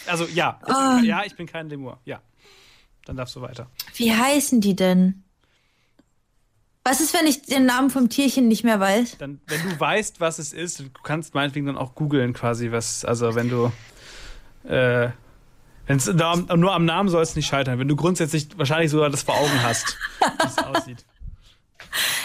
[0.08, 2.00] Also ja, ich bin, ja, ich bin kein Lemur.
[2.06, 2.22] Ja.
[3.06, 3.70] Dann darfst du weiter.
[3.96, 5.24] Wie heißen die denn?
[6.84, 9.18] Was ist, wenn ich den Namen vom Tierchen nicht mehr weiß?
[9.18, 13.04] Dann, wenn du weißt, was es ist, du kannst meinetwegen dann auch googeln quasi, was,
[13.04, 13.72] also wenn du,
[14.70, 15.10] äh,
[15.88, 19.24] wenn es nur am Namen soll es nicht scheitern, wenn du grundsätzlich wahrscheinlich sogar das
[19.24, 21.06] vor Augen hast, wie es aussieht.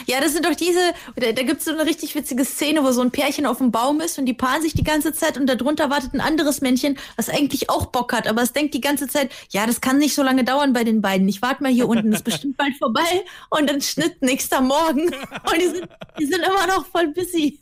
[0.06, 0.80] Ja, das sind doch diese,
[1.16, 3.70] da, da gibt es so eine richtig witzige Szene, wo so ein Pärchen auf dem
[3.70, 6.98] Baum ist und die paaren sich die ganze Zeit und darunter wartet ein anderes Männchen,
[7.16, 10.14] was eigentlich auch Bock hat, aber es denkt die ganze Zeit, ja, das kann nicht
[10.14, 11.28] so lange dauern bei den beiden.
[11.28, 15.60] Ich warte mal hier unten, ist bestimmt bald vorbei und dann Schnitt nächster Morgen und
[15.60, 15.88] die sind,
[16.18, 17.60] die sind immer noch voll busy.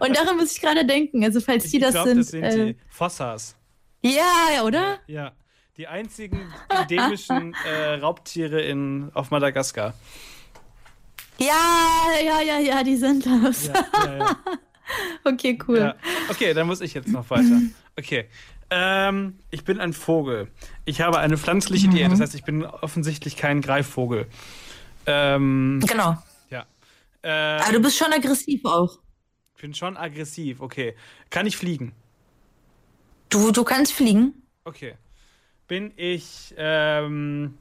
[0.00, 2.18] Und daran muss ich gerade denken, also falls die Ich das glaube, sind.
[2.18, 3.56] das sind äh, die Fossas.
[4.02, 4.98] Ja, oder?
[5.06, 5.32] Ja.
[5.76, 9.92] Die einzigen endemischen äh, Raubtiere in, auf Madagaskar.
[11.38, 13.66] Ja, ja, ja, ja, die sind das.
[13.66, 13.74] Ja,
[14.04, 14.36] ja, ja.
[15.24, 15.94] Okay, cool.
[16.30, 17.60] Okay, dann muss ich jetzt noch weiter.
[17.98, 18.28] Okay.
[18.70, 20.48] Ähm, ich bin ein Vogel.
[20.84, 24.28] Ich habe eine pflanzliche Diät, das heißt, ich bin offensichtlich kein Greifvogel.
[25.06, 26.16] Ähm, Genau.
[26.50, 26.64] ja.
[27.22, 28.98] Äh, Aber du bist schon aggressiv auch.
[29.56, 30.94] ich bin schon aggressiv, okay.
[31.30, 31.92] Kann ich fliegen?
[33.36, 34.32] Du, du kannst fliegen.
[34.64, 34.94] Okay.
[35.68, 37.58] Bin ich, ähm,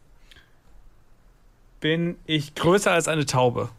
[1.81, 3.69] bin ich größer als eine Taube?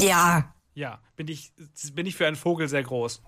[0.00, 0.98] Ja, Ja.
[1.16, 1.52] Bin ich,
[1.94, 3.22] bin ich für einen Vogel sehr groß?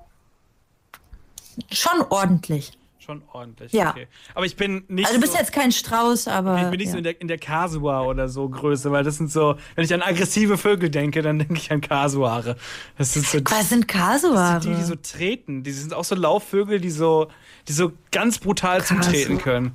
[1.72, 2.72] schon ordentlich.
[2.98, 3.72] Schon ordentlich.
[3.72, 3.90] Ja.
[3.90, 4.06] Okay.
[4.34, 5.06] Aber ich bin nicht.
[5.06, 6.62] Also du bist so, jetzt kein Strauß, aber.
[6.62, 6.92] Ich bin nicht ja.
[6.92, 9.94] so in der, in der Kasua oder so Größe, weil das sind so, wenn ich
[9.94, 12.56] an aggressive Vögel denke, dann denke ich an Kasuare.
[12.98, 14.60] Das sind so Was sind Kasuare?
[14.60, 15.62] die, die so treten.
[15.62, 17.28] Die sind auch so Laufvögel, die so,
[17.68, 19.72] die so ganz brutal zum Kasu- Treten können.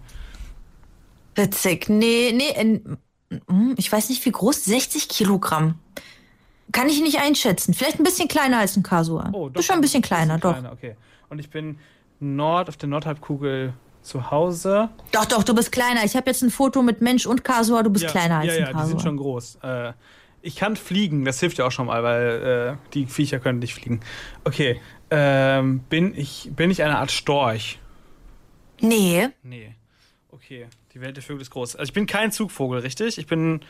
[1.36, 1.89] Witzig.
[1.89, 2.81] Nee, nee,
[3.47, 5.79] hm, ich weiß nicht wie groß, 60 Kilogramm.
[6.71, 7.73] Kann ich nicht einschätzen.
[7.73, 9.29] Vielleicht ein bisschen kleiner als ein Kasua.
[9.33, 10.53] Oh, du bist schon ein bisschen kleiner, doch.
[10.53, 10.95] Kleiner, okay.
[11.29, 11.77] Und ich bin
[12.19, 14.89] Nord, auf der Nordhalbkugel zu Hause.
[15.11, 16.03] Doch, doch, du bist kleiner.
[16.05, 18.53] Ich habe jetzt ein Foto mit Mensch und Kasua, du bist ja, kleiner als ja,
[18.53, 18.88] ein ja, die Kasua.
[18.88, 19.59] sind schon groß.
[19.63, 19.93] Äh,
[20.41, 23.73] ich kann fliegen, das hilft ja auch schon mal, weil äh, die Viecher können nicht
[23.73, 24.01] fliegen.
[24.43, 24.79] Okay,
[25.09, 27.79] ähm, bin ich, bin ich eine Art Storch?
[28.81, 29.29] Nee.
[29.43, 29.75] Nee.
[30.31, 31.75] Okay, die Welt der Vögel ist groß.
[31.75, 33.17] Also ich bin kein Zugvogel, richtig?
[33.17, 33.61] Ich bin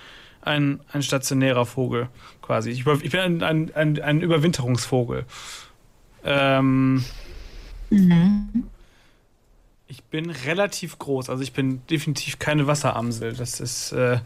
[0.41, 2.09] ein, ein stationärer Vogel,
[2.41, 2.71] quasi.
[2.71, 5.25] Ich, ich bin ein, ein, ein, ein Überwinterungsvogel.
[6.23, 7.03] Ähm,
[9.87, 13.33] Ich bin relativ groß, also ich bin definitiv keine Wasseramsel.
[13.33, 14.20] Das ist, äh,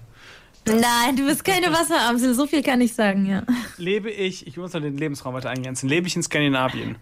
[0.70, 3.44] Nein, du bist keine Wasseramsel, so viel kann ich sagen, ja.
[3.78, 6.98] lebe ich, ich muss noch den Lebensraum weiter eingrenzen, lebe ich in Skandinavien?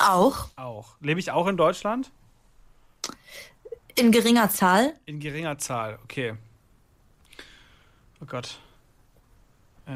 [0.00, 0.48] Auch.
[0.56, 0.94] Auch.
[1.00, 2.10] Lebe ich auch in Deutschland?
[3.96, 4.94] In geringer Zahl.
[5.06, 6.34] In geringer Zahl, okay.
[8.20, 8.58] Oh Gott.
[9.86, 9.90] Äh,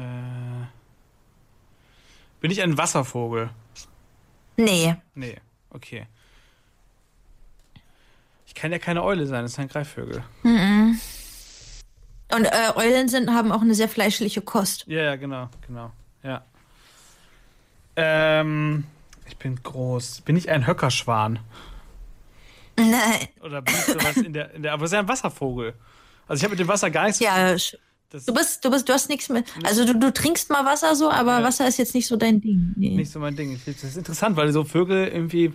[2.41, 3.49] Bin ich ein Wasservogel?
[4.57, 4.95] Nee.
[5.15, 5.37] Nee,
[5.69, 6.07] okay.
[8.45, 10.23] Ich kann ja keine Eule sein, das sind Greifvögel.
[12.33, 14.85] Und äh, Eulen sind, haben auch eine sehr fleischliche Kost.
[14.87, 15.91] Ja, ja, genau, genau.
[16.23, 16.43] Ja.
[17.95, 18.83] Ähm,
[19.27, 20.21] ich bin groß.
[20.21, 21.39] Bin ich ein Höckerschwan?
[22.77, 23.27] Nein.
[23.41, 24.73] Oder bin ich sowas in der, in der.
[24.73, 25.73] Aber es ist ja ein Wasservogel.
[26.27, 27.19] Also ich habe mit dem Wasser gar nichts.
[27.19, 29.45] Ja, Das du bist, du bist, du hast nichts mit.
[29.63, 31.43] Also du, du trinkst mal Wasser so, aber Ja.
[31.43, 32.73] Wasser ist jetzt nicht so dein Ding.
[32.75, 32.89] Nee.
[32.95, 33.59] nicht so mein Ding.
[33.65, 35.53] Das ist interessant, weil so Vögel irgendwie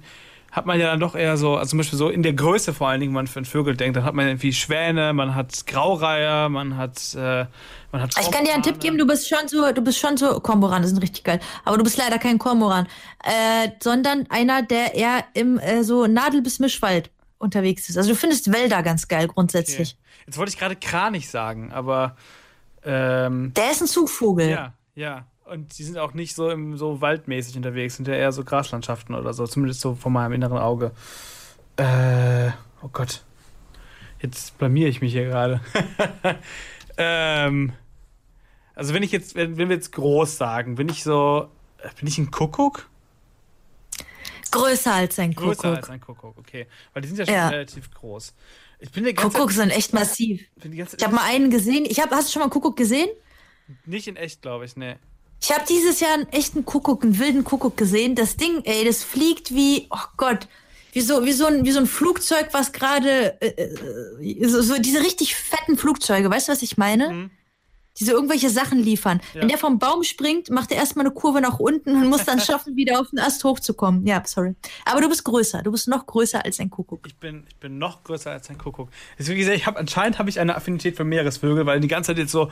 [0.52, 2.88] hat man ja dann doch eher so, also zum Beispiel so in der Größe vor
[2.88, 5.66] allen Dingen, wenn man für einen Vögel denkt, dann hat man irgendwie Schwäne, man hat
[5.66, 7.46] Graureiher, man hat, äh,
[7.90, 8.14] man hat.
[8.20, 10.82] Ich kann dir einen Tipp geben, du bist schon so, du bist schon so Kormoran,
[10.82, 11.40] das sind richtig geil.
[11.64, 12.86] Aber du bist leider kein Kormoran,
[13.24, 17.96] äh, sondern einer, der eher im äh, so Nadel- bis Mischwald unterwegs ist.
[17.96, 19.96] Also du findest Wälder ganz geil grundsätzlich.
[19.98, 20.22] Okay.
[20.26, 22.14] Jetzt wollte ich gerade Kranich sagen, aber
[22.84, 24.50] ähm, Der ist ein Zugvogel.
[24.50, 25.24] ja, ja.
[25.44, 29.14] Und die sind auch nicht so im so waldmäßig unterwegs, sind ja eher so Graslandschaften
[29.14, 30.92] oder so, zumindest so von meinem inneren Auge.
[31.76, 32.50] Äh,
[32.82, 33.24] oh Gott.
[34.20, 35.60] Jetzt blamier ich mich hier gerade.
[36.96, 37.72] ähm,
[38.74, 41.48] also wenn ich jetzt, wenn, wenn wir jetzt groß sagen, bin ich so,
[41.78, 42.88] äh, bin ich ein Kuckuck?
[44.52, 45.76] Größer als ein Größer Kuckuck.
[45.76, 46.66] als ein Kuckuck, okay.
[46.92, 47.48] Weil die sind ja schon Ja.
[47.48, 48.34] relativ groß.
[48.78, 50.42] Ich bin der ganze Kuckuck sind echt massiv.
[50.62, 51.84] Ich habe mal einen gesehen.
[51.88, 53.08] Ich hab, hast du schon mal einen Kuckuck gesehen?
[53.86, 54.98] nicht in echt, glaube ich, ne.
[55.42, 58.14] Ich habe dieses Jahr einen echten Kuckuck, einen wilden Kuckuck gesehen.
[58.14, 60.46] Das Ding, ey, das fliegt wie, oh Gott,
[60.92, 64.80] wie so, wie so, ein, wie so ein Flugzeug, was gerade, äh, äh, so, so
[64.80, 67.30] diese richtig fetten Flugzeuge, weißt du, was ich meine?
[67.98, 69.20] Die so irgendwelche Sachen liefern.
[69.34, 72.40] Wenn der vom Baum springt, macht er erstmal eine Kurve nach unten und muss dann
[72.40, 74.06] schaffen, wieder auf den Ast hochzukommen.
[74.06, 74.54] Ja, sorry.
[74.84, 75.62] Aber du bist größer.
[75.62, 77.06] Du bist noch größer als ein Kuckuck.
[77.06, 78.88] Ich bin, ich bin noch größer als ein Kuckuck.
[79.18, 82.18] Deswegen gesagt, ich habe anscheinend habe ich eine Affinität für Meeresvögel, weil die ganze Zeit
[82.18, 82.50] jetzt so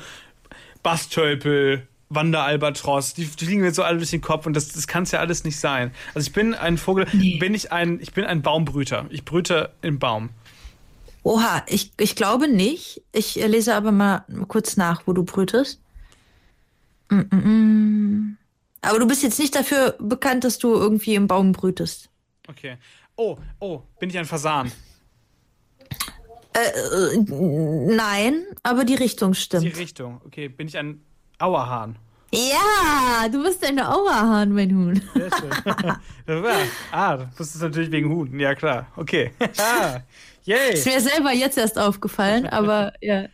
[0.82, 5.04] Bastölpel, Wanderalbatros, die die fliegen mir so alle durch den Kopf und das, das kann
[5.04, 5.92] es ja alles nicht sein.
[6.14, 7.06] Also ich bin ein Vogel,
[7.38, 9.06] bin ich ein, ich bin ein Baumbrüter.
[9.10, 10.30] Ich brüte im Baum.
[11.22, 13.02] Oha, ich, ich glaube nicht.
[13.12, 15.80] Ich äh, lese aber mal kurz nach, wo du brütest.
[17.10, 18.36] Mm, mm, mm.
[18.82, 22.08] Aber du bist jetzt nicht dafür bekannt, dass du irgendwie im Baum brütest.
[22.48, 22.78] Okay.
[23.16, 24.72] Oh, oh, bin ich ein Fasan?
[26.54, 29.76] Äh, nein, aber die Richtung Die stimmt.
[29.76, 30.20] Richtung.
[30.24, 31.02] Okay, bin ich ein
[31.40, 31.96] Auerhahn?
[32.32, 35.02] Ja, du bist ein Auerhahn, mein Huhn.
[35.14, 36.46] Sehr schön.
[36.92, 38.38] ah, das ist natürlich wegen Huhn.
[38.38, 38.86] Ja, klar.
[38.96, 39.32] Okay.
[39.58, 40.00] Ah,
[40.44, 40.74] Yay.
[40.74, 43.26] Ist mir selber jetzt erst aufgefallen, aber ja.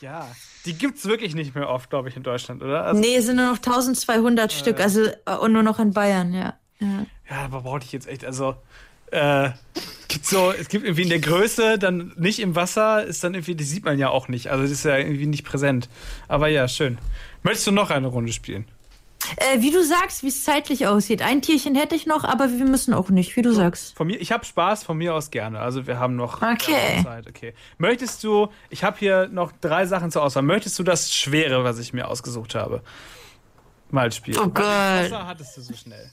[0.00, 0.28] Ja.
[0.64, 2.84] Die gibt's wirklich nicht mehr oft, glaube ich, in Deutschland, oder?
[2.84, 6.32] Also, Nee, es sind nur noch 1200 Stück, also äh, und nur noch in Bayern,
[6.32, 6.54] ja.
[6.78, 7.06] ja.
[7.28, 8.54] Ja, aber brauchte ich jetzt echt, also
[9.12, 9.50] äh,
[10.08, 13.54] gibt so, es gibt irgendwie in der Größe, dann nicht im Wasser, ist dann irgendwie,
[13.54, 14.50] die sieht man ja auch nicht.
[14.50, 15.88] Also das ist ja irgendwie nicht präsent.
[16.28, 16.98] Aber ja, schön.
[17.42, 18.66] Möchtest du noch eine Runde spielen?
[19.36, 21.22] Äh, wie du sagst, wie es zeitlich aussieht.
[21.22, 23.94] Ein Tierchen hätte ich noch, aber wir müssen auch nicht, wie du sagst.
[23.96, 25.60] Von mir, ich habe Spaß, von mir aus gerne.
[25.60, 27.02] Also wir haben noch Okay.
[27.04, 27.28] Zeit.
[27.28, 27.54] Okay.
[27.78, 30.42] Möchtest du, ich habe hier noch drei Sachen zur Auswahl.
[30.42, 32.82] Möchtest du das Schwere, was ich mir ausgesucht habe,
[33.90, 34.38] mal spielen?
[34.40, 34.64] Oh Gott.
[34.64, 36.10] Wasser hattest du so schnell.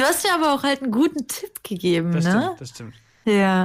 [0.00, 2.30] Du hast mir aber auch halt einen guten Tipp gegeben, Das ne?
[2.42, 2.94] stimmt, das stimmt.
[3.26, 3.64] Ja.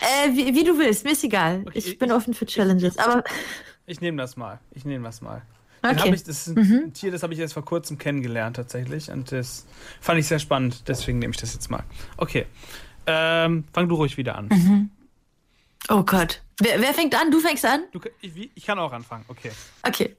[0.00, 1.62] Äh, wie, wie du willst, mir ist egal.
[1.66, 2.98] Okay, ich ich- bin offen für Challenges.
[2.98, 3.24] Aber
[3.86, 4.60] Ich nehme das mal.
[4.72, 5.42] Ich nehme das mal.
[5.82, 6.14] Okay.
[6.14, 9.10] ich, das ist ein Tier, das habe ich erst vor kurzem kennengelernt tatsächlich.
[9.10, 9.66] Und das
[10.00, 10.88] fand ich sehr spannend.
[10.88, 11.82] Deswegen nehme ich das jetzt mal.
[12.16, 12.46] Okay.
[13.06, 14.90] Ähm, fang du ruhig wieder an.
[15.90, 16.40] oh Gott.
[16.60, 17.30] Wer, wer fängt an?
[17.30, 17.84] Du fängst an?
[17.92, 19.24] Du, ich, ich kann auch anfangen.
[19.28, 19.50] Okay.
[19.82, 20.16] Okay.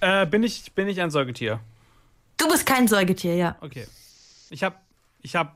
[0.00, 1.60] Äh, bin, ich, bin ich ein Säugetier?
[2.36, 3.56] Du bist kein Säugetier, ja.
[3.60, 3.86] Okay.
[4.50, 4.76] Ich habe,
[5.22, 5.50] ich habe,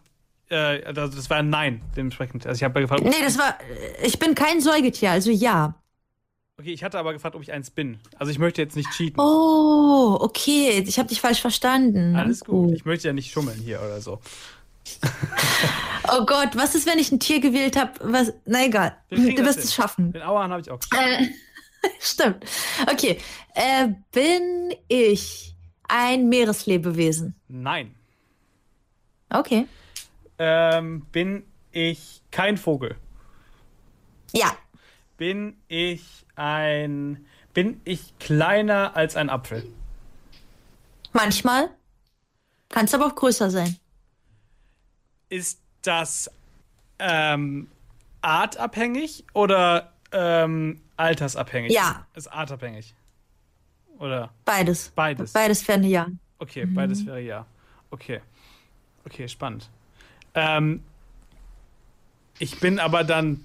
[0.50, 2.46] äh, also das war ein Nein dementsprechend.
[2.46, 3.58] Also ich habe gefragt, ob- Nee, das war.
[4.02, 5.74] Ich bin kein Säugetier, also ja.
[6.58, 7.98] okay, ich hatte aber gefragt, ob ich eins bin.
[8.18, 9.20] Also ich möchte jetzt nicht cheaten.
[9.20, 10.84] Oh, okay.
[10.86, 12.14] Ich habe dich falsch verstanden.
[12.16, 12.72] Alles gut.
[12.74, 14.20] Ich möchte ja nicht schummeln hier oder so.
[16.12, 17.92] Oh Gott, was ist, wenn ich ein Tier gewählt habe?
[18.02, 18.32] Was?
[18.44, 18.94] Na egal.
[19.08, 20.12] Du wirst es schaffen.
[20.12, 21.02] Den Auerhahn habe ich auch geschafft.
[21.02, 21.28] Äh,
[21.98, 22.44] stimmt.
[22.92, 23.18] Okay.
[23.54, 25.54] Äh, bin ich
[25.88, 27.34] ein Meereslebewesen?
[27.48, 27.94] Nein.
[29.34, 29.66] Okay.
[30.38, 32.96] Ähm, bin ich kein Vogel?
[34.32, 34.56] Ja.
[35.16, 37.26] Bin ich ein.
[37.52, 39.64] Bin ich kleiner als ein Apfel?
[41.12, 41.70] Manchmal.
[42.68, 43.76] Kann es aber auch größer sein.
[45.28, 46.30] Ist das
[46.98, 47.68] ähm,
[48.22, 51.72] artabhängig oder ähm, altersabhängig?
[51.72, 52.06] Ja.
[52.14, 52.94] Ist artabhängig.
[53.98, 54.32] Oder?
[54.44, 54.90] Beides.
[54.94, 55.32] Beides.
[55.32, 56.08] Beides wäre ja.
[56.38, 57.46] Okay, beides wäre ja.
[57.90, 58.20] Okay.
[59.06, 59.68] Okay, spannend.
[60.34, 60.82] Ähm,
[62.38, 63.44] ich bin aber dann.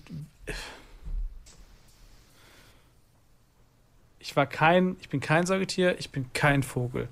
[4.19, 4.97] Ich war kein.
[5.01, 7.07] Ich bin kein Säugetier, ich bin kein Vogel.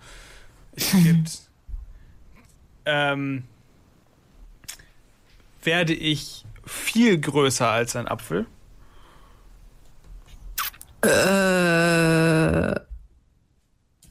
[0.75, 1.41] Es gibt.
[2.89, 3.43] Ähm,
[5.61, 8.45] werde ich viel größer als ein Apfel?
[11.01, 12.79] Äh,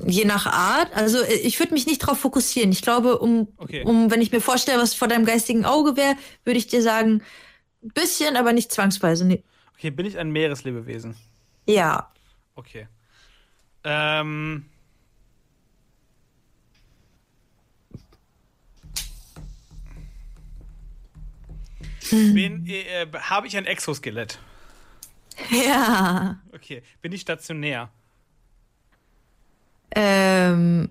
[0.09, 0.95] je nach Art.
[0.95, 2.73] Also äh, ich würde mich nicht darauf fokussieren.
[2.73, 3.83] Ich glaube, um, Okay.
[3.85, 7.23] um, wenn ich mir vorstelle, was vor deinem geistigen Auge wäre, würde ich dir sagen,
[7.83, 9.25] ein bisschen, aber nicht zwangsweise.
[9.25, 9.43] Nee.
[9.77, 11.17] Okay, bin ich ein Meereslebewesen?
[11.69, 12.11] Ja.
[12.55, 12.89] Okay.
[13.85, 14.67] Ähm.
[22.11, 24.39] Bin, äh, habe ich ein Exoskelett?
[25.51, 26.41] Ja.
[26.55, 26.83] Okay.
[27.03, 27.91] Bin ich stationär?
[29.97, 30.91] Ähm.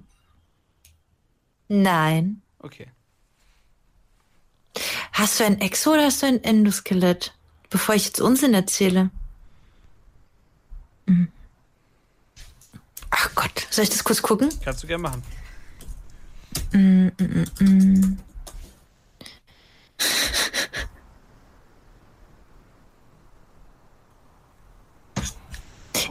[1.68, 2.42] Nein.
[2.60, 2.88] Okay.
[5.14, 7.34] Hast du ein Exo oder hast du ein Endoskelett?
[7.70, 9.12] Bevor ich jetzt Unsinn erzähle.
[11.08, 11.28] Hm.
[13.12, 14.50] Ach Gott, soll ich das kurz gucken?
[14.64, 15.24] Kannst du gerne machen.
[16.74, 18.18] Mm, mm, mm, mm.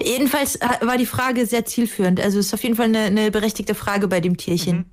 [0.05, 2.21] Jedenfalls äh, war die Frage sehr zielführend.
[2.21, 4.91] Also ist auf jeden Fall eine, eine berechtigte Frage bei dem Tierchen.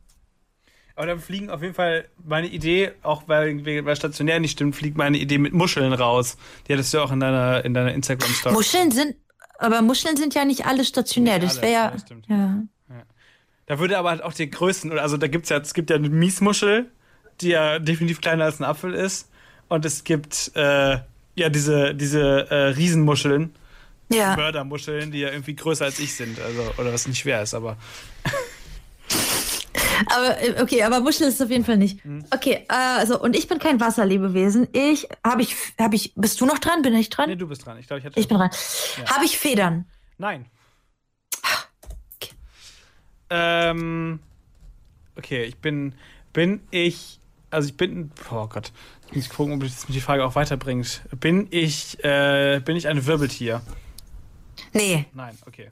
[0.95, 4.97] Aber dann fliegen auf jeden Fall meine Idee, auch weil, weil stationär nicht stimmt, fliegt
[4.97, 6.37] meine Idee mit Muscheln raus.
[6.67, 8.53] Die hattest du auch in deiner, in deiner Instagram-Story.
[8.53, 9.15] Muscheln sind,
[9.57, 11.39] aber Muscheln sind ja nicht alle stationär.
[11.39, 11.93] Nicht das wäre ja,
[12.27, 12.63] ja.
[13.67, 16.09] Da würde aber halt auch die Größen, also da gibt's ja, es gibt ja eine
[16.09, 16.91] Miesmuschel,
[17.39, 19.29] die ja definitiv kleiner als ein Apfel ist.
[19.69, 20.97] Und es gibt äh,
[21.35, 23.55] ja diese, diese äh, Riesenmuscheln,
[24.13, 24.35] Ja.
[24.35, 26.39] Mördermuscheln, die ja irgendwie größer als ich sind.
[26.39, 27.77] Also, oder was nicht schwer ist, aber.
[30.07, 32.03] Aber äh, okay, aber Muschel ist es auf jeden Fall nicht.
[32.03, 32.25] Mhm.
[32.31, 34.67] Okay, äh, also und ich bin kein Wasserlebewesen.
[34.73, 36.81] Ich habe ich habe ich bist du noch dran?
[36.81, 37.29] Bin ich dran?
[37.29, 37.77] Nee, du bist dran.
[37.77, 38.19] Ich glaube, ich hatte.
[38.19, 38.49] ich bin dran.
[38.97, 39.15] Ja.
[39.15, 39.85] Habe ich Federn?
[40.17, 40.45] Nein.
[42.15, 42.33] Okay.
[43.29, 44.19] Ähm.
[45.17, 45.93] Okay, ich bin.
[46.33, 47.19] Bin ich.
[47.49, 48.11] Also ich bin.
[48.31, 48.71] Oh Gott.
[49.09, 51.01] Ich muss gucken, ob mich die Frage auch weiterbringt.
[51.19, 52.03] Bin ich.
[52.03, 53.61] Äh, bin ich ein Wirbeltier?
[54.73, 55.05] Nee.
[55.13, 55.69] Nein, okay.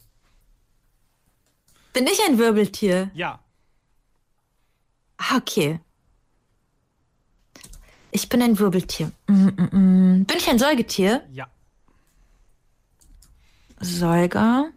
[1.93, 3.09] Bin ich ein Wirbeltier?
[3.13, 3.39] Ja.
[5.17, 5.79] Ah, okay.
[8.11, 9.11] Ich bin ein Wirbeltier.
[9.27, 10.25] Mm, mm, mm.
[10.25, 11.23] Bin ich ein Säugetier?
[11.31, 11.47] Ja.
[13.79, 14.71] Säuger.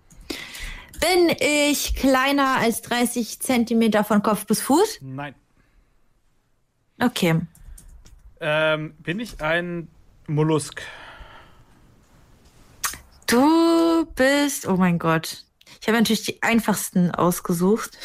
[1.00, 4.98] Bin ich kleiner als 30 Zentimeter von Kopf bis Fuß?
[5.00, 5.34] Nein.
[7.00, 7.40] Okay.
[8.40, 9.88] Ähm, bin ich ein
[10.26, 10.82] Mollusk?
[13.32, 14.66] Du bist.
[14.68, 15.44] Oh mein Gott.
[15.80, 17.96] Ich habe natürlich die einfachsten ausgesucht.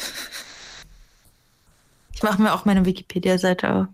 [2.14, 3.86] Ich mache mir auch meine Wikipedia-Seite auf.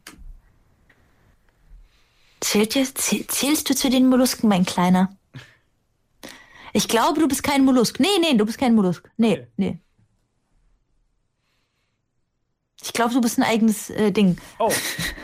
[2.41, 5.17] Zählt dir, zäh- zählst du zu den Mollusken, mein Kleiner?
[6.73, 7.99] Ich glaube, du bist kein Mollusk.
[7.99, 9.11] Nee, nee, du bist kein Mollusk.
[9.17, 9.47] Nee, Okay.
[9.57, 9.79] nee.
[12.83, 14.39] Ich glaube, du bist ein eigenes äh, Ding.
[14.61, 14.71] Oh.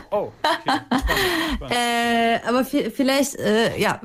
[0.09, 0.31] Oh.
[0.43, 0.59] Okay.
[0.65, 1.71] Spannend, spannend.
[1.77, 4.01] Äh, aber vi- vielleicht, äh, ja,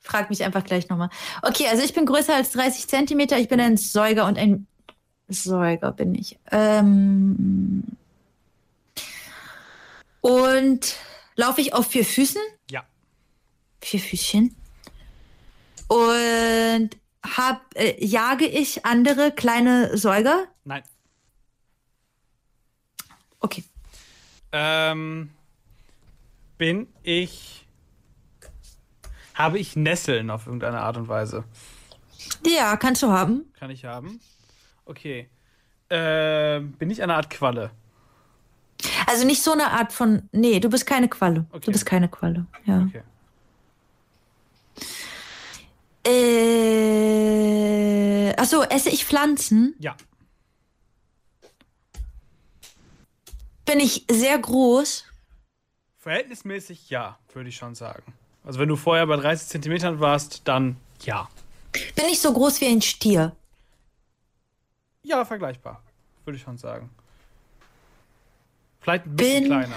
[0.00, 1.10] frag mich einfach gleich nochmal.
[1.42, 3.38] Okay, also ich bin größer als 30 Zentimeter.
[3.38, 4.66] Ich bin ein Säuger und ein
[5.28, 6.38] Säuger bin ich.
[6.50, 7.84] Ähm,
[10.20, 10.96] und
[11.36, 12.40] laufe ich auf vier Füßen?
[12.70, 12.84] Ja.
[13.80, 14.56] Vier Füßchen.
[15.88, 16.90] Und
[17.22, 20.46] hab, äh, jage ich andere kleine Säuger?
[20.64, 20.82] Nein.
[23.40, 23.64] Okay.
[24.52, 25.30] Ähm,
[26.58, 27.59] bin ich.
[29.40, 31.44] Habe ich Nesseln auf irgendeine Art und Weise?
[32.44, 33.50] Ja, kannst du haben.
[33.58, 34.20] Kann ich haben.
[34.84, 35.30] Okay.
[35.88, 37.70] Ähm, bin ich eine Art Qualle?
[39.06, 40.28] Also nicht so eine Art von.
[40.32, 41.46] Nee, du bist keine Qualle.
[41.52, 41.64] Okay.
[41.64, 42.44] Du bist keine Qualle.
[42.66, 42.82] Ja.
[42.82, 43.02] Okay.
[46.06, 46.74] Äh,
[48.36, 49.74] achso, esse ich Pflanzen?
[49.78, 49.96] Ja.
[53.64, 55.06] Bin ich sehr groß?
[55.96, 58.12] Verhältnismäßig ja, würde ich schon sagen.
[58.44, 61.28] Also wenn du vorher bei 30 Zentimetern warst, dann ja.
[61.72, 63.36] Bin ich so groß wie ein Stier?
[65.02, 65.82] Ja, vergleichbar.
[66.24, 66.90] Würde ich schon sagen.
[68.80, 69.76] Vielleicht ein bisschen Bin- kleiner.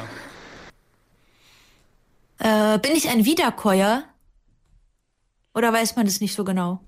[2.39, 4.03] Äh, bin ich ein Wiederkäuer?
[5.53, 6.79] Oder weiß man das nicht so genau?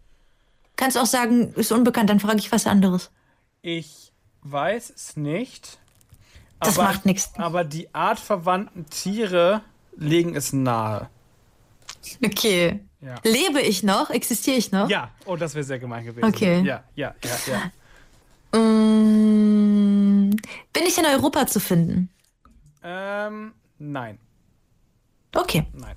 [0.75, 3.11] Kannst auch sagen, ist unbekannt, dann frage ich was anderes.
[3.61, 4.11] Ich
[4.41, 5.77] weiß es nicht.
[6.59, 7.31] Das aber, macht nichts.
[7.37, 9.61] Aber die artverwandten Tiere
[9.95, 11.09] legen es nahe.
[12.23, 12.79] Okay.
[13.01, 13.15] Ja.
[13.23, 14.09] Lebe ich noch?
[14.09, 14.89] Existiere ich noch?
[14.89, 16.25] Ja, oh, das wäre sehr gemein gewesen.
[16.25, 16.61] Okay.
[16.63, 17.71] Ja, ja, ja,
[18.53, 18.59] ja.
[18.59, 20.29] Mm,
[20.73, 22.09] bin ich in Europa zu finden?
[22.83, 24.19] Ähm, nein,
[25.35, 25.65] Okay.
[25.73, 25.95] nein.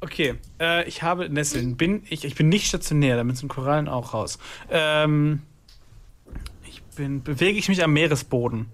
[0.00, 1.76] Okay, äh, ich habe Nesseln.
[1.76, 4.38] Bin ich, ich bin nicht stationär, damit sind Korallen auch raus.
[4.68, 5.42] Ähm,
[6.68, 8.68] ich bin, bewege ich mich am Meeresboden?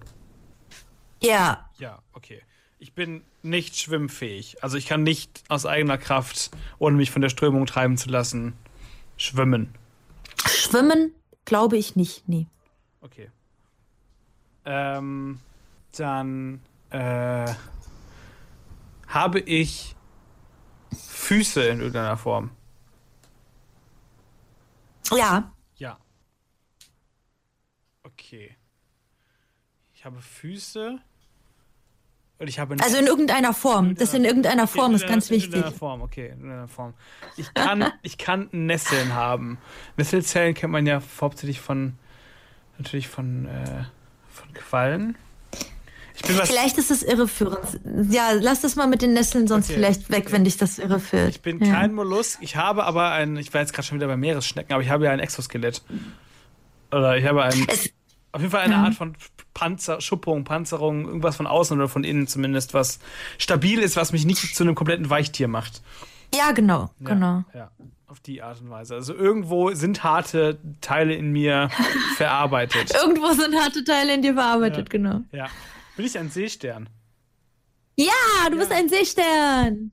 [1.21, 1.69] Ja.
[1.77, 2.41] Ja, okay.
[2.83, 4.61] Ich bin nicht schwimmfähig.
[4.61, 8.57] Also ich kann nicht aus eigener Kraft, ohne mich von der Strömung treiben zu lassen,
[9.15, 9.73] schwimmen.
[10.45, 11.15] Schwimmen
[11.45, 12.45] glaube ich nicht, nee.
[12.99, 13.31] Okay.
[14.65, 15.39] Ähm,
[15.95, 17.53] dann äh,
[19.07, 19.95] habe ich
[20.91, 22.51] Füße in irgendeiner Form.
[25.09, 25.53] Ja.
[25.77, 25.97] Ja.
[28.03, 28.57] Okay.
[29.93, 30.99] Ich habe Füße
[32.81, 33.95] Also in irgendeiner Form.
[33.95, 35.49] Das in irgendeiner Form in ist ganz wichtig.
[35.53, 36.93] In irgendeiner Form, okay, in irgendeiner Form.
[37.37, 39.57] Ich kann, ich kann Nesseln haben.
[39.97, 41.93] Nesselzellen kennt man ja hauptsächlich von,
[42.77, 43.83] natürlich von, äh,
[44.31, 45.17] von Quallen.
[46.25, 47.79] Vielleicht ist es irreführend.
[48.09, 51.29] Ja, lass das mal mit den Nesseln sonst Okay, vielleicht weg, wenn dich das irreführt.
[51.29, 51.73] ich bin ja.
[51.73, 52.37] kein Mollusk.
[52.41, 55.05] Ich habe aber ein, ich war jetzt gerade schon wieder bei Meeresschnecken, aber ich habe
[55.05, 55.81] ja ein Exoskelett.
[56.91, 57.89] Oder ich habe ein, Es-
[58.33, 59.15] auf jeden Fall eine Art von
[59.53, 62.99] Panzer, Schuppung, Panzerung, irgendwas von außen oder von innen zumindest, was
[63.37, 65.81] stabil ist, was mich nicht zu einem kompletten Weichtier macht.
[66.35, 67.43] Ja, genau, Ja, genau.
[67.53, 67.71] Ja,
[68.07, 68.95] auf die Art und Weise.
[68.95, 71.69] Also irgendwo sind harte Teile in mir
[72.17, 72.91] verarbeitet.
[72.93, 74.89] Irgendwo sind harte Teile in dir verarbeitet, Ja.
[74.89, 75.21] genau.
[75.31, 75.47] Ja.
[75.95, 76.89] Bin ich ein Seestern?
[77.95, 79.91] Ja, du bist ein Seestern.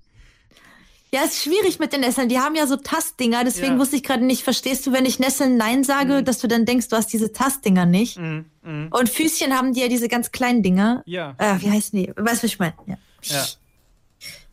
[1.12, 2.28] Ja, ist schwierig mit den Nesseln.
[2.28, 3.74] Die haben ja so Tastdinger, deswegen Ja.
[3.74, 3.78] Mhm.
[3.80, 6.86] wusste ich gerade nicht, verstehst du, wenn ich Nesseln Nein sage, dass du dann denkst,
[6.88, 8.16] du hast diese Tastdinger nicht.
[8.16, 11.02] Und Füßchen haben die ja diese ganz kleinen Dinger.
[11.06, 11.34] Ja.
[11.38, 12.08] Äh, wie heißen die?
[12.16, 12.74] Weißt du, was ich meine?
[12.86, 12.96] Ja.
[13.22, 13.44] Ja.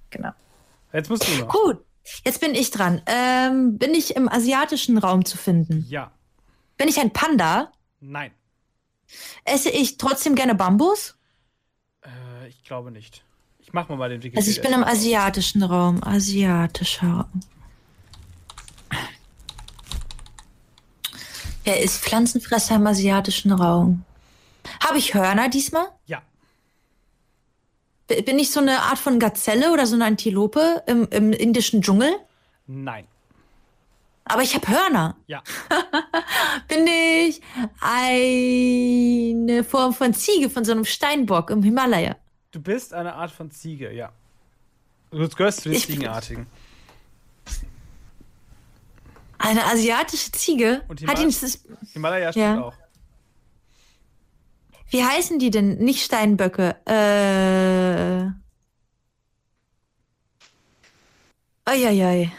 [0.10, 0.32] Genau.
[0.94, 1.50] Jetzt musst du noch.
[1.50, 1.78] Gut,
[2.26, 3.02] jetzt bin ich dran.
[3.06, 5.86] Ähm, bin ich im asiatischen Raum zu finden?
[5.90, 6.12] Ja.
[6.78, 7.72] Bin ich ein Panda?
[8.00, 8.32] Nein.
[9.46, 11.18] Esse ich trotzdem gerne Bambus?
[12.04, 13.24] Äh, ich glaube nicht.
[13.68, 14.40] Ich mach mal mal den Wikipedia.
[14.40, 16.02] Also ich bin im asiatischen Raum.
[16.02, 17.42] Asiatischer Raum.
[21.66, 24.06] Wer ist Pflanzenfresser im asiatischen Raum?
[24.88, 25.88] Habe ich Hörner diesmal?
[26.06, 26.22] Ja.
[28.08, 32.14] Bin ich so eine Art von Gazelle oder so eine Antilope im, im indischen Dschungel?
[32.68, 33.06] Nein.
[34.24, 35.18] Aber ich habe Hörner.
[35.28, 35.44] Ja.
[36.70, 37.42] Bin ich
[37.82, 42.16] eine Form von Ziege von so einem Steinbock im Himalaya?
[42.52, 44.12] Du bist eine Art von Ziege, ja.
[45.12, 46.48] Du gehörst zu den Ich Ziegenartigen.
[49.38, 50.84] Eine asiatische Ziege?
[50.88, 51.64] Und Hat Himal- die, das-
[51.94, 52.62] Himalaya stimmt Ja.
[52.64, 52.74] auch.
[54.90, 55.78] wie heißen die denn?
[55.80, 56.76] Nicht Steinböcke.
[56.86, 58.32] Äh.
[61.66, 62.32] Eieiei.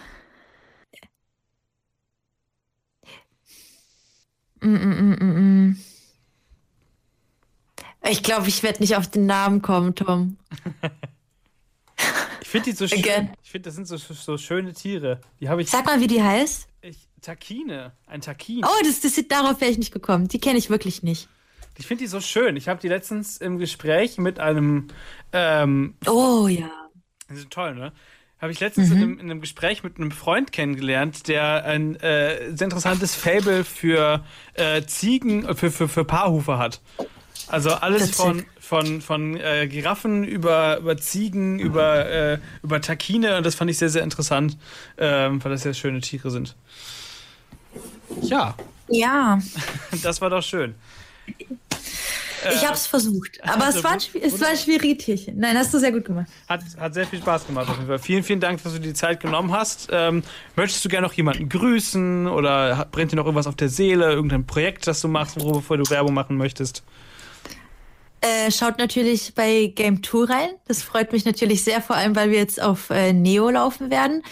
[4.60, 5.76] Mm, mm, mm, mm, mm.
[8.08, 10.36] Ich glaube, ich werde nicht auf den Namen kommen, Tom.
[12.40, 13.00] Ich finde die so schön.
[13.00, 13.30] Again.
[13.42, 15.20] Ich finde, das sind so, so schöne Tiere.
[15.38, 16.66] Die habe ich, Sag mal, wie die heißt.
[16.80, 16.96] ich.
[17.20, 17.92] Takine.
[18.06, 18.64] Ein Takin.
[18.64, 20.28] Oh, das, das, darauf wäre ich nicht gekommen.
[20.28, 21.28] Die kenne ich wirklich nicht.
[21.76, 22.56] Ich finde die so schön.
[22.56, 24.86] Ich habe die letztens im Gespräch mit einem.
[25.32, 26.70] Ähm, Oh ja.
[27.28, 27.92] die sind toll, ne?
[28.40, 32.56] Habe ich letztens in, einem, in einem Gespräch mit einem Freund kennengelernt, der ein äh,
[32.56, 36.80] sehr interessantes Fable für äh, Ziegen, äh, für, für, für Paarhufe hat.
[37.48, 43.46] Also alles von, von, von äh, Giraffen über, über Ziegen, über, äh, über Takine und
[43.46, 44.56] das fand ich sehr, sehr interessant,
[44.98, 46.54] ähm, weil das sehr schöne Tiere sind.
[48.22, 48.54] Ja,
[48.88, 49.38] Ja,
[50.02, 50.74] das war doch schön.
[51.28, 53.38] ich habe es versucht.
[53.42, 55.38] Aber also es war, ein, es war ein schwieriges Tierchen.
[55.38, 56.26] Nein, hast du sehr gut gemacht.
[56.48, 57.98] Hat, hat sehr viel Spaß gemacht auf jeden Fall.
[57.98, 59.88] Vielen, vielen Dank, dass du dir die Zeit genommen hast.
[59.90, 60.22] Ähm,
[60.56, 64.46] möchtest du gerne noch jemanden grüßen oder brennt dir noch irgendwas auf der Seele, irgendein
[64.46, 66.82] Projekt, das du machst, wofür du Werbung machen möchtest?
[68.20, 70.50] Äh, schaut natürlich bei Game 2 rein.
[70.66, 74.22] Das freut mich natürlich sehr, vor allem, weil wir jetzt auf äh, Neo laufen werden.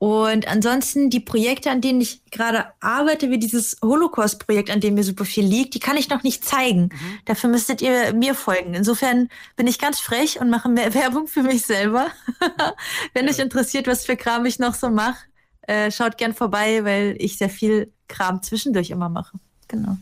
[0.00, 5.04] Und ansonsten die Projekte, an denen ich gerade arbeite, wie dieses Holocaust-Projekt, an dem mir
[5.04, 6.88] super viel liegt, die kann ich noch nicht zeigen.
[7.26, 8.72] Dafür müsstet ihr mir folgen.
[8.72, 12.06] Insofern bin ich ganz frech und mache mehr Werbung für mich selber.
[13.12, 15.18] Wenn euch interessiert, was für Kram ich noch so mache,
[15.62, 19.38] äh, schaut gern vorbei, weil ich sehr viel Kram zwischendurch immer mache.
[19.68, 19.98] Genau.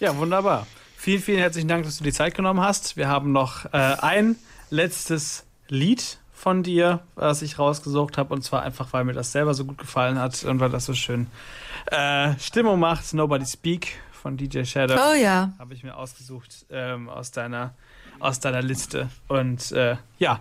[0.00, 0.66] Ja, wunderbar.
[1.02, 2.96] Vielen, vielen herzlichen Dank, dass du die Zeit genommen hast.
[2.96, 4.36] Wir haben noch äh, ein
[4.70, 8.32] letztes Lied von dir, was ich rausgesucht habe.
[8.32, 10.94] Und zwar einfach, weil mir das selber so gut gefallen hat und weil das so
[10.94, 11.26] schön
[11.86, 13.14] äh, Stimmung macht.
[13.14, 14.94] Nobody Speak von DJ Shadow.
[14.94, 15.50] Oh ja.
[15.58, 17.74] habe ich mir ausgesucht ähm, aus, deiner,
[18.20, 19.08] aus deiner Liste.
[19.26, 20.38] Und äh, ja,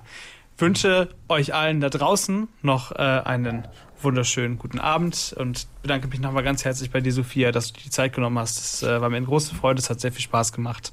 [0.59, 3.67] wünsche euch allen da draußen noch äh, einen
[4.03, 7.83] wunderschönen guten Abend und bedanke mich nochmal ganz herzlich bei dir, Sophia, dass du dir
[7.85, 8.59] die Zeit genommen hast.
[8.59, 10.91] Das äh, war mir eine große Freude, es hat sehr viel Spaß gemacht.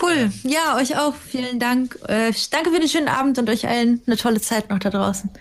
[0.00, 0.30] Cool.
[0.44, 1.14] Ja, euch auch.
[1.14, 1.98] Vielen Dank.
[2.06, 5.30] Äh, danke für den schönen Abend und euch allen eine tolle Zeit noch da draußen.